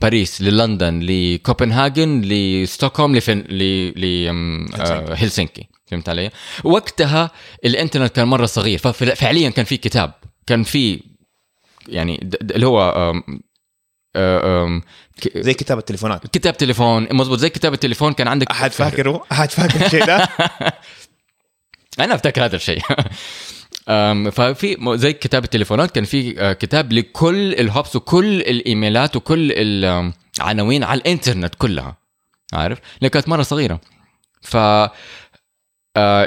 باريس 0.00 0.42
للندن 0.42 1.00
لكوبنهاجن 1.02 2.20
لستوكهولم 2.20 3.16
لفن... 3.16 3.38
ل... 3.38 3.62
ل... 4.00 4.28
آم، 4.28 4.66
آه، 4.74 5.14
هلسنكي 5.14 5.68
فهمت 5.86 6.08
علي؟ 6.08 6.30
وقتها 6.64 7.30
الإنترنت 7.64 8.16
كان 8.16 8.28
مرة 8.28 8.46
صغير. 8.46 8.78
ففعليا 8.78 9.50
كان 9.50 9.64
في 9.64 9.76
كتاب. 9.76 10.12
كان 10.46 10.62
في 10.62 11.00
يعني 11.88 12.30
اللي 12.50 12.66
هو 12.66 13.12
آه، 14.16 14.82
زي 15.36 15.54
كتاب 15.54 15.78
التليفونات. 15.78 16.26
كتاب 16.26 16.56
تليفون. 16.56 17.08
مزبوط 17.12 17.38
زي 17.38 17.50
كتاب 17.50 17.74
التليفون. 17.74 18.12
كان 18.12 18.28
عندك 18.28 18.50
أحد 18.50 18.72
فاكره؟ 18.72 19.24
أحد 19.32 19.50
فاكر 19.50 19.86
الشيء 19.86 20.04
ده؟ 20.04 20.28
أنا 22.00 22.14
أفتكر 22.14 22.44
هذا 22.44 22.56
الشيء. 22.56 22.82
ففي 24.32 24.76
زي 24.98 25.12
كتاب 25.12 25.44
التليفونات 25.44 25.90
كان 25.90 26.04
في 26.04 26.40
آه، 26.40 26.52
كتاب 26.52 26.92
لكل 26.92 27.52
ال 27.54 27.62
hops 27.62 27.96
وكل 27.96 28.40
الإيميلات 28.40 29.16
وكل 29.16 29.52
العناوين 29.52 30.84
على 30.84 31.00
الإنترنت 31.00 31.54
كلها 31.54 31.96
عارف؟ 32.52 32.78
لأن 33.00 33.10
كانت 33.10 33.28
مرة 33.28 33.42
صغيرة. 33.42 33.80
ف 34.42 34.56
آه 34.56 34.90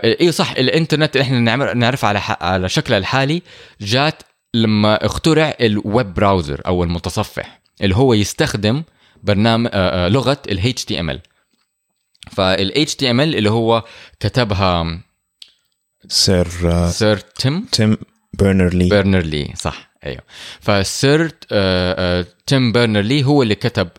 إيه 0.04 0.32
صح 0.32 0.52
الإنترنت 0.52 1.16
اللي 1.16 1.24
إحنا 1.24 1.74
نعرف 1.74 2.06
على 2.06 2.20
على 2.42 2.70
شكلها 2.70 2.98
الحالي 2.98 3.42
جات 3.82 4.24
لما 4.54 5.06
اخترع 5.06 5.54
ال 5.62 5.75
web 5.75 6.14
browser 6.14 6.62
أو 6.68 6.84
المتصفح 6.84 7.60
اللي 7.82 7.96
هو 7.96 8.14
يستخدم 8.14 8.84
برنامج 9.24 9.70
آه 9.74 10.08
لغة 10.08 10.38
ال 10.50 10.60
HTML 10.62 11.18
فال 12.32 12.88
HTML 12.90 13.04
اللي 13.04 13.52
هو 13.52 13.84
كتبها 14.20 15.00
Sir 16.08 16.48
آه، 16.66 16.90
Sir 16.90 17.18
تيم؟ 17.18 17.66
تيم 17.72 17.98
بيرنرز 18.34 18.71
لي. 18.71 18.90
بيرنرز 18.90 19.38
لي 19.38 19.54
صح 19.58 19.92
أيوه. 20.06 20.22
ف 20.60 20.75
Sir 20.75 21.22
آه، 21.52 22.20
آه، 22.22 22.26
تيم 22.48 22.72
بيرنرز 22.72 23.11
لي 23.11 23.24
هو 23.26 23.44
اللي 23.44 23.56
كتب 23.56 23.90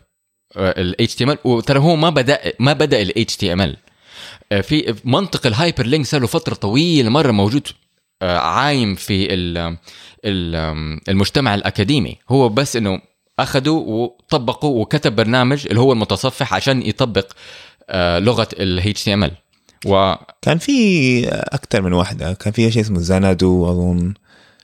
ال 0.57 0.95
HTML 1.09 1.37
وترى 1.45 1.79
هو 1.79 1.95
ما 1.95 2.09
بدأ 2.09 2.39
ما 2.59 2.73
بدأ 2.73 3.01
ال 3.01 3.25
HTML 3.31 3.77
في 4.61 4.95
منطق 5.05 5.47
ال 5.47 5.85
hyperlink 5.85 6.05
صار 6.05 6.21
له 6.21 6.27
فترة 6.27 6.53
طويلة 6.53 7.09
مرة 7.09 7.31
موجود 7.31 7.67
عايم 8.21 8.95
في 8.95 9.33
ال- 9.33 9.77
ال- 10.25 10.99
المجتمع 11.09 11.55
الأكاديمي. 11.55 12.17
هو 12.29 12.49
بس 12.49 12.75
إنه 12.75 13.01
اخذوا 13.39 13.79
وطبقوا 13.79 14.81
وكتب 14.81 15.15
برنامج 15.15 15.67
اللي 15.67 15.79
هو 15.79 15.91
المتصفح 15.93 16.53
عشان 16.53 16.81
يطبق 16.81 17.31
لغة 18.19 18.47
ال 18.53 18.93
HTML 18.97 19.31
كان 20.41 20.57
في 20.57 21.27
أكثر 21.29 21.81
من 21.81 21.93
واحدة 21.93 22.33
كان 22.33 22.53
في 22.53 22.71
شيء 22.71 22.81
اسمه 22.81 22.99
زانادو 22.99 23.71
أظن. 23.71 24.13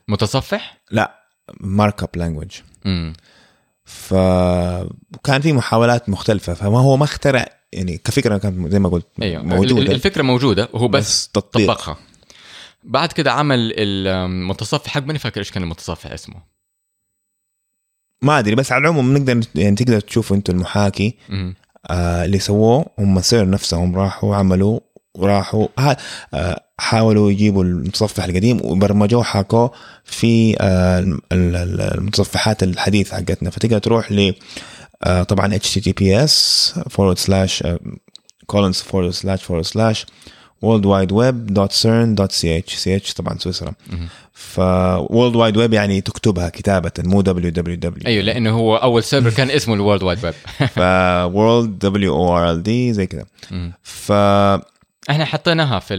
ومتصفح 0.09 0.78
ل 0.91 1.23
markup 1.59 2.09
language 2.15 2.51
فكان 3.86 5.41
في 5.41 5.53
محاولات 5.53 6.09
مختلفة 6.09 6.53
فما 6.53 6.80
هو 6.80 6.97
ما 6.97 7.03
اخترع 7.03 7.45
يعني 7.74 7.97
كفكرة 7.97 8.38
كانت 8.38 8.72
زي 8.72 8.80
ما 8.80 8.89
قلت 8.89 9.07
أيوه. 9.22 9.43
موجودة. 9.43 9.91
الفكرة 9.91 10.22
موجودة 10.22 10.70
وهو 10.74 10.88
بس 10.88 11.03
بس 11.03 11.28
تطبيق. 11.28 11.68
طبقها. 11.68 11.97
بعد 12.84 13.11
كده 13.11 13.32
عمل 13.32 13.74
المتصفح 13.78 14.91
حق 14.91 15.01
ماني 15.03 15.20
فاكر 15.20 15.39
إيش 15.39 15.51
كان 15.51 15.63
المتصفح 15.63 16.11
اسمه. 16.11 16.43
ما 18.22 18.39
أدري 18.39 18.55
بس 18.55 18.72
على 18.72 18.82
العموم 18.82 19.18
نقدر 19.18 19.41
يعني 19.55 19.76
تقدر 19.76 19.99
تشوفوا 19.99 20.38
أنتم 20.38 20.53
المحاكي. 20.53 21.18
آه 21.89 22.26
اللي 22.26 22.39
سووه 22.39 22.86
هم 22.99 23.22
سير 23.22 23.49
نفسهم 23.49 23.95
راحوا 23.95 24.36
عملوا. 24.36 24.80
وراحوا 25.18 25.68
آه 26.34 26.63
حاولوا 26.78 27.32
يجيبوا 27.32 27.63
المتصفح 27.63 28.24
القديم 28.24 28.59
وبرمجوه 28.63 29.24
حاكوه 29.24 29.72
في 30.03 30.55
آه 30.59 30.99
ال- 30.99 31.20
ال- 31.32 31.82
المتصفحات 31.97 32.63
الحديثة 32.63 33.15
حقتنا. 33.18 33.49
فتقدر 33.49 33.78
تروح 33.80 34.11
ل 34.11 34.34
آه 35.03 35.24
طبعا 35.24 35.57
https 35.57 36.32
forward 36.89 37.18
slash 37.18 37.63
colons 38.53 38.78
forward 38.91 39.13
slash 39.24 39.41
forward 39.47 39.68
slash 39.76 40.05
world 40.65 40.86
wide 40.86 41.11
web 41.22 41.38
dot 41.59 41.72
cern 41.82 42.09
dot 42.20 42.32
ch. 42.32 42.88
ch 43.05 43.13
طبعا 43.13 43.38
سويسرا. 43.38 43.74
ف 44.34 44.59
world 45.05 45.34
wide 45.36 45.55
web 45.57 45.74
يعني 45.74 46.01
تكتبها 46.01 46.49
كتابة 46.49 46.91
مو 46.99 47.24
www 47.24 48.05
أيوه 48.05 48.24
لأنه 48.24 48.51
هو 48.51 48.76
أول 48.76 49.03
server 49.03 49.30
كان 49.30 49.49
اسمه 49.51 49.74
ال 49.75 49.80
World 49.80 50.03
Wide 50.03 50.25
Web 50.25 50.34
ف 50.59 50.80
world 51.34 51.89
w 51.89 52.11
o 52.11 52.30
r 52.38 52.57
l 52.57 52.63
d 52.68 52.70
زي 52.95 53.07
كذا. 53.07 53.26
ف 53.84 54.11
إحنا 55.10 55.26
حطيناها 55.26 55.80
في 55.80 55.95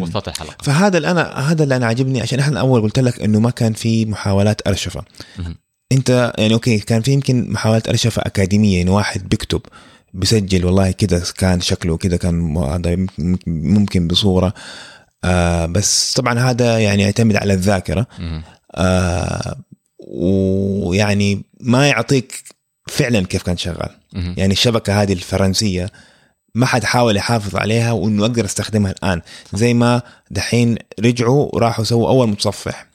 وسط 0.00 0.28
الحلقة 0.28 0.64
فهذا 0.64 0.96
اللي 0.96 1.10
أنا 1.10 1.50
هذا 1.50 1.62
اللي 1.64 1.76
أنا 1.76 1.86
عاجبني 1.86 2.20
عشان 2.20 2.38
إحنا 2.38 2.60
اول 2.60 2.82
قلت 2.82 2.98
لك 2.98 3.20
إنه 3.20 3.40
ما 3.40 3.50
كان 3.50 3.72
في 3.72 4.06
محاولات 4.06 4.66
أرشفة. 4.66 5.04
أنت 5.92 6.32
يعني 6.38 6.54
okay 6.54 6.78
كان 6.78 7.02
في 7.02 7.12
يمكن 7.12 7.50
محاولات 7.50 7.88
أرشفة 7.88 8.22
أكاديمية 8.22 8.78
يعني 8.78 8.90
واحد 8.90 9.28
بيكتب 9.28 9.60
بيسجل 10.14 10.64
والله 10.64 10.90
كده 10.90 11.22
كان 11.38 11.60
شكله 11.60 11.96
كده 11.96 12.16
كان 12.16 12.56
هذا 12.56 13.06
ممكن 13.46 14.08
بصورة 14.08 14.54
آه 15.24 15.66
بس 15.66 16.12
طبعا 16.12 16.38
هذا 16.38 16.78
يعني 16.78 17.02
يعتمد 17.02 17.36
على 17.36 17.52
الذاكرة. 17.52 18.06
آه 18.74 19.56
ويعني 20.08 21.44
ما 21.60 21.88
يعطيك 21.88 22.42
فعلا 22.88 23.26
كيف 23.26 23.42
كان 23.42 23.56
شغال. 23.56 23.90
يعني 24.12 24.52
الشبكة 24.52 25.02
هذه 25.02 25.12
الفرنسية 25.12 25.90
ما 26.54 26.66
حد 26.66 26.84
حاول 26.84 27.16
يحافظ 27.16 27.56
عليها 27.56 27.92
وإنه 27.92 28.22
أقدر 28.22 28.44
أستخدمها 28.44 28.90
الآن. 28.90 29.20
زي 29.54 29.74
ما 29.74 30.02
دحين 30.30 30.76
رجعوا 31.00 31.48
وراحوا 31.54 31.84
سووا 31.84 32.08
أول 32.08 32.28
متصفح. 32.28 32.86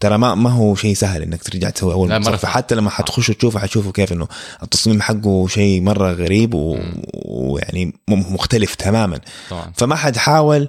ترى 0.00 0.18
ما 0.18 0.34
ما 0.34 0.50
هو 0.50 0.74
شيء 0.74 0.94
سهل 0.94 1.22
إنك 1.22 1.42
ترجع 1.42 1.70
تسوي 1.70 1.92
أول 1.92 2.08
متصفح. 2.20 2.48
حتى 2.48 2.74
لما 2.74 2.90
حتخشوا 2.90 3.34
تشوفوا 3.34 3.60
حتشوفوا 3.60 3.92
كيف 3.92 4.12
إنه 4.12 4.28
التصميم 4.62 5.02
حقه 5.02 5.46
شيء 5.48 5.80
مرة 5.82 6.12
غريب 6.12 6.54
و- 6.54 6.78
ويعني 7.24 7.92
مختلف 8.08 8.74
تماما. 8.74 9.20
طبعا. 9.50 9.72
فما 9.76 9.96
حد 9.96 10.16
حاول 10.16 10.68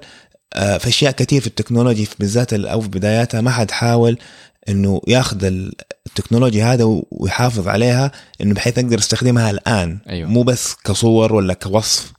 آه، 0.55 0.77
في 0.77 0.87
أشياء 0.87 1.11
كثير 1.11 1.41
في 1.41 1.47
التكنولوجي 1.47 2.07
بالذات 2.19 2.53
ال- 2.53 2.67
أو 2.67 2.81
في 2.81 2.87
بداياتها 2.87 3.41
ما 3.41 3.51
حد 3.51 3.71
حاول 3.71 4.17
إنه 4.69 5.01
ياخذ 5.07 5.43
ال- 5.45 5.73
التكنولوجيا 6.19 6.73
هذا 6.73 7.03
ويحافظ 7.11 7.67
عليها 7.67 8.11
إنه 8.41 8.53
بحيث 8.53 8.79
أقدر 8.79 8.97
أستخدمها 8.97 9.51
الآن 9.51 9.99
أيوة. 10.09 10.29
مو 10.29 10.43
بس 10.43 10.75
كصور 10.85 11.33
ولا 11.33 11.53
كوصف 11.53 12.13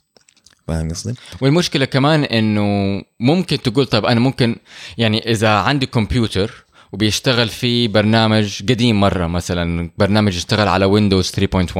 فاهم 0.67 0.89
قصدي؟ 0.89 1.15
والمشكلة 1.41 1.85
كمان 1.85 2.23
إنه 2.23 3.01
ممكن 3.19 3.61
تقول 3.61 3.85
طيب 3.85 4.05
أنا 4.05 4.19
ممكن 4.19 4.55
يعني 4.97 5.31
إذا 5.31 5.49
عندي 5.49 5.85
كمبيوتر 5.85 6.65
وبيشتغل 6.91 7.49
في 7.49 7.87
برنامج 7.87 8.61
قديم 8.69 8.99
مرة 8.99 9.27
مثلا 9.27 9.89
برنامج 9.97 10.35
يشتغل 10.35 10.67
على 10.67 10.85
ويندوز 10.85 11.31
3.1 11.31 11.79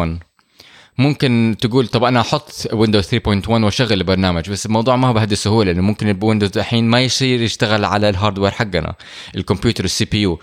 ممكن 0.97 1.55
تقول 1.61 1.87
طب 1.87 2.03
أنا 2.03 2.21
أحط 2.21 2.51
ويندوز 2.73 3.03
3.1 3.15 3.49
وأشغل 3.49 3.93
البرنامج 3.93 4.49
بس 4.49 4.65
الموضوع 4.65 4.95
ما 4.95 5.07
هو 5.07 5.13
بهذه 5.13 5.31
السهولة 5.31 5.71
لأنه 5.71 5.83
ممكن 5.87 6.09
الويندوز 6.09 6.57
الحين 6.57 6.89
ما 6.89 7.01
يصير 7.01 7.41
يشتغل 7.41 7.85
على 7.85 8.09
ال 8.09 8.14
hardware 8.14 8.51
حقنا 8.51 8.95
الكمبيوتر 9.35 9.85
ال 9.85 10.05
CPU 10.05 10.21
ال 10.21 10.39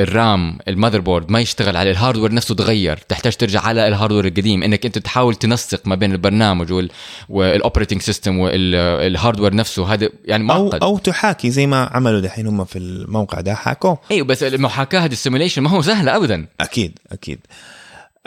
RAM 0.00 0.58
ال 0.68 1.00
motherboard 1.00 1.30
ما 1.30 1.40
يشتغل 1.40 1.76
عليه 1.76 1.90
ال 1.90 1.95
hardware 1.95 2.34
نفسه 2.34 2.54
تغير 2.54 2.96
تحتاج 2.96 3.36
ترجع 3.36 3.60
على 3.60 3.88
ال 3.88 3.92
hardware 3.92 4.26
القديم. 4.26 4.62
إنك 4.62 4.86
أنت 4.86 4.98
تحاول 4.98 5.34
تنسق 5.34 5.86
ما 5.86 5.94
بين 5.94 6.12
البرنامج 6.12 6.72
وال 6.72 6.90
وال 7.28 7.41
operating 7.41 8.00
system 8.02 8.38
وال 8.38 8.61
hardware 8.61 9.54
نفسه 9.54 9.94
هذا 9.94 10.08
يعني 10.24 10.52
أو 10.52 10.64
معقد. 10.64 10.82
أو 10.82 10.98
تحاكي 10.98 11.50
زي 11.50 11.66
ما 11.66 11.90
عملوا 11.92 12.20
دحين 12.20 12.46
هم 12.46 12.64
في 12.64 12.78
الموقع 12.78 13.40
ده 13.40 13.54
حاكوه. 13.54 13.98
إيوه 14.10 14.26
بس 14.26 14.42
المحاكاة 14.42 15.00
هذه 15.00 15.12
ال 15.12 15.16
simulation 15.16 15.62
ما 15.62 15.70
هو 15.70 15.82
سهله 15.82 16.16
ابدا. 16.16 16.46
أكيد 16.60 16.98
أكيد. 17.12 17.38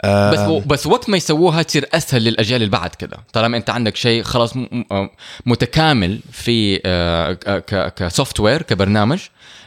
بس 0.04 0.38
آه 0.38 0.62
بس 0.66 0.86
وقت 0.86 1.10
ما 1.10 1.16
يسووها 1.16 1.62
تصير 1.62 1.88
أسهل 1.94 2.24
للأجيال 2.24 2.62
اللي 2.62 2.72
بعد 2.72 2.94
كده. 2.94 3.16
طالما 3.32 3.56
أنت 3.56 3.70
عندك 3.70 3.96
شيء 3.96 4.22
خلاص 4.22 4.54
متكامل 5.46 6.20
في 6.32 6.78
ك 7.96 8.40
software 8.40 8.62
كبرنامج 8.62 9.18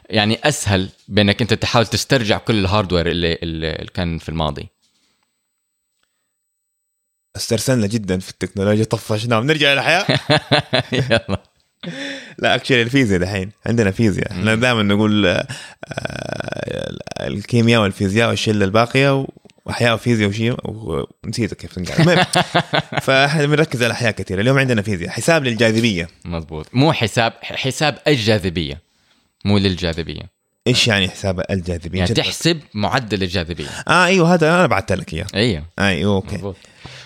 يعني 0.10 0.39
أسهل 0.43 0.89
بأنك 1.07 1.41
أنت 1.41 1.53
تحاول 1.53 1.88
تسترجع 1.88 2.38
كل 2.38 2.60
ال 2.60 2.65
hardware 2.65 3.08
اللي, 3.07 3.34
اللي 3.43 3.88
كان 3.93 4.18
في 4.18 4.30
الماضي. 4.30 4.70
استرسلنا 7.36 7.88
جدا 7.88 8.20
في 8.20 8.30
التكنولوجيا. 8.30 8.84
طفشنا 8.84 9.39
بنرجع 9.39 9.74
للحياة. 9.74 10.05
يلا. 11.10 11.43
لا 12.38 12.55
actually 12.56 12.82
الفيزياء 12.82 13.20
دحين 13.20 13.51
عندنا 13.66 13.91
فيزياء. 13.91 14.32
إحنا 14.32 14.55
دائما 14.55 14.84
نقول 14.84 15.26
آه، 15.26 15.47
الكيمياء 17.22 17.82
والفيزياء 17.82 18.30
والشلة 18.30 18.66
الباقية 18.66 19.26
وأحياء 19.66 19.93
وفيزياء 19.93 20.30
وشيء 20.30 20.55
ونسيت 20.64 21.53
كيف 21.53 21.76
تنقال 21.76 22.26
فاحنا 23.05 23.45
بنركز 23.45 23.84
على 23.84 23.88
الاحياء 23.88 24.12
كثير 24.12 24.39
اليوم 24.39 24.57
عندنا 24.57 24.82
فيزياء 24.82 25.10
حساب 25.10 25.43
للجاذبية. 25.43 26.07
مزبوط 26.26 26.68
مو 26.74 26.93
حساب 26.93 27.34
حساب 27.41 27.97
الجاذبية. 28.07 28.89
مو 29.46 29.58
للجاذبية. 29.58 30.40
إيش 30.68 30.88
يعني 30.88 31.10
حساب 31.10 31.44
الجاذبية؟ 31.52 32.00
يعني 32.00 32.14
تحسب 32.14 32.60
معدل 32.74 33.24
الجاذبية. 33.24 33.70
آه 33.88 34.06
أيوه 34.06 34.34
هذا 34.34 34.56
أنا 34.56 34.68
بعثت 34.68 34.92
لك 34.92 35.14
إياه. 35.14 35.28
أيوه. 35.36 35.66
أيوه 35.80 36.16
okay. 36.16 36.36
مزبوط 36.36 36.56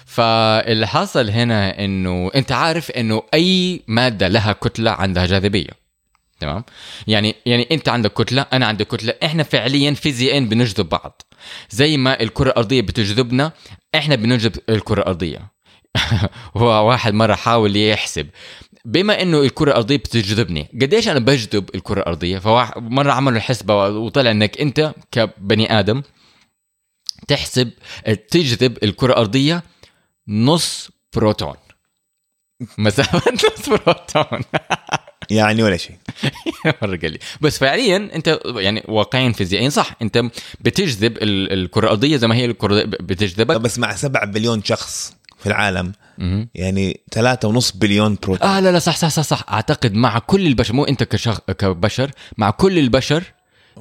فاللي 0.06 0.88
حصل 0.88 1.30
هنا 1.30 1.86
إنه 1.86 2.32
أنت 2.36 2.52
عارف 2.52 2.92
إنه 2.92 3.24
أي 3.34 3.82
مادة 3.88 4.28
لها 4.28 4.54
كتلة 4.54 4.92
عندها 4.92 5.26
جاذبية. 5.26 5.70
تمام؟ 6.40 6.64
يعني 7.08 7.36
يعني 7.46 7.68
أنت 7.72 7.90
عندك 7.90 8.14
كتلة 8.14 8.46
أنا 8.54 8.66
عندي 8.66 8.86
كتلة. 8.86 9.14
إحنا 9.24 9.44
فعليا 9.44 9.94
فيزيائيا 9.94 10.40
بنجذب 10.40 10.90
بعض. 10.90 11.22
زي 11.70 11.98
ما 11.98 12.22
الكرة 12.22 12.50
الأرضية 12.50 12.82
بتجذبنا 12.82 13.52
إحنا 13.96 14.16
بنجذب 14.16 14.58
الكرة 14.70 15.02
الأرضية. 15.02 15.52
هو 16.58 16.90
واحد 16.90 17.14
مرة 17.14 17.36
حاول 17.36 17.78
يحسب. 17.78 18.28
بما 18.86 19.22
إنه 19.22 19.42
الكرة 19.42 19.72
الأرضية 19.72 19.98
بتجذبني 19.98 20.70
قديش 20.82 21.08
أنا 21.08 21.20
بجذب 21.20 21.70
الكرة 21.76 22.00
الأرضية؟ 22.00 22.40
فمره 22.40 23.12
عملوا 23.12 23.38
الحسبه 23.38 23.88
وطلع 23.90 24.32
إنك 24.32 24.62
أنت 24.62 24.94
كبني 25.12 25.80
آدم 25.80 26.02
تحسب 27.28 27.70
تجذب 28.30 28.84
الكرة 28.84 29.14
الأرضية 29.14 29.64
نص 30.28 30.90
بروتون. 31.16 31.56
مسافه 32.78 33.32
نص 33.34 33.70
بروتون. 33.70 34.42
يعني 35.30 35.64
ولا 35.64 35.78
شيء. 35.78 35.96
مرة 36.82 36.98
قال 36.98 37.12
لي 37.12 37.20
بس 37.42 37.58
فعليا 37.58 38.10
أنت 38.16 38.40
يعني 38.46 38.84
واقعيا 38.88 39.32
فيزيائيا 39.32 39.70
صح 39.70 39.96
أنت 40.02 40.24
بتجذب 40.60 41.18
ال- 41.18 41.54
الكرة 41.54 41.86
الأرضية 41.86 42.18
زي 42.18 42.28
ما 42.28 42.36
هي 42.36 42.46
الكرة 42.46 42.84
بتجذبك. 42.86 43.56
بس 43.62 43.80
مع 43.80 43.96
7 43.96 44.26
بليون 44.26 44.64
شخص 44.64 45.14
في 45.44 45.50
العالم. 45.50 45.92
يعني 46.56 47.00
ثلاثة 47.12 47.48
ونص 47.48 47.72
بليون 47.72 48.18
بروتون 48.24 48.48
آه 48.48 48.60
لا 48.60 48.72
لا 48.72 48.80
صح 48.80 48.96
صح 48.98 49.08
صح 49.10 49.24
صح. 49.24 49.46
أعتقد 49.52 49.94
مع 49.94 50.20
كل 50.20 50.48
البشر 50.48 50.74
مو 50.74 50.84
أنت 50.84 51.04
كشخ... 51.04 51.40
كبشر 51.40 52.12
مع 52.38 52.50
كل 52.50 52.80
البشر 52.80 53.24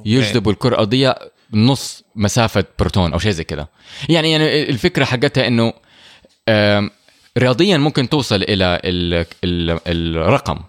يجذبوا 0.05 0.51
الكرة 0.51 0.69
الارضيه 0.69 1.15
نص 1.53 2.03
مسافة 2.15 2.65
بروتون 2.79 3.13
أو 3.13 3.19
شيء 3.19 3.31
زي 3.31 3.43
كذا. 3.43 3.67
يعني 4.09 4.31
يعني 4.31 4.69
الفكرة 4.69 5.05
حقتها 5.05 5.47
إنه 5.47 5.73
آم، 6.49 6.89
رياضيا 7.37 7.77
ممكن 7.77 8.09
توصل 8.09 8.43
إلى 8.43 8.81
ال... 8.83 9.25
ال... 9.43 9.79
الرقم. 10.17 10.59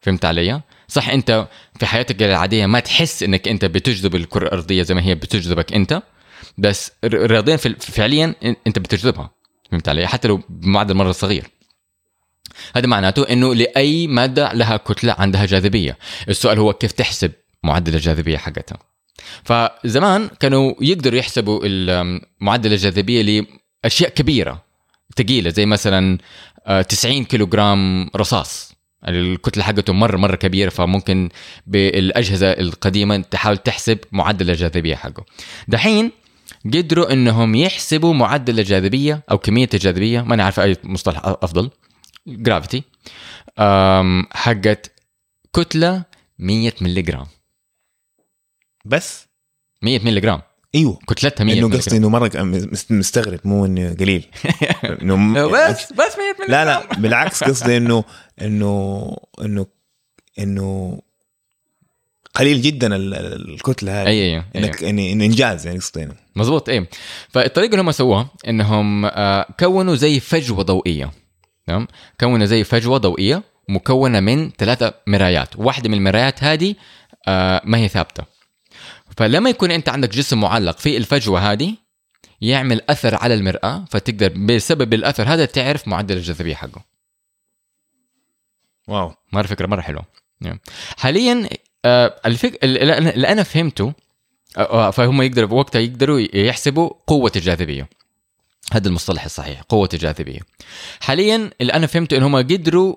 فهمت 0.00 0.24
علي؟ 0.24 0.60
صح 0.88 1.08
أنت 1.08 1.46
في 1.78 1.86
حياتك 1.86 2.22
العادية 2.22 2.66
ما 2.66 2.80
تحس 2.80 3.22
إنك 3.22 3.48
أنت 3.48 3.64
بتجذب 3.64 4.14
الكرة 4.14 4.46
الأرضية 4.46 4.82
زي 4.82 4.94
ما 4.94 5.02
هي 5.02 5.14
بتجذبك 5.14 5.72
أنت 5.72 6.02
بس 6.58 6.92
رياضيا 7.04 7.56
فعليا 7.56 8.34
أنت 8.66 8.78
بتجذبها. 8.78 9.30
فهمت 9.72 9.88
علي؟ 9.88 10.06
حتى 10.06 10.28
لو 10.28 10.40
بمعدل 10.48 10.94
مره 10.94 11.12
صغير 11.12 11.46
هذا 12.76 12.86
معناته 12.86 13.22
إنه 13.22 13.54
لأي 13.54 14.06
مادة 14.06 14.52
لها 14.52 14.76
كتلة 14.76 15.16
عندها 15.18 15.46
جاذبية. 15.46 15.98
السؤال 16.28 16.58
هو 16.58 16.72
كيف 16.72 16.92
تحسب 16.92 17.32
معدل 17.62 17.94
الجاذبية 17.94 18.38
حقتها. 18.38 18.78
فزمان 19.44 20.30
كانوا 20.40 20.74
يقدروا 20.80 21.18
يحسبوا 21.18 21.60
معدل 22.40 22.72
الجاذبية 22.72 23.46
لأشياء 23.84 24.10
كبيرة. 24.10 24.62
ثقيلة 25.16 25.50
زي 25.50 25.66
مثلا 25.66 26.18
آه، 26.66 26.82
90 26.82 27.24
كيلوغرام 27.24 28.10
رصاص. 28.16 28.72
الكتلة 29.08 29.64
حقته 29.64 29.92
مرة 29.92 30.16
مرة 30.16 30.36
كبيرة 30.36 30.70
فممكن 30.70 31.28
بالأجهزة 31.66 32.50
القديمة 32.50 33.16
تحاول 33.16 33.56
تحسب 33.56 33.98
معدل 34.12 34.50
الجاذبية 34.50 34.94
حقه. 34.94 35.24
دحين 35.68 36.10
قدروا 36.66 37.12
إنهم 37.12 37.54
يحسبوا 37.54 38.14
معدل 38.14 38.58
الجاذبية 38.60 39.22
أو 39.30 39.38
كمية 39.38 39.68
الجاذبية 39.74 40.20
ما 40.20 40.34
أنا 40.34 40.44
عارف 40.44 40.60
أي 40.60 40.76
مصطلح 40.84 41.20
أفضل 41.24 41.70
جرافيتي 42.26 42.82
حقت 44.32 44.92
كتلة 45.56 46.04
100 46.38 46.72
ملغ 46.80 47.24
بس؟ 48.84 49.26
100 49.82 50.00
ملغ 50.04 50.38
إيوه. 50.74 50.98
كتلتها 51.08 51.44
100 51.44 51.58
إنه 51.58 51.76
قصدي 51.76 51.96
إنه 51.96 52.08
مرة 52.08 52.30
مست- 52.42 52.92
مستغرب 52.92 53.40
مو 53.44 53.64
إنه 53.66 53.94
قليل. 53.94 54.26
إنه 55.02 55.14
بس 55.54 55.92
بس 55.92 55.98
100 56.18 56.34
ملغ 56.40 56.50
لا 56.50 56.64
لا 56.64 56.86
بالعكس 57.00 57.44
قصدي 57.44 57.76
انه 57.76 58.04
انه 58.42 59.16
انه 59.42 59.66
إنه 60.38 61.00
قليل 62.34 62.62
جدا 62.62 62.96
ال- 62.96 63.14
ال- 63.14 63.54
الكتلة 63.54 64.02
هذه. 64.02 64.08
اي 64.08 64.34
اي 64.36 64.44
انك 64.56 64.82
يعني 64.82 65.12
إنجاز 65.12 65.66
يعني 65.66 65.78
قصدي 65.78 66.02
إنه. 66.02 66.14
مزبوط 66.36 66.68
إيه. 66.68 66.88
فالطريقة 67.28 67.70
اللي 67.70 67.82
هم 67.82 67.90
سووها 67.92 68.28
إنهم 68.48 69.04
آه، 69.04 69.46
كونوا 69.60 69.94
زي 69.94 70.20
فجوة 70.20 70.62
ضوئية. 70.62 71.10
تمام؟ 71.66 71.88
كونوا 72.20 72.46
زي 72.46 72.64
فجوة 72.64 72.98
ضوئية 72.98 73.42
مكونة 73.68 74.20
من 74.20 74.50
ثلاثة 74.50 74.94
مرايات. 75.06 75.56
واحدة 75.56 75.88
من 75.88 75.94
المرايات 75.94 76.44
هذه 76.44 76.74
آه، 77.28 77.62
ما 77.64 77.78
هي 77.78 77.88
ثابتة. 77.88 78.24
فلما 79.16 79.50
يكون 79.50 79.70
أنت 79.70 79.88
عندك 79.88 80.08
جسم 80.08 80.40
معلق 80.40 80.78
في 80.78 80.96
الفجوة 80.96 81.52
هذه 81.52 81.74
يعمل 82.40 82.80
أثر 82.90 83.14
على 83.14 83.34
المرأة 83.34 83.84
فتقدر 83.90 84.28
بسبب 84.28 84.94
الأثر 84.94 85.22
هذا 85.28 85.44
تعرف 85.44 85.88
معدل 85.88 86.16
الجاذبية 86.16 86.54
حقه. 86.54 86.84
واو. 88.88 89.12
مرة 89.32 89.46
فكرة 89.46 89.66
مرة 89.66 89.80
حلوة. 89.80 90.04
نعم. 90.40 90.58
حاليا 90.98 91.48
آه، 91.84 92.20
الفك... 92.26 92.64
اللي 92.64 93.28
أنا 93.28 93.42
فهمته 93.42 93.92
آه، 94.56 94.88
آه، 94.88 94.90
فهم 94.90 95.22
يقدروا 95.22 95.58
وقتها 95.58 95.80
يقدروا 95.80 96.20
يحسبوا 96.34 96.90
قوة 97.06 97.32
الجاذبية. 97.36 97.88
هذا 98.72 98.88
المصطلح 98.88 99.24
الصحيح 99.24 99.62
قوة 99.62 99.88
الجاذبية. 99.94 100.40
حاليا 101.00 101.50
اللي 101.60 101.72
أنا 101.72 101.86
فهمته 101.86 102.16
إن 102.16 102.22
هم 102.22 102.36
قدروا 102.36 102.96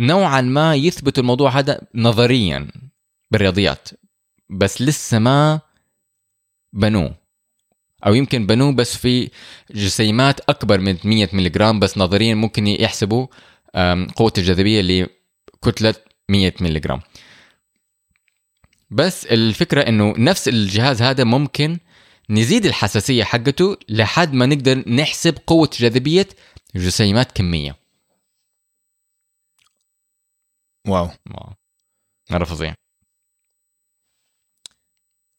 نوعا 0.00 0.40
ما 0.40 0.74
يثبتوا 0.74 1.22
الموضوع 1.22 1.50
هذا 1.50 1.80
نظريا 1.94 2.68
بالرياضيات 3.30 3.88
بس 4.50 4.82
لسه 4.82 5.18
ما 5.18 5.60
بنوه. 6.72 7.14
أو 8.06 8.14
يمكن 8.14 8.46
بنوه 8.46 8.72
بس 8.72 8.96
في 8.96 9.30
جسيمات 9.70 10.40
أكبر 10.40 10.80
من 10.80 10.96
100 11.04 11.28
ملغ 11.32 11.72
بس 11.72 11.98
نظريا 11.98 12.34
ممكن 12.34 12.66
يحسبوا 12.66 13.26
قوة 14.16 14.32
الجاذبية 14.38 15.06
لكتلة 15.62 15.94
100 16.28 16.52
ملغ 16.60 16.98
بس 18.90 19.26
الفكرة 19.26 19.80
إنه 19.80 20.14
نفس 20.18 20.48
الجهاز 20.48 21.02
هذا 21.02 21.24
ممكن 21.24 21.78
نزيد 22.30 22.66
الحساسية 22.66 23.24
حقته 23.24 23.76
لحد 23.88 24.32
ما 24.32 24.46
نقدر 24.46 24.88
نحسب 24.88 25.38
قوة 25.46 25.70
جاذبية 25.72 26.28
جسيمات 26.74 27.32
كمية. 27.32 27.76
واو. 30.88 31.10
واو. 31.30 31.52
مره 32.30 32.44
فظيع 32.44 32.74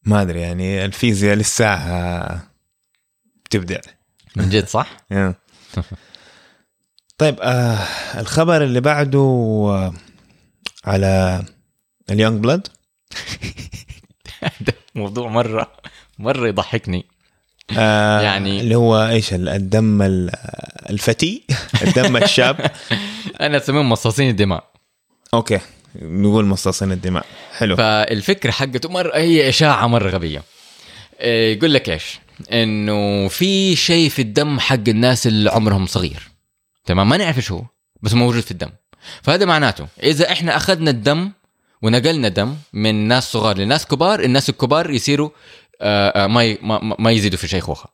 ما 0.05 0.21
أدري 0.21 0.41
يعني 0.41 0.85
الفيزياء 0.85 1.35
لساها 1.35 2.51
بتبدع 3.45 3.79
من 4.35 4.49
جد 4.49 4.67
صح؟ 4.67 4.97
طيب 7.17 7.39
آه 7.41 7.77
الخبر 8.19 8.63
اللي 8.63 8.81
بعده 8.81 9.19
آه 9.69 9.93
على 10.85 11.43
ال 12.09 12.15
young 12.15 12.43
blood. 12.43 12.67
ده 14.61 14.73
موضوع 14.95 15.27
مرة 15.29 15.71
مرة 16.19 16.47
يضحكني. 16.47 17.05
آه 17.77 18.21
يعني- 18.21 18.59
اللي 18.59 18.75
هو 18.75 19.07
إيش 19.07 19.33
ال- 19.33 19.49
الدم 19.49 20.01
ال- 20.01 20.31
الفتي؟ 20.89 21.43
الدم 21.81 22.17
الشاب؟ 22.17 22.71
أنا 23.41 23.57
أسميهم 23.57 23.89
مصاصين 23.89 24.29
الدماء. 24.29 24.63
أوكي 25.33 25.59
نقول 26.01 26.45
مصاصين 26.45 26.91
الدماء. 26.91 27.25
حلو. 27.57 27.75
فالفكرة 27.75 28.51
حقته 28.51 28.89
مرة 28.89 29.15
هي 29.17 29.49
إشاعة 29.49 29.87
مرة 29.87 30.09
غبية. 30.09 30.43
إيه، 31.19 31.57
يقول 31.57 31.73
لك 31.73 31.89
إيش؟ 31.89 32.19
إنه 32.53 33.27
في 33.27 33.75
شيء 33.75 34.09
في 34.09 34.21
الدم 34.21 34.59
حق 34.59 34.87
الناس 34.87 35.27
اللي 35.27 35.51
عمرهم 35.51 35.85
صغير. 35.85 36.27
تمام؟ 36.85 37.09
ما 37.09 37.17
نعرف 37.17 37.37
إيش 37.37 37.51
هو 37.51 37.63
بس 38.01 38.13
موجود 38.13 38.39
في 38.43 38.51
الدم. 38.51 38.69
فهذا 39.23 39.45
معناته 39.45 39.87
إذا 40.03 40.31
إحنا 40.31 40.55
أخذنا 40.57 40.91
الدم 40.91 41.31
ونقلنا 41.85 42.27
دم 42.27 42.57
من 42.73 42.95
ناس 43.07 43.31
صغار 43.31 43.57
لناس 43.57 43.85
كبار 43.85 44.19
الناس 44.19 44.49
الكبار 44.49 44.89
يصيروا 44.89 45.29
آه، 45.81 46.23
آه، 46.23 46.27
ما 46.27 46.57
ما 46.99 47.11
يزيدوا 47.11 47.37
في 47.37 47.47
شيخوخه 47.47 47.89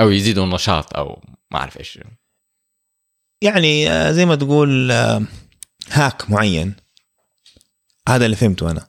أو 0.00 0.10
يزيدوا 0.10 0.46
نشاط 0.46 0.96
أو 0.96 1.22
ما 1.50 1.58
أعرف 1.58 1.78
إيش. 1.78 1.98
يعني 3.42 3.90
آه، 3.90 4.12
زي 4.12 4.26
ما 4.26 4.34
تقول 4.34 4.92
هاك 5.90 6.30
معين. 6.30 6.74
هذا 8.08 8.24
اللي 8.24 8.36
فهمته 8.36 8.70
أنا. 8.70 8.86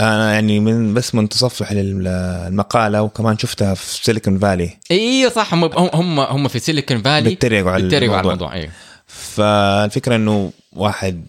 أنا 0.00 0.32
يعني 0.32 0.60
من 0.60 0.94
بس 0.94 1.14
من 1.14 1.28
تصفح 1.28 1.72
للمقالة 1.72 3.02
وكمان 3.02 3.38
شفتها 3.38 3.74
في 3.74 4.04
سيليكون 4.04 4.38
فالي 4.38 4.78
أيوه 4.90 5.30
صح. 5.30 5.54
هم 5.54 5.64
هم 5.74 6.20
هم 6.20 6.48
في 6.48 6.58
سيليكون 6.58 7.02
فالي 7.02 7.28
بيتريقوا 7.28 7.70
على 7.70 7.82
بيتريقوا 7.82 8.16
على 8.16 8.24
الموضوع. 8.24 8.48
الموضوع 8.48 8.62
أيوه 8.62 8.72
فالفكرة 9.06 10.16
إنه 10.16 10.52
واحد 10.72 11.26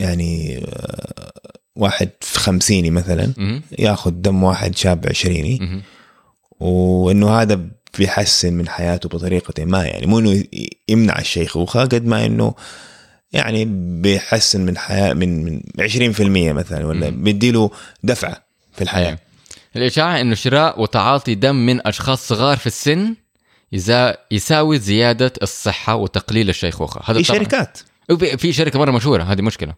يعني 0.00 0.58
آه، 0.58 1.32
واحد 1.76 2.10
في 2.20 2.38
خمسيني 2.38 2.90
مثلا. 2.90 3.32
ياخذ 3.78 4.10
دم 4.10 4.42
واحد 4.42 4.76
شاب 4.76 5.06
عشريني. 5.08 5.82
وإنه 6.60 7.40
هذا 7.40 7.60
بيحسن 7.98 8.52
من 8.52 8.68
حياته 8.68 9.08
بطريقة 9.08 9.64
ما 9.64 9.84
يعني 9.86 10.06
مو 10.06 10.18
إنه 10.18 10.44
يمنع 10.88 11.18
الشيخوخه 11.18 11.80
قد 11.80 12.04
ما 12.06 12.26
إنه 12.26 12.54
يعني 13.32 13.64
بيحسن 14.02 14.60
من 14.60 14.78
حياة 14.78 15.12
من 15.12 15.44
من 15.44 15.60
20% 15.80 16.20
مثلا 16.52 16.86
ولا. 16.86 17.08
بيديله 17.10 17.70
دفعة 18.02 18.46
في 18.72 18.82
الحياة 18.82 19.06
أيوة. 19.06 19.18
الإشاعة 19.76 20.20
إنه 20.20 20.34
شراء 20.34 20.80
وتعاطي 20.82 21.34
دم 21.34 21.54
من 21.66 21.86
أشخاص 21.86 22.28
صغار 22.28 22.56
في 22.56 22.66
السن 22.66 23.14
يساوي 24.30 24.78
زيادة 24.78 25.32
الصحة 25.42 25.94
وتقليل 25.94 26.48
الشيخوخة 26.48 27.00
هذا 27.10 27.22
في 27.22 27.28
طبعاً. 27.28 27.38
شركات 27.38 27.78
وفي- 27.78 27.95
في 28.36 28.52
شركة 28.52 28.78
مرة 28.78 28.90
مشهورة 28.90 29.22
هذه 29.22 29.42
مشكلة. 29.42 29.74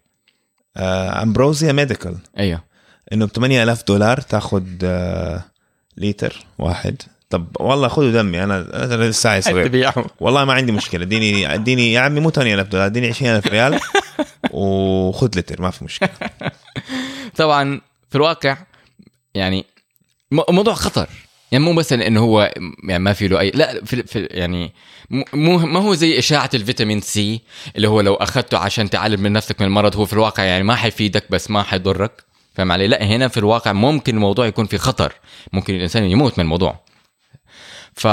آه 0.76 1.22
امبروزيا 1.22 1.72
ميديكال 1.72 2.16
أيوه. 2.39 2.64
إنه 3.12 3.26
ب 3.26 3.29
8000 3.31 3.83
دولار 3.83 4.20
تاخذ 4.20 4.64
آه 4.83 5.45
لتر 5.97 6.47
واحد. 6.59 7.03
طب 7.31 7.47
والله 7.61 7.89
خذوا 7.89 8.11
دمي 8.11 8.43
أنا 8.45 8.85
أنا 8.85 9.05
لسه 9.05 9.41
صغير. 9.41 9.93
والله 10.20 10.45
ما 10.45 10.53
عندي 10.53 10.72
مشكلة. 10.72 11.03
اديني 11.03 11.55
اديني 11.55 11.93
يا 11.93 12.01
عمي 12.01 12.20
مو 12.20 12.31
8000 12.31 12.68
دولار 12.68 12.87
اديني 12.87 13.09
20000 13.09 13.47
ريال 13.47 13.81
وخذ 14.51 15.39
لتر 15.39 15.62
ما 15.62 15.70
في 15.70 15.85
مشكلة. 15.85 16.11
طبعا 17.37 17.81
في 18.11 18.16
الواقع 18.16 18.57
يعني 19.35 19.64
موضوع 20.33 20.74
خطر. 20.74 21.09
يعني 21.53 21.64
مو 21.64 21.74
بس 21.74 21.93
انه 21.93 22.20
هو 22.20 22.53
يعني 22.89 23.05
ما 23.05 23.12
في 23.12 23.29
له 23.29 23.41
اي 23.41 23.51
لا 23.51 23.85
في, 23.85 24.03
في 24.03 24.24
يعني 24.31 24.72
مو 25.11 25.59
ما 25.59 25.80
هو 25.80 25.94
زي 25.94 26.18
إشاعة 26.18 26.50
الفيتامين 26.54 27.00
سي 27.00 27.40
اللي 27.76 27.88
هو 27.88 28.00
لو 28.00 28.14
أخذته 28.14 28.59
عشان 28.59 28.90
تعالج 28.90 29.20
من 29.20 29.32
نفسك 29.32 29.61
من 29.61 29.66
المرض 29.66 29.96
هو 29.96 30.04
في 30.04 30.12
الواقع 30.12 30.42
يعني 30.44 30.64
ما 30.64 30.74
حيفيدك 30.74 31.30
بس 31.30 31.50
ما 31.50 31.62
حيضرك. 31.62 32.24
فاهم 32.54 32.72
علي؟ 32.72 32.86
لا 32.86 33.04
هنا 33.04 33.28
في 33.28 33.36
الواقع 33.36 33.72
ممكن 33.72 34.14
الموضوع 34.14 34.46
يكون 34.46 34.66
في 34.66 34.78
خطر. 34.78 35.12
ممكن 35.52 35.74
الإنسان 35.74 36.04
يموت 36.04 36.38
من 36.38 36.44
الموضوع. 36.44 36.84
ف 37.94 38.06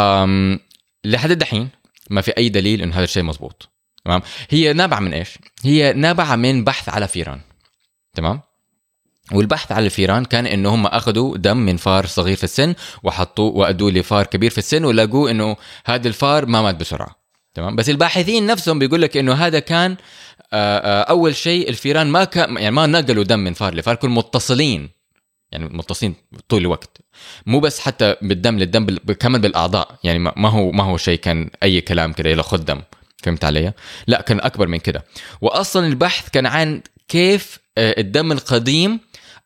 لحد 1.06 1.32
الدحين 1.32 1.70
ما 2.10 2.22
في 2.22 2.32
أي 2.38 2.50
دليل 2.50 2.82
انه 2.82 2.96
هذا 2.96 3.04
الشيء 3.04 3.24
مزبوط 3.24 3.70
تمام؟ 4.06 4.22
هي 4.50 4.74
نابعة 4.74 5.00
من 5.00 5.14
إيش؟ 5.14 5.38
هي 5.64 5.94
نابعة 5.94 6.36
من 6.36 6.64
بحث 6.64 6.90
على 6.90 7.08
فيران. 7.08 7.42
تمام؟ 8.14 8.42
والبحث 9.32 9.72
على 9.72 9.86
الفيران 9.86 10.26
كان 10.26 10.46
إنه 10.46 10.76
هم 10.76 10.86
أخذوا 10.86 11.38
دم 11.38 11.58
من 11.58 11.78
فار 11.78 12.06
صغير 12.06 12.36
في 12.38 12.44
السن 12.44 12.76
وحطوه 13.04 13.56
وأدوه 13.56 13.92
لفار 13.92 14.26
كبير 14.26 14.52
في 14.52 14.58
السن 14.58 14.86
ولقوا 14.86 15.30
إنه 15.32 15.56
هذا 15.86 16.08
الفار 16.08 16.46
ما 16.46 16.62
مات 16.62 16.76
بسرعة. 16.76 17.16
تمام؟ 17.54 17.76
بس 17.76 17.90
الباحثين 17.90 18.46
نفسهم 18.46 18.80
بيقول 18.80 19.02
لك 19.02 19.18
إنه 19.18 19.34
هذا 19.34 19.60
كان 19.60 19.96
أول 20.54 21.36
شيء 21.36 21.70
الفيران 21.70 22.08
ما 22.08 22.24
كان 22.24 22.58
يعني 22.58 22.76
ما 22.76 22.86
نقلوا 22.86 23.24
دم 23.24 23.40
من 23.40 23.54
فار 23.54 23.76
لفار 23.76 23.96
كانوا 23.96 24.16
متصلين 24.16 24.90
يعني 25.52 25.66
متصلين 25.66 26.16
طول 26.50 26.62
الوقت. 26.62 26.98
مو 27.46 27.60
بس 27.60 27.80
حتى 27.80 28.16
بالدم 28.22 28.60
للدم 28.60 28.98
كمان 29.20 29.42
بالأعضاء 29.42 30.00
يعني 30.04 30.20
ما 30.20 30.50
هو 30.50 30.72
ما 30.72 30.84
هو 30.84 30.98
شيء 30.98 31.20
كان 31.20 31.50
أي 31.64 31.82
كلام 31.82 32.14
كده 32.14 32.30
يلا 32.30 32.44
خذ 32.44 32.58
دم. 32.58 32.82
فهمت 33.24 33.46
علي؟ 33.46 33.74
لا 34.08 34.22
كان 34.22 34.40
أكبر 34.40 34.68
من 34.68 34.78
كده. 34.78 35.06
واصلا 35.42 35.88
البحث 35.88 36.30
كان 36.30 36.46
عن 36.46 36.82
كيف 37.08 37.60
الدم 37.78 38.32
القديم 38.32 39.00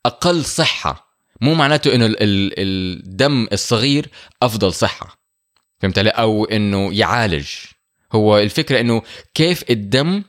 أقل 0.06 0.46
صحة. 0.46 1.10
مو 1.42 1.54
معناته 1.54 1.96
إنه 1.96 2.16
الدم 2.20 3.48
الصغير 3.54 4.08
أفضل 4.44 4.74
صحة. 4.74 5.20
فهمت 5.80 6.00
علي؟ 6.00 6.10
أو 6.10 6.46
إنه 6.46 6.94
يعالج. 6.94 7.48
هو 8.14 8.38
الفكرة 8.38 8.80
إنه 8.80 9.02
كيف 9.34 9.64
الدم 9.70 10.24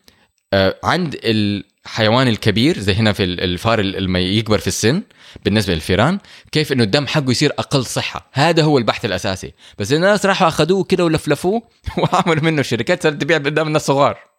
آه، 0.52 0.78
عند 0.84 1.20
الحيوان 1.24 2.28
الكبير 2.28 2.78
زي 2.78 2.94
هنا 2.94 3.12
في 3.12 3.24
الفار 3.24 3.80
لما 3.80 4.18
يكبر 4.18 4.58
في 4.58 4.66
السن 4.66 5.02
بالنسبة 5.44 5.74
للفيران 5.74 6.18
كيف 6.52 6.72
إنه 6.72 6.82
الدم 6.82 7.06
حقه 7.06 7.30
يصير 7.30 7.52
أقل 7.58 7.86
صحة. 7.86 8.30
هذا 8.32 8.62
هو 8.62 8.78
البحث 8.78 9.04
الأساسي. 9.04 9.52
بس 9.78 9.92
الناس 9.92 10.26
راحوا 10.26 10.48
أخذوه 10.48 10.84
كده 10.84 11.04
ولفلفوه 11.04 11.62
وعملوا 11.98 12.44
منه 12.44 12.62
شركات 12.62 13.02
صارت 13.02 13.20
تبيع 13.20 13.38
قدام 13.38 13.66
الناس 13.66 13.86
صغار. 13.86 14.29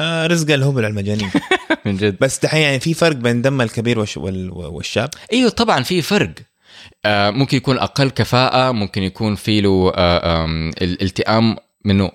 آه 0.00 0.26
رزق 0.26 0.54
الهبل 0.54 0.84
على 0.84 0.90
المجانين 0.90 1.30
من 1.84 1.96
جد. 1.96 2.16
بس 2.20 2.38
دحين 2.38 2.62
يعني 2.62 2.80
في 2.80 2.94
فرق 2.94 3.16
بين 3.16 3.42
دم 3.42 3.60
الكبير 3.60 3.98
والشاب؟ 4.52 5.10
أيوه 5.32 5.50
طبعا 5.50 5.82
في 5.82 6.02
فرق. 6.02 6.30
آه 7.04 7.30
ممكن 7.30 7.56
يكون 7.56 7.78
أقل 7.78 8.10
كفاءة 8.10 8.70
ممكن 8.72 9.02
يكون 9.02 9.34
في 9.34 9.60
له 9.60 9.92
آه 9.94 10.46
الالتئام 10.82 11.56
منه 11.84 12.10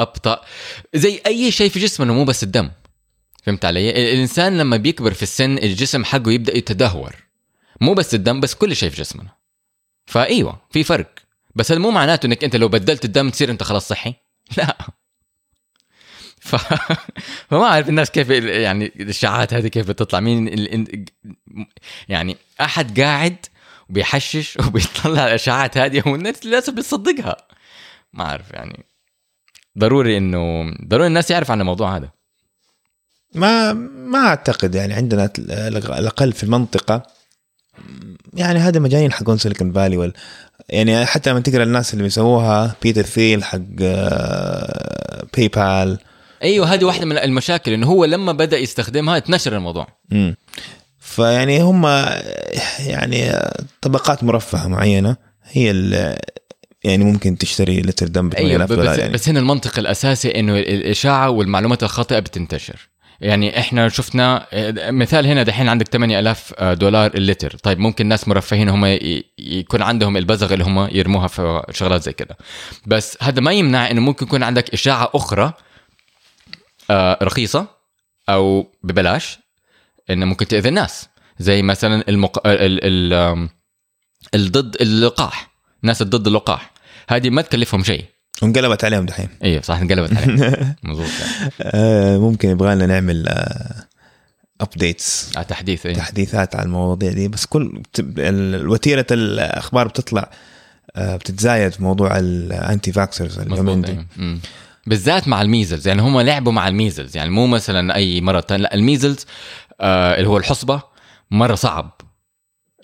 أبطأ. 0.00 0.40
زي 0.94 1.20
أي 1.26 1.50
شيء 1.50 1.70
في 1.70 1.80
جسمنا 1.80 2.12
مو 2.12 2.24
بس 2.24 2.42
الدم. 2.42 2.70
فهمت 3.42 3.64
علي؟ 3.64 3.90
الإنسان 3.90 4.58
لما 4.58 4.76
بيكبر 4.76 5.12
في 5.12 5.22
السن 5.22 5.58
الجسم 5.58 6.04
حقه 6.04 6.32
يبدأ 6.32 6.56
يتدهور. 6.56 7.14
مو 7.80 7.94
بس 7.94 8.14
الدم 8.14 8.40
بس 8.40 8.54
كل 8.54 8.76
شيء 8.76 8.90
في 8.90 8.96
جسمنا. 8.96 9.28
فأيوة 10.06 10.60
في 10.70 10.84
فرق. 10.84 11.10
بس 11.54 11.72
هذا 11.72 11.80
مو 11.80 11.90
معناته 11.90 12.26
إنك 12.26 12.44
أنت 12.44 12.56
لو 12.56 12.68
بدلت 12.68 13.04
الدم 13.04 13.30
تصير 13.30 13.50
أنت 13.50 13.62
خلاص 13.62 13.88
صحي. 13.88 14.14
لا. 14.58 14.76
ف... 16.44 16.56
فما 17.50 17.64
أعرف 17.64 17.88
الناس 17.88 18.10
كيف 18.10 18.30
يعني 18.30 18.92
الإشاعات 19.00 19.54
هذه 19.54 19.68
كيف 19.68 19.88
بتطلع. 19.88 20.20
مين 20.20 20.48
ال... 20.48 21.04
يعني 22.08 22.36
أحد 22.60 23.00
قاعد 23.00 23.36
وبيحشش 23.90 24.56
وبيطلع 24.66 25.26
الإشاعات 25.26 25.78
هذه 25.78 26.02
والناس 26.06 26.46
للأسف 26.46 26.72
بتصدقها. 26.72 27.36
ما 28.12 28.24
أعرف 28.24 28.50
يعني. 28.50 28.84
ضروري 29.78 30.18
انه 30.18 30.74
ضروري 30.88 31.06
الناس 31.06 31.30
يعرف 31.30 31.50
عن 31.50 31.60
الموضوع 31.60 31.96
هذا. 31.96 32.10
ما 33.34 33.72
ما 33.72 34.18
أعتقد 34.18 34.74
يعني 34.74 34.94
عندنا 34.94 35.30
الأقل 35.38 36.32
في 36.32 36.42
المنطقة. 36.42 37.02
يعني 38.34 38.58
هذا 38.58 38.80
مجانين 38.80 39.12
حقون 39.12 39.38
سيليكون 39.38 39.72
فالي 39.72 39.96
وال 39.96 40.12
يعني 40.68 41.06
حتى 41.06 41.30
لما 41.30 41.40
تقرأ 41.40 41.62
الناس 41.62 41.92
اللي 41.92 42.02
بيسووها 42.02 42.76
بيتر 42.82 43.02
ثيل 43.02 43.44
حق 43.44 43.58
PayPal 43.58 45.58
آه، 45.58 45.98
أيوه 46.44 46.74
هذه 46.74 46.84
واحدة 46.84 47.06
من 47.06 47.18
المشاكل 47.18 47.72
إنه 47.72 47.86
هو 47.86 48.04
لما 48.04 48.32
بدأ 48.32 48.58
يستخدمها 48.58 49.16
اتنشر 49.16 49.56
الموضوع. 49.56 49.86
امم 50.12 50.36
فيعني 51.00 51.60
هم 51.60 51.86
يعني 52.86 53.32
طبقات 53.80 54.24
مرفهة 54.24 54.68
معينة 54.68 55.16
هي 55.44 55.66
يعني 56.84 57.04
ممكن 57.04 57.38
تشتري 57.38 57.82
لتر 57.82 58.08
دم 58.08 58.28
ب 58.28 58.34
أيوة 58.34 58.64
دولار 58.64 58.92
بس, 58.92 58.98
يعني. 58.98 59.12
بس 59.12 59.28
هنا 59.28 59.40
المنطق 59.40 59.78
الأساسي 59.78 60.40
إنه 60.40 60.58
الإشاعة 60.58 61.30
والمعلومات 61.30 61.82
الخاطئة 61.82 62.18
بتنتشر. 62.18 62.88
يعني 63.20 63.58
إحنا 63.58 63.88
شفنا 63.88 64.46
مثال 64.90 65.26
هنا 65.26 65.42
دحين 65.42 65.68
عندك 65.68 65.88
8000 65.88 66.54
دولار 66.62 67.14
اللتر. 67.14 67.56
طيب 67.62 67.78
ممكن 67.78 68.06
ناس 68.06 68.28
مرفهين 68.28 68.68
هم 68.68 68.98
يكون 69.38 69.82
عندهم 69.82 70.16
البزغ 70.16 70.52
اللي 70.52 70.64
هم 70.64 70.88
يرموها 70.92 71.26
في 71.26 71.62
شغلات 71.70 72.02
زي 72.02 72.12
كده. 72.12 72.36
بس 72.86 73.18
هذا 73.20 73.40
ما 73.40 73.52
يمنع 73.52 73.90
إنه 73.90 74.00
ممكن 74.00 74.26
يكون 74.26 74.42
عندك 74.42 74.74
إشاعة 74.74 75.10
أخرى 75.14 75.52
رخيصة 77.22 77.66
أو 78.28 78.66
ببلاش 78.82 79.38
انه 80.10 80.26
ممكن 80.26 80.46
تأذي 80.46 80.68
الناس. 80.68 81.08
زي 81.38 81.62
مثلا 81.62 82.04
المق... 82.08 82.46
ال... 82.46 82.80
ال... 83.12 83.48
الضد 84.34 84.76
اللقاح. 84.80 85.54
الناس 85.82 86.02
ضد 86.02 86.26
اللقاح. 86.26 86.72
هذه 87.08 87.30
ما 87.30 87.42
تكلفهم 87.42 87.84
شيء. 87.84 88.04
وانقلبت 88.42 88.84
عليهم 88.84 89.06
دحين. 89.06 89.28
أيوه 89.44 89.62
صح 89.62 89.76
انقلبت 89.76 90.16
عليهم. 90.16 90.74
مضبوط 90.82 91.10
آه 91.62 92.18
ممكن 92.18 92.48
يبغى 92.48 92.74
لنا 92.74 92.86
نعمل 92.86 93.28
updates 94.60 95.36
آه 95.36 95.42
تحديث 95.42 95.86
إيه؟ 95.86 95.94
تحديثات 95.94 96.56
على 96.56 96.66
المواضيع 96.66 97.12
دي. 97.12 97.28
بس 97.28 97.46
كل 97.46 97.82
وتيرة 98.66 99.06
الأخبار 99.10 99.88
بتطلع 99.88 100.30
آه 100.96 101.16
بتتزايد 101.16 101.72
في 101.72 101.82
موضوع 101.82 102.18
ال 102.18 102.92
anti-vaxxers 102.92 103.38
اليومين 103.38 103.82
دي. 103.82 103.92
إيه. 104.18 104.38
بالذات 104.86 105.28
مع 105.28 105.42
ال 105.42 105.47
measles. 105.47 105.88
يعني 105.88 106.02
هم 106.02 106.20
لعبوا 106.20 106.52
مع 106.52 106.68
ال 106.68 106.73
measles. 106.73 107.16
يعني 107.16 107.30
مو 107.30 107.46
مثلا 107.46 107.94
أي 107.94 108.20
مرض 108.20 108.42
ثاني 108.42 108.62
لا 108.62 108.74
ال 108.74 108.80
measles 108.80 109.26
آه 109.80 110.16
اللي 110.16 110.28
هو 110.28 110.36
الحصبة 110.36 110.82
مرة 111.30 111.54
صعب. 111.54 112.00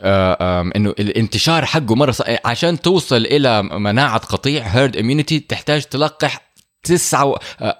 آه 0.01 0.70
إنه 0.76 0.90
الانتشار 0.90 1.64
حقه 1.66 1.94
مرة 1.94 2.11
صعب 2.11 2.38
عشان 2.44 2.80
توصل 2.80 3.16
إلى 3.16 3.62
مناعة 3.62 4.18
قطيع 4.18 4.62
هيرد 4.62 4.96
اميونيتي 4.96 5.40
تحتاج 5.40 5.82
تلقح 5.82 6.51
9 6.82 7.34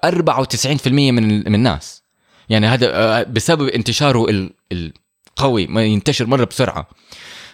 94% 0.05 0.87
من 0.87 1.37
من 1.49 1.55
الناس. 1.55 2.03
يعني 2.49 2.67
هذا 2.67 2.87
آه 2.93 3.23
بسبب 3.23 3.67
انتشاره 3.67 4.49
القوي 4.71 5.67
ما 5.67 5.83
ينتشر 5.83 6.25
مرة 6.25 6.45
بسرعة. 6.45 6.87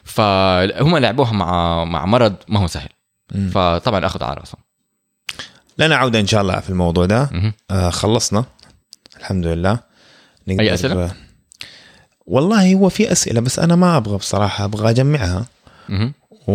فهم 0.04 0.98
لعبوها 0.98 1.32
مع 1.32 1.84
مع 1.86 2.06
مرض 2.06 2.36
ما 2.48 2.60
هو 2.60 2.68
سهل. 2.68 2.90
فطبعا 3.52 4.06
اخذوا 4.06 4.28
على 4.28 4.38
رأسهم. 4.40 4.62
لنا 5.78 5.96
عودة 5.96 6.20
إن 6.20 6.28
شاء 6.28 6.42
الله 6.42 6.60
في 6.60 6.70
الموضوع 6.70 7.06
ده. 7.06 7.30
آه 7.72 7.90
خلصنا. 7.90 8.46
الحمد 9.20 9.46
لله. 9.46 9.80
نقدر 10.48 10.64
أي 10.64 10.74
أسئلة؟ 10.74 11.12
والله 12.26 12.74
هو 12.74 12.90
في 12.90 13.12
أسئلة 13.12 13.40
بس 13.42 13.60
أنا 13.60 13.76
ما 13.76 13.98
أبغى 13.98 14.18
بصراحة 14.18 14.66
أبغى 14.66 14.90
أجمعها 14.90 15.46
و... 16.48 16.54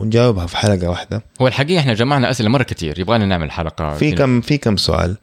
ونجاوبها 0.00 0.46
في 0.46 0.56
حلقة 0.56 0.88
واحدة. 0.88 1.22
هو 1.40 1.46
الحقيقة 1.46 1.80
إحنا 1.80 1.94
جمعنا 1.94 2.30
أسئلة 2.30 2.48
مرة 2.48 2.62
كثير 2.62 2.98
يبغانا 2.98 3.26
نعمل 3.26 3.50
حلقة 3.50 3.94
في 3.94 4.12
كم 4.12 4.40
في 4.40 4.58
كم 4.58 4.76
سؤال؟ 4.76 5.16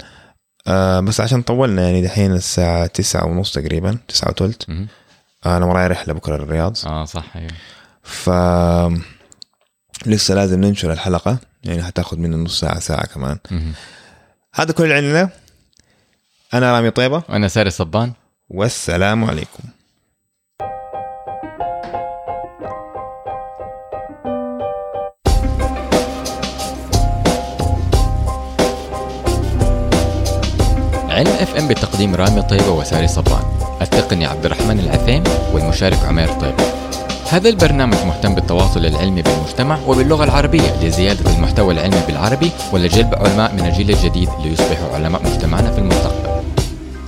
آه 0.67 0.99
بس 0.99 1.21
عشان 1.21 1.41
طولنا 1.41 1.81
يعني 1.81 2.01
دحين 2.01 2.33
الساعة 2.33 2.87
تسعة 2.87 3.25
ونص 3.25 3.53
تقريبا 3.53 3.97
تسعة 4.07 4.29
وثلث 4.29 4.61
أنا 5.45 5.65
وراي 5.65 5.87
رحلة 5.87 6.13
بكرة 6.13 6.35
الرياض 6.35 6.77
آه 6.85 7.05
صح 7.05 7.25
أيوه. 7.35 7.51
ف 8.03 8.29
لسه 10.05 10.35
لازم 10.35 10.61
ننشر 10.61 10.91
الحلقة. 10.91 11.37
يعني 11.63 11.83
حتاخذ 11.83 12.17
منه 12.17 12.37
نص 12.37 12.59
ساعة 12.59 12.79
ساعة 12.79 13.05
كمان. 13.05 13.37
هذا 14.55 14.73
كل 14.73 14.83
اللي 14.83 14.95
عندنا 14.95 15.29
أنا 16.53 16.73
رامي 16.73 16.91
طيبة. 16.91 17.23
وأنا 17.29 17.47
ساري 17.47 17.69
صبان. 17.69 18.13
والسلام 18.49 19.25
عليكم. 19.25 19.63
علم 31.09 31.27
اف 31.27 31.55
ام 31.55 31.67
بتقديم 31.67 32.15
رامي 32.15 32.41
طيبة 32.41 32.69
وساري 32.69 33.07
صبان. 33.07 33.43
ألتقني 33.81 34.25
عبد 34.25 34.45
الرحمن 34.45 34.79
العثيم 34.79 35.23
والمشارك 35.53 35.97
عمير 35.97 36.27
طيبة. 36.27 36.63
هذا 37.31 37.49
البرنامج 37.49 37.97
مهتم 38.07 38.35
بالتواصل 38.35 38.85
العلمي 38.85 39.21
بالمجتمع 39.21 39.79
وباللغة 39.87 40.23
العربية 40.23 40.83
لزيادة 40.83 41.33
المحتوى 41.33 41.73
العلمي 41.73 42.01
بالعربي 42.07 42.51
ولجلب 42.73 43.15
علماء 43.15 43.53
من 43.53 43.65
الجيل 43.65 43.89
الجديد 43.89 44.29
ليصبحوا 44.43 44.95
علماء 44.95 45.21
مجتمعنا 45.23 45.71
في 45.71 45.77
المستقبل. 45.77 46.43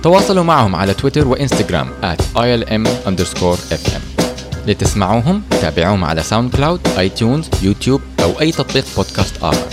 تواصلوا 0.02 0.44
معهم 0.44 0.76
على 0.76 0.94
تويتر 0.94 1.28
وإنستغرام 1.28 1.88
at 2.02 2.22
ilm 2.36 2.88
underscore 3.08 3.74
fm 3.74 4.22
لتسمعوهم 4.66 5.42
تابعوهم 5.50 6.04
على 6.04 6.22
SoundCloud 6.22 6.80
iTunes 6.98 7.48
يوتيوب 7.62 8.00
أو 8.22 8.40
أي 8.40 8.52
تطبيق 8.52 8.84
بودكاست 8.96 9.34
آخر. 9.42 9.66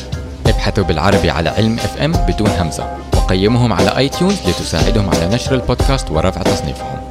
ابحثوا 0.47 0.83
بالعربي 0.83 1.29
على 1.29 1.49
علم 1.49 1.79
اف 1.79 1.97
ام 1.97 2.11
بدون 2.11 2.49
همزة. 2.49 2.97
وقيموهم 3.13 3.73
على 3.73 3.97
iTunes 3.97 4.37
لتساعدهم 4.47 5.09
على 5.09 5.27
نشر 5.35 5.55
البودكاست 5.55 6.11
ورفع 6.11 6.41
تصنيفهم. 6.41 7.10